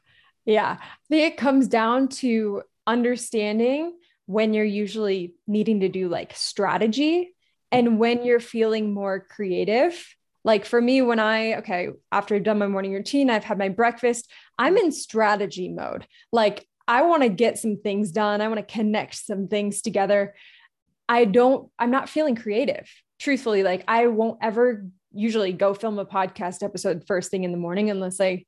Yeah. 0.44 0.76
I 0.80 1.06
think 1.08 1.32
it 1.32 1.38
comes 1.38 1.68
down 1.68 2.08
to 2.08 2.62
understanding 2.86 3.94
when 4.26 4.54
you're 4.54 4.64
usually 4.64 5.34
needing 5.46 5.80
to 5.80 5.88
do 5.88 6.08
like 6.08 6.32
strategy 6.34 7.32
and 7.72 7.98
when 7.98 8.24
you're 8.24 8.40
feeling 8.40 8.92
more 8.92 9.20
creative. 9.20 10.14
Like 10.44 10.64
for 10.64 10.80
me, 10.80 11.02
when 11.02 11.18
I, 11.18 11.54
okay, 11.56 11.88
after 12.12 12.36
I've 12.36 12.44
done 12.44 12.60
my 12.60 12.68
morning 12.68 12.92
routine, 12.92 13.30
I've 13.30 13.42
had 13.42 13.58
my 13.58 13.68
breakfast, 13.68 14.30
I'm 14.56 14.76
in 14.76 14.92
strategy 14.92 15.68
mode. 15.68 16.06
Like 16.30 16.64
I 16.86 17.02
want 17.02 17.24
to 17.24 17.28
get 17.28 17.58
some 17.58 17.78
things 17.78 18.12
done, 18.12 18.40
I 18.40 18.46
want 18.46 18.58
to 18.58 18.74
connect 18.74 19.16
some 19.16 19.48
things 19.48 19.82
together. 19.82 20.34
I 21.08 21.24
don't, 21.24 21.68
I'm 21.78 21.90
not 21.90 22.08
feeling 22.08 22.36
creative. 22.36 22.88
Truthfully, 23.18 23.64
like 23.64 23.82
I 23.88 24.06
won't 24.06 24.38
ever 24.40 24.86
usually 25.12 25.52
go 25.52 25.74
film 25.74 25.98
a 25.98 26.04
podcast 26.04 26.62
episode 26.62 27.04
first 27.06 27.30
thing 27.30 27.42
in 27.42 27.50
the 27.50 27.58
morning 27.58 27.90
unless 27.90 28.20
I 28.20 28.44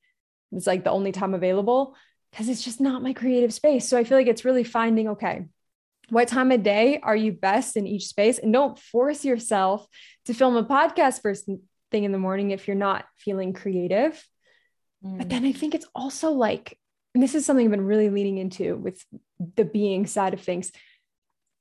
it's 0.53 0.67
like 0.67 0.85
the 0.85 0.91
only 0.91 1.13
time 1.13 1.35
available 1.35 1.95
because 2.31 2.49
it's 2.49 2.63
just 2.63 2.81
not 2.81 3.03
my 3.03 3.13
creative 3.13 3.53
space. 3.53 3.89
So 3.89 3.99
I 3.99 4.05
feel 4.05 4.19
like 4.19 4.27
it's 4.27 4.45
really 4.45 4.65
finding 4.65 5.09
okay, 5.09 5.47
what 6.11 6.29
time 6.29 6.53
of 6.53 6.63
day 6.63 7.01
are 7.03 7.17
you 7.17 7.33
best 7.33 7.77
in 7.77 7.87
each 7.87 8.07
space? 8.07 8.39
And 8.39 8.53
don't 8.53 8.79
force 8.79 9.25
yourself 9.25 9.87
to 10.25 10.35
film 10.35 10.57
a 10.57 10.65
podcast 10.65 11.23
first 11.23 11.49
thing 11.91 12.05
in 12.05 12.13
the 12.13 12.19
morning 12.19 12.51
if 12.51 12.67
you're 12.67 12.77
not 12.77 13.05
feeling 13.17 13.53
creative. 13.53 14.23
Mm. 15.05 15.19
But 15.19 15.29
then 15.29 15.45
I 15.45 15.53
think 15.53 15.75
it's 15.75 15.87
also 15.95 16.33
like, 16.33 16.79
and 17.15 17.23
this 17.23 17.35
is 17.35 17.45
something 17.45 17.67
I've 17.67 17.71
been 17.71 17.87
really 17.87 18.11
leaning 18.11 18.39
into 18.39 18.77
with 18.77 19.05
the 19.57 19.65
being 19.65 20.07
side 20.07 20.35
of 20.35 20.41
things. 20.41 20.73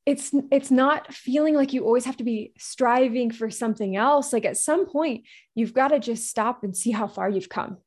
It's 0.06 0.34
it's 0.52 0.72
not 0.72 1.14
feeling 1.14 1.54
like 1.56 1.74
you 1.74 1.84
always 1.84 2.06
have 2.06 2.18
to 2.18 2.24
be 2.24 2.54
striving 2.58 3.30
for 3.30 3.50
something 3.50 3.98
else. 3.98 4.32
Like 4.32 4.46
at 4.46 4.56
some 4.56 4.86
point, 4.88 5.26
you've 5.54 5.74
got 5.74 5.90
to 5.90 6.00
just 6.00 6.30
stop 6.30 6.64
and 6.64 6.76
see 6.76 6.92
how 6.92 7.08
far 7.08 7.30
you've 7.30 7.50
come. 7.50 7.78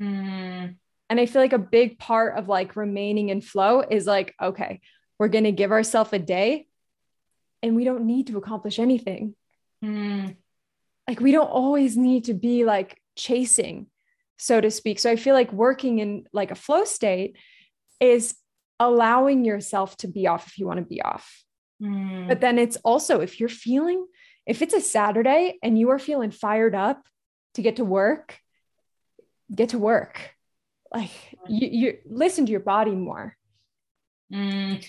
Mm. 0.00 0.76
And 1.08 1.20
I 1.20 1.26
feel 1.26 1.40
like 1.40 1.54
a 1.54 1.58
big 1.58 1.98
part 1.98 2.38
of 2.38 2.48
like 2.48 2.76
remaining 2.76 3.30
in 3.30 3.40
flow 3.40 3.80
is 3.80 4.06
like, 4.06 4.34
okay, 4.40 4.80
we're 5.20 5.28
going 5.28 5.44
to 5.44 5.52
give 5.52 5.70
ourselves 5.70 6.14
a 6.14 6.18
day 6.18 6.66
and 7.62 7.76
we 7.76 7.84
don't 7.84 8.06
need 8.06 8.28
to 8.28 8.38
accomplish 8.38 8.78
anything. 8.78 9.36
Mm. 9.84 10.34
Like 11.06 11.20
we 11.20 11.30
don't 11.30 11.50
always 11.50 11.94
need 11.94 12.24
to 12.24 12.34
be 12.34 12.64
like 12.64 12.98
chasing, 13.16 13.88
so 14.38 14.62
to 14.62 14.70
speak. 14.70 14.98
So 14.98 15.10
I 15.10 15.16
feel 15.16 15.34
like 15.34 15.52
working 15.52 15.98
in 15.98 16.24
like 16.32 16.50
a 16.50 16.54
flow 16.54 16.84
state 16.84 17.36
is 18.00 18.34
allowing 18.80 19.44
yourself 19.44 19.94
to 19.98 20.08
be 20.08 20.26
off 20.26 20.46
if 20.46 20.58
you 20.58 20.66
want 20.66 20.78
to 20.78 20.86
be 20.86 21.02
off. 21.02 21.44
Mm. 21.82 22.26
But 22.26 22.40
then 22.40 22.58
it's 22.58 22.76
also 22.76 23.20
if 23.20 23.40
you're 23.40 23.50
feeling, 23.50 24.06
if 24.46 24.62
it's 24.62 24.74
a 24.74 24.80
Saturday 24.80 25.58
and 25.62 25.78
you 25.78 25.90
are 25.90 25.98
feeling 25.98 26.30
fired 26.30 26.74
up 26.74 27.02
to 27.54 27.62
get 27.62 27.76
to 27.76 27.84
work 27.84 28.38
get 29.54 29.70
to 29.70 29.78
work 29.78 30.30
like 30.94 31.10
you, 31.48 31.68
you 31.68 31.98
listen 32.08 32.46
to 32.46 32.52
your 32.52 32.60
body 32.60 32.92
more 32.92 33.36
mm, 34.32 34.84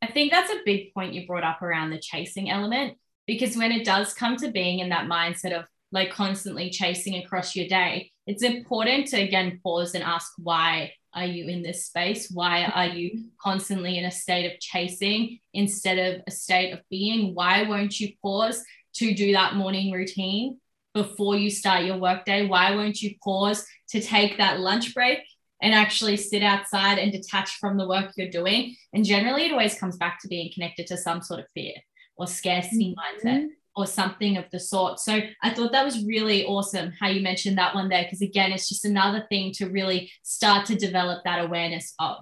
i 0.00 0.06
think 0.06 0.30
that's 0.30 0.50
a 0.50 0.62
big 0.64 0.92
point 0.94 1.14
you 1.14 1.26
brought 1.26 1.44
up 1.44 1.62
around 1.62 1.90
the 1.90 1.98
chasing 1.98 2.50
element 2.50 2.96
because 3.26 3.56
when 3.56 3.72
it 3.72 3.84
does 3.84 4.14
come 4.14 4.36
to 4.36 4.50
being 4.50 4.80
in 4.80 4.88
that 4.88 5.08
mindset 5.08 5.56
of 5.56 5.64
like 5.90 6.10
constantly 6.10 6.70
chasing 6.70 7.22
across 7.22 7.54
your 7.54 7.68
day 7.68 8.10
it's 8.26 8.42
important 8.42 9.06
to 9.06 9.20
again 9.20 9.60
pause 9.62 9.94
and 9.94 10.04
ask 10.04 10.32
why 10.38 10.92
are 11.14 11.26
you 11.26 11.48
in 11.48 11.62
this 11.62 11.86
space 11.86 12.30
why 12.30 12.64
are 12.64 12.86
you 12.86 13.24
constantly 13.40 13.98
in 13.98 14.04
a 14.04 14.10
state 14.10 14.50
of 14.50 14.58
chasing 14.60 15.38
instead 15.52 15.98
of 15.98 16.22
a 16.26 16.30
state 16.30 16.72
of 16.72 16.80
being 16.90 17.34
why 17.34 17.62
won't 17.64 18.00
you 18.00 18.12
pause 18.22 18.64
to 18.94 19.14
do 19.14 19.32
that 19.32 19.54
morning 19.54 19.92
routine 19.92 20.58
before 20.94 21.36
you 21.36 21.50
start 21.50 21.84
your 21.84 21.96
workday? 21.96 22.46
Why 22.46 22.74
won't 22.74 23.00
you 23.00 23.14
pause 23.22 23.66
to 23.90 24.00
take 24.00 24.38
that 24.38 24.60
lunch 24.60 24.94
break 24.94 25.20
and 25.62 25.72
actually 25.72 26.18
sit 26.18 26.42
outside 26.42 26.98
and 26.98 27.12
detach 27.12 27.56
from 27.58 27.78
the 27.78 27.88
work 27.88 28.12
you're 28.16 28.28
doing? 28.28 28.76
And 28.92 29.04
generally, 29.04 29.46
it 29.46 29.52
always 29.52 29.74
comes 29.74 29.96
back 29.96 30.20
to 30.20 30.28
being 30.28 30.50
connected 30.52 30.86
to 30.88 30.98
some 30.98 31.22
sort 31.22 31.40
of 31.40 31.46
fear 31.54 31.72
or 32.16 32.26
scarcity 32.26 32.94
mm-hmm. 32.94 33.28
mindset 33.28 33.48
or 33.74 33.86
something 33.86 34.36
of 34.36 34.44
the 34.52 34.60
sort. 34.60 35.00
So 35.00 35.20
I 35.42 35.50
thought 35.50 35.72
that 35.72 35.84
was 35.84 36.04
really 36.04 36.44
awesome 36.44 36.92
how 37.00 37.08
you 37.08 37.22
mentioned 37.22 37.56
that 37.56 37.74
one 37.74 37.88
there, 37.88 38.02
because 38.02 38.20
again, 38.20 38.52
it's 38.52 38.68
just 38.68 38.84
another 38.84 39.24
thing 39.30 39.52
to 39.52 39.70
really 39.70 40.10
start 40.22 40.66
to 40.66 40.74
develop 40.74 41.24
that 41.24 41.42
awareness 41.42 41.94
of. 41.98 42.18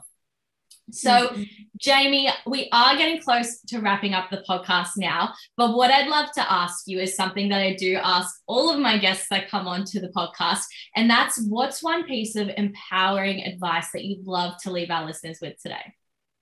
So, 0.93 1.11
mm-hmm. 1.11 1.43
Jamie, 1.79 2.29
we 2.47 2.69
are 2.73 2.97
getting 2.97 3.21
close 3.21 3.61
to 3.63 3.81
wrapping 3.81 4.15
up 4.15 4.31
the 4.31 4.45
podcast 4.49 4.91
now. 4.97 5.33
But 5.57 5.75
what 5.75 5.91
I'd 5.91 6.09
love 6.09 6.31
to 6.33 6.53
ask 6.53 6.85
you 6.87 6.99
is 6.99 7.17
something 7.17 7.49
that 7.49 7.61
I 7.61 7.75
do 7.75 7.97
ask 7.97 8.35
all 8.47 8.73
of 8.73 8.79
my 8.79 8.99
guests 8.99 9.27
that 9.31 9.49
come 9.49 9.67
on 9.67 9.85
to 9.87 10.01
the 10.01 10.09
podcast. 10.09 10.65
And 10.95 11.09
that's 11.09 11.41
what's 11.49 11.83
one 11.83 12.05
piece 12.05 12.37
of 12.37 12.51
empowering 12.57 13.45
advice 13.45 13.91
that 13.93 14.05
you'd 14.05 14.27
love 14.27 14.55
to 14.63 14.71
leave 14.71 14.91
our 14.91 15.07
listeners 15.07 15.39
with 15.41 15.61
today? 15.63 15.95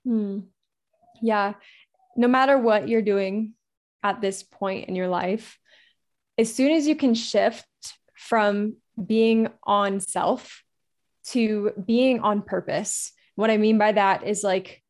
Hmm. 0.05 0.41
Yeah. 1.21 1.55
No 2.17 2.29
matter 2.29 2.59
what 2.59 2.89
you're 2.89 3.03
doing 3.03 3.55
at 4.03 4.21
this 4.21 4.43
point 4.43 4.89
in 4.89 4.97
your 4.97 5.09
life, 5.09 5.59
as 6.37 6.53
soon 6.53 6.73
as 6.73 6.87
you 6.87 6.97
can 6.97 7.15
shift 7.15 7.67
from 8.15 8.77
being 9.05 9.49
on 9.63 10.01
self 10.01 10.63
to 11.27 11.73
being 11.85 12.21
on 12.21 12.43
purpose, 12.43 13.13
what 13.39 13.51
I 13.51 13.57
mean 13.57 13.79
by 13.79 13.93
that 13.93 14.27
is 14.27 14.43
like, 14.43 14.83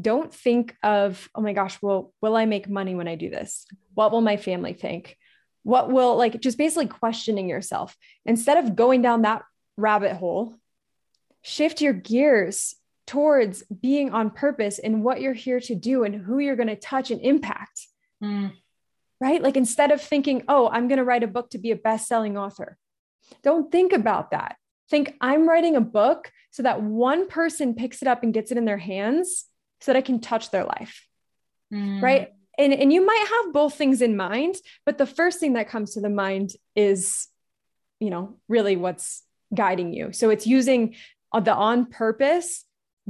don't 0.00 0.34
think 0.34 0.74
of, 0.82 1.28
oh 1.36 1.40
my 1.40 1.52
gosh, 1.52 1.80
well, 1.80 2.12
will 2.20 2.34
I 2.34 2.44
make 2.44 2.68
money 2.68 2.96
when 2.96 3.06
I 3.06 3.14
do 3.14 3.30
this? 3.30 3.64
What 3.94 4.10
will 4.10 4.22
my 4.22 4.38
family 4.38 4.72
think? 4.72 5.16
What 5.62 5.88
will 5.88 6.16
like 6.16 6.40
just 6.40 6.58
basically 6.58 6.88
questioning 6.88 7.48
yourself 7.48 7.96
instead 8.26 8.58
of 8.58 8.74
going 8.74 9.02
down 9.02 9.22
that 9.22 9.44
rabbit 9.76 10.16
hole, 10.16 10.56
shift 11.42 11.80
your 11.80 11.92
gears 11.92 12.74
towards 13.06 13.62
being 13.62 14.10
on 14.10 14.30
purpose 14.30 14.80
and 14.80 15.04
what 15.04 15.20
you're 15.20 15.32
here 15.32 15.60
to 15.60 15.76
do 15.76 16.02
and 16.02 16.16
who 16.16 16.40
you're 16.40 16.56
going 16.56 16.66
to 16.66 16.74
touch 16.74 17.12
and 17.12 17.20
impact. 17.20 17.86
Mm. 18.20 18.50
Right? 19.20 19.40
Like 19.40 19.56
instead 19.56 19.92
of 19.92 20.00
thinking, 20.00 20.42
oh, 20.48 20.68
I'm 20.68 20.88
going 20.88 20.98
to 20.98 21.04
write 21.04 21.22
a 21.22 21.28
book 21.28 21.50
to 21.50 21.58
be 21.58 21.70
a 21.70 21.76
best 21.76 22.08
selling 22.08 22.36
author, 22.36 22.76
don't 23.44 23.70
think 23.70 23.92
about 23.92 24.32
that 24.32 24.56
think 24.90 25.14
I'm 25.20 25.48
writing 25.48 25.76
a 25.76 25.80
book 25.80 26.30
so 26.50 26.62
that 26.64 26.82
one 26.82 27.28
person 27.28 27.74
picks 27.74 28.02
it 28.02 28.08
up 28.08 28.22
and 28.22 28.34
gets 28.34 28.50
it 28.50 28.58
in 28.58 28.64
their 28.64 28.78
hands 28.78 29.46
so 29.80 29.92
that 29.92 29.98
I 29.98 30.02
can 30.02 30.20
touch 30.20 30.50
their 30.50 30.64
life. 30.64 31.06
Mm. 31.72 32.02
Right. 32.02 32.28
And, 32.58 32.74
and 32.74 32.92
you 32.92 33.06
might 33.06 33.26
have 33.44 33.54
both 33.54 33.74
things 33.74 34.02
in 34.02 34.16
mind, 34.16 34.56
but 34.84 34.98
the 34.98 35.06
first 35.06 35.40
thing 35.40 35.54
that 35.54 35.68
comes 35.68 35.94
to 35.94 36.00
the 36.00 36.10
mind 36.10 36.50
is, 36.74 37.28
you 38.00 38.10
know, 38.10 38.36
really 38.48 38.76
what's 38.76 39.22
guiding 39.54 39.94
you. 39.94 40.12
So 40.12 40.30
it's 40.30 40.46
using 40.46 40.96
the 41.32 41.54
on 41.54 41.86
purpose 41.86 42.64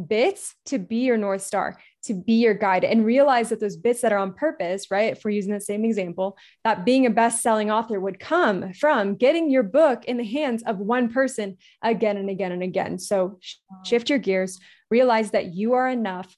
bits 0.07 0.55
to 0.67 0.79
be 0.79 0.99
your 0.99 1.17
North 1.17 1.43
Star 1.43 1.79
to 2.05 2.15
be 2.15 2.35
your 2.35 2.55
guide 2.55 2.85
and 2.85 3.05
realize 3.05 3.51
that 3.51 3.61
those 3.61 3.77
bits 3.77 4.01
that 4.01 4.13
are 4.13 4.19
on 4.19 4.33
purpose, 4.33 4.91
right? 4.91 5.13
If 5.13 5.25
we're 5.25 5.33
using 5.33 5.53
the 5.53 5.61
same 5.61 5.85
example, 5.85 6.37
that 6.65 6.85
being 6.85 7.07
a 7.07 7.11
best 7.11 7.43
selling 7.43 7.71
author 7.71 8.01
would 8.01 8.19
come 8.19 8.73
from 8.73 9.17
getting 9.17 9.51
your 9.51 9.63
book 9.63 10.05
in 10.07 10.17
the 10.17 10.25
hands 10.25 10.63
of 10.67 10.79
one 10.79 11.13
person 11.13 11.59
again 11.83 12.17
and 12.17 12.31
again 12.31 12.53
and 12.53 12.63
again. 12.63 12.99
So 12.99 13.39
shift 13.85 14.09
your 14.09 14.19
gears, 14.19 14.59
realize 14.91 15.33
that 15.33 15.55
you 15.55 15.75
are 15.75 15.89
enough 15.89 16.35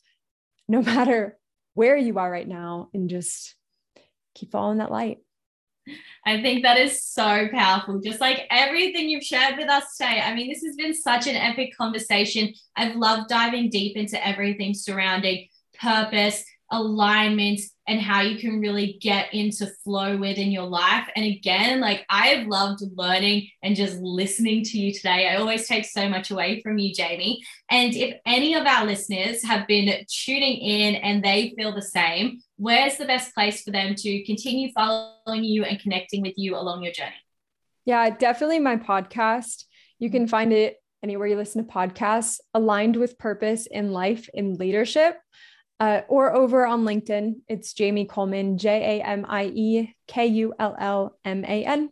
no 0.69 0.83
matter 0.83 1.39
where 1.75 1.97
you 1.97 2.19
are 2.19 2.31
right 2.31 2.49
now, 2.49 2.89
and 2.93 3.09
just 3.09 3.55
keep 4.35 4.51
following 4.51 4.79
that 4.79 4.91
light. 4.91 5.19
I 6.25 6.41
think 6.41 6.63
that 6.63 6.79
is 6.79 7.03
so 7.03 7.49
powerful. 7.51 8.01
Just 8.01 8.21
like 8.21 8.47
everything 8.51 9.09
you've 9.09 9.25
shared 9.25 9.57
with 9.57 9.69
us 9.69 9.97
today. 9.97 10.21
I 10.21 10.35
mean, 10.35 10.49
this 10.49 10.63
has 10.63 10.77
been 10.77 10.95
such 10.95 11.27
an 11.27 11.35
epic 11.35 11.77
conversation. 11.77 12.55
I've 12.77 12.95
loved 12.95 13.29
diving 13.29 13.71
deep 13.71 13.97
into 13.97 14.25
everything 14.25 14.75
surrounding 14.75 15.49
purpose, 15.83 16.45
alignment, 16.70 17.61
and 17.87 18.01
how 18.01 18.22
you 18.22 18.39
can 18.39 18.61
really 18.61 18.99
get 19.03 19.35
into 19.35 19.66
flow 19.85 20.16
within 20.16 20.51
your 20.51 20.66
life. 20.66 21.07
And 21.14 21.26
again, 21.26 21.80
like 21.80 22.07
I've 22.09 22.47
loved 22.47 22.83
learning 22.95 23.49
and 23.62 23.76
just 23.76 23.99
listening 23.99 24.62
to 24.64 24.78
you 24.78 24.93
today. 24.93 25.28
I 25.28 25.37
always 25.37 25.66
take 25.66 25.85
so 25.85 26.09
much 26.09 26.30
away 26.30 26.62
from 26.62 26.78
you, 26.78 26.95
Jamie. 26.95 27.43
And 27.70 27.95
if 27.95 28.16
any 28.24 28.55
of 28.55 28.66
our 28.66 28.87
listeners 28.87 29.45
have 29.45 29.66
been 29.66 30.05
tuning 30.09 30.57
in 30.59 30.95
and 30.95 31.22
they 31.22 31.53
feel 31.57 31.74
the 31.74 31.83
same, 31.83 32.41
where's 32.57 32.97
the 32.97 33.07
best 33.07 33.35
place 33.35 33.62
for 33.62 33.72
them 33.72 33.95
to 33.97 34.24
continue 34.24 34.72
following 34.72 35.45
you 35.45 35.64
and 35.64 35.80
connecting 35.80 36.22
with 36.22 36.35
you 36.37 36.57
along 36.57 36.85
your 36.85 36.93
journey? 36.93 37.12
Yeah, 37.85 38.09
definitely 38.11 38.61
my 38.61 38.76
podcast. 38.76 39.64
You 39.99 40.09
can 40.11 40.28
find 40.28 40.53
it 40.53 40.76
anywhere 41.03 41.26
you 41.26 41.37
listen 41.37 41.66
to 41.66 41.72
podcasts, 41.72 42.39
aligned 42.55 42.97
with 42.97 43.18
purpose 43.18 43.66
in 43.66 43.93
life 43.93 44.28
in 44.33 44.55
leadership. 44.55 45.18
Uh, 45.83 46.03
or 46.07 46.33
over 46.33 46.64
on 46.64 46.85
LinkedIn. 46.85 47.41
It's 47.49 47.72
Jamie 47.72 48.07
Kullman, 48.07 48.57
J 48.57 49.01
A 49.01 49.05
M 49.05 49.26
I 49.28 49.47
E 49.47 49.95
K 50.07 50.26
U 50.26 50.55
L 50.57 50.76
L 50.78 51.18
M 51.24 51.45
A 51.45 51.64
N. 51.64 51.91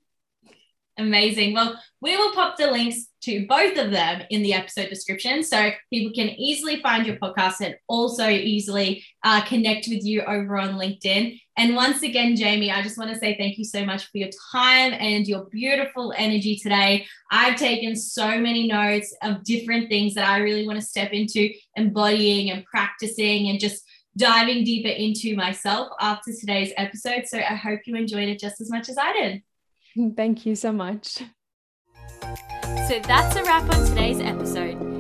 Amazing. 0.97 1.55
Well, 1.55 1.77
we 2.01 2.17
will 2.17 2.33
pop 2.33 2.57
the 2.57 2.71
links 2.71 3.07
to 3.23 3.47
both 3.49 3.77
of 3.79 3.91
them 3.91 4.23
in 4.31 4.43
the 4.43 4.53
episode 4.53 4.91
description 4.91 5.43
so 5.43 5.71
people 5.93 6.13
can 6.15 6.29
easily 6.29 6.81
find 6.81 7.05
your 7.05 7.17
podcast 7.17 7.63
and 7.63 7.75
also 7.89 8.29
easily 8.29 9.05
uh, 9.25 9.45
connect 9.45 9.89
with 9.89 10.05
you 10.05 10.23
over 10.23 10.57
on 10.57 10.75
LinkedIn. 10.75 11.41
And 11.61 11.77
once 11.77 12.03
again, 12.03 12.37
Jamie, 12.37 12.73
I 12.73 12.81
just 12.81 12.97
want 12.97 13.13
to 13.13 13.19
say 13.19 13.37
thank 13.37 13.59
you 13.59 13.67
so 13.67 13.85
much 13.85 14.07
for 14.07 14.17
your 14.17 14.31
time 14.51 14.95
and 14.95 15.29
your 15.29 15.45
beautiful 15.45 16.15
energy 16.17 16.57
today. 16.57 17.07
I've 17.31 17.57
taken 17.57 17.95
so 17.97 18.39
many 18.39 18.67
notes 18.67 19.15
of 19.23 19.45
different 19.45 19.91
things 19.91 20.15
that 20.15 20.27
I 20.27 20.39
really 20.39 20.67
want 20.67 20.81
to 20.81 20.85
step 20.85 21.13
into 21.13 21.51
embodying 21.77 22.51
and 22.51 22.65
practicing 22.65 23.51
and 23.51 23.61
just 23.61 23.85
diving 24.17 24.65
deeper 24.65 24.89
into 24.89 25.37
myself 25.37 25.89
after 26.01 26.33
today's 26.33 26.73
episode. 26.79 27.27
So 27.27 27.37
I 27.37 27.57
hope 27.57 27.81
you 27.85 27.95
enjoyed 27.95 28.31
it 28.31 28.41
just 28.41 28.63
as 28.63 28.71
much 28.71 28.89
as 28.89 28.97
I 28.97 29.13
did. 29.13 30.17
Thank 30.17 30.47
you 30.47 30.55
so 30.55 30.73
much. 30.73 31.19
So 32.23 33.01
that's 33.03 33.37
a 33.37 33.45
wrap 33.45 33.71
on 33.71 33.87
today's 33.87 34.21
episode. 34.21 34.90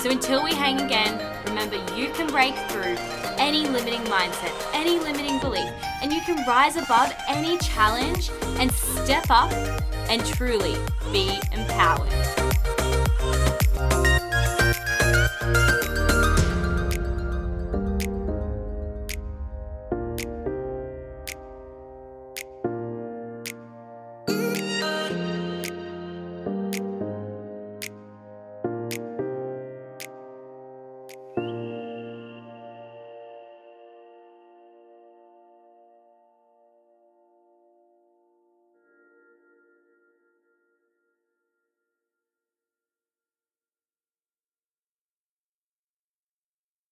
So 0.00 0.10
until 0.10 0.42
we 0.42 0.54
hang 0.54 0.80
again, 0.80 1.20
remember 1.44 1.76
you 1.94 2.08
can 2.12 2.26
break 2.28 2.56
through 2.70 2.96
any 3.36 3.66
limiting 3.68 4.00
mindset, 4.04 4.50
any 4.72 4.98
limiting 4.98 5.38
belief, 5.40 5.70
and 6.02 6.10
you 6.10 6.22
can 6.22 6.42
rise 6.46 6.76
above 6.76 7.12
any 7.28 7.58
challenge 7.58 8.30
and 8.58 8.72
step 8.72 9.26
up 9.28 9.52
and 10.08 10.24
truly 10.24 10.76
be 11.12 11.38
empowered. 11.52 12.49